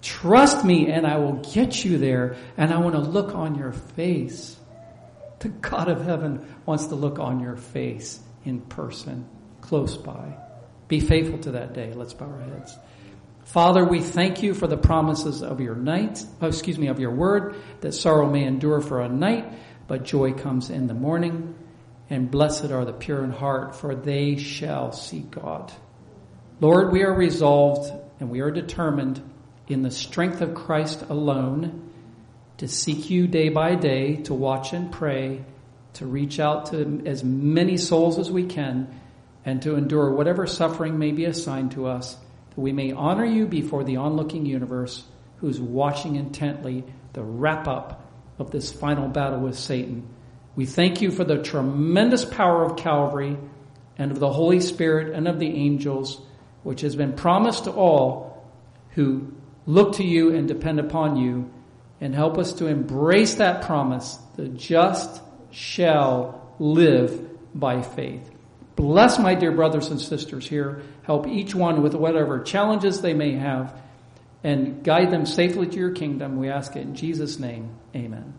Trust 0.00 0.64
me 0.64 0.90
and 0.90 1.06
I 1.06 1.18
will 1.18 1.34
get 1.52 1.84
you 1.84 1.98
there 1.98 2.36
and 2.56 2.72
I 2.72 2.78
want 2.78 2.94
to 2.94 3.00
look 3.00 3.34
on 3.34 3.56
your 3.56 3.72
face. 3.72 4.56
The 5.40 5.48
God 5.50 5.88
of 5.88 6.02
heaven 6.02 6.46
wants 6.64 6.86
to 6.86 6.94
look 6.94 7.18
on 7.18 7.40
your 7.40 7.56
face 7.56 8.18
in 8.44 8.62
person, 8.62 9.28
close 9.60 9.96
by. 9.96 10.38
Be 10.88 11.00
faithful 11.00 11.38
to 11.40 11.52
that 11.52 11.74
day. 11.74 11.92
Let's 11.92 12.14
bow 12.14 12.26
our 12.26 12.40
heads. 12.40 12.76
Father, 13.46 13.84
we 13.84 14.00
thank 14.00 14.42
you 14.42 14.54
for 14.54 14.66
the 14.66 14.76
promises 14.76 15.40
of 15.40 15.60
your 15.60 15.76
night, 15.76 16.24
oh, 16.42 16.48
excuse 16.48 16.78
me, 16.78 16.88
of 16.88 16.98
your 16.98 17.12
word, 17.12 17.54
that 17.80 17.92
sorrow 17.92 18.28
may 18.28 18.42
endure 18.42 18.80
for 18.80 19.00
a 19.00 19.08
night, 19.08 19.50
but 19.86 20.02
joy 20.02 20.32
comes 20.32 20.68
in 20.68 20.88
the 20.88 20.94
morning. 20.94 21.54
And 22.10 22.28
blessed 22.28 22.72
are 22.72 22.84
the 22.84 22.92
pure 22.92 23.22
in 23.22 23.30
heart, 23.30 23.76
for 23.76 23.94
they 23.94 24.36
shall 24.36 24.90
see 24.90 25.20
God. 25.20 25.72
Lord, 26.60 26.90
we 26.90 27.04
are 27.04 27.14
resolved 27.14 27.92
and 28.18 28.30
we 28.30 28.40
are 28.40 28.50
determined 28.50 29.22
in 29.68 29.82
the 29.82 29.92
strength 29.92 30.40
of 30.40 30.54
Christ 30.54 31.02
alone 31.08 31.88
to 32.58 32.66
seek 32.66 33.10
you 33.10 33.28
day 33.28 33.48
by 33.48 33.76
day, 33.76 34.16
to 34.22 34.34
watch 34.34 34.72
and 34.72 34.90
pray, 34.90 35.44
to 35.94 36.06
reach 36.06 36.40
out 36.40 36.66
to 36.72 37.02
as 37.06 37.22
many 37.22 37.76
souls 37.76 38.18
as 38.18 38.28
we 38.28 38.46
can, 38.46 39.00
and 39.44 39.62
to 39.62 39.76
endure 39.76 40.10
whatever 40.10 40.48
suffering 40.48 40.98
may 40.98 41.12
be 41.12 41.26
assigned 41.26 41.70
to 41.72 41.86
us, 41.86 42.16
that 42.56 42.60
we 42.60 42.72
may 42.72 42.90
honor 42.90 43.24
you 43.24 43.46
before 43.46 43.84
the 43.84 43.98
onlooking 43.98 44.46
universe 44.46 45.04
who's 45.36 45.60
watching 45.60 46.16
intently 46.16 46.82
the 47.12 47.22
wrap 47.22 47.68
up 47.68 48.10
of 48.38 48.50
this 48.50 48.72
final 48.72 49.08
battle 49.08 49.40
with 49.40 49.58
Satan. 49.58 50.08
We 50.56 50.66
thank 50.66 51.00
you 51.02 51.10
for 51.10 51.24
the 51.24 51.42
tremendous 51.42 52.24
power 52.24 52.64
of 52.64 52.76
Calvary 52.76 53.36
and 53.98 54.10
of 54.10 54.18
the 54.18 54.32
Holy 54.32 54.60
Spirit 54.60 55.14
and 55.14 55.28
of 55.28 55.38
the 55.38 55.48
angels, 55.48 56.20
which 56.62 56.80
has 56.80 56.96
been 56.96 57.12
promised 57.12 57.64
to 57.64 57.72
all 57.72 58.44
who 58.90 59.32
look 59.66 59.96
to 59.96 60.04
you 60.04 60.34
and 60.34 60.48
depend 60.48 60.80
upon 60.80 61.16
you 61.16 61.50
and 62.00 62.14
help 62.14 62.38
us 62.38 62.54
to 62.54 62.66
embrace 62.66 63.36
that 63.36 63.62
promise. 63.62 64.18
The 64.36 64.48
just 64.48 65.22
shall 65.50 66.54
live 66.58 67.28
by 67.54 67.82
faith. 67.82 68.30
Bless 68.76 69.18
my 69.18 69.34
dear 69.34 69.52
brothers 69.52 69.88
and 69.88 70.00
sisters 70.00 70.46
here. 70.46 70.82
Help 71.02 71.26
each 71.26 71.54
one 71.54 71.82
with 71.82 71.94
whatever 71.94 72.40
challenges 72.40 73.00
they 73.00 73.14
may 73.14 73.32
have 73.32 73.74
and 74.44 74.84
guide 74.84 75.10
them 75.10 75.24
safely 75.24 75.66
to 75.66 75.76
your 75.76 75.92
kingdom. 75.92 76.36
We 76.36 76.50
ask 76.50 76.76
it 76.76 76.82
in 76.82 76.94
Jesus' 76.94 77.38
name. 77.38 77.70
Amen. 77.94 78.34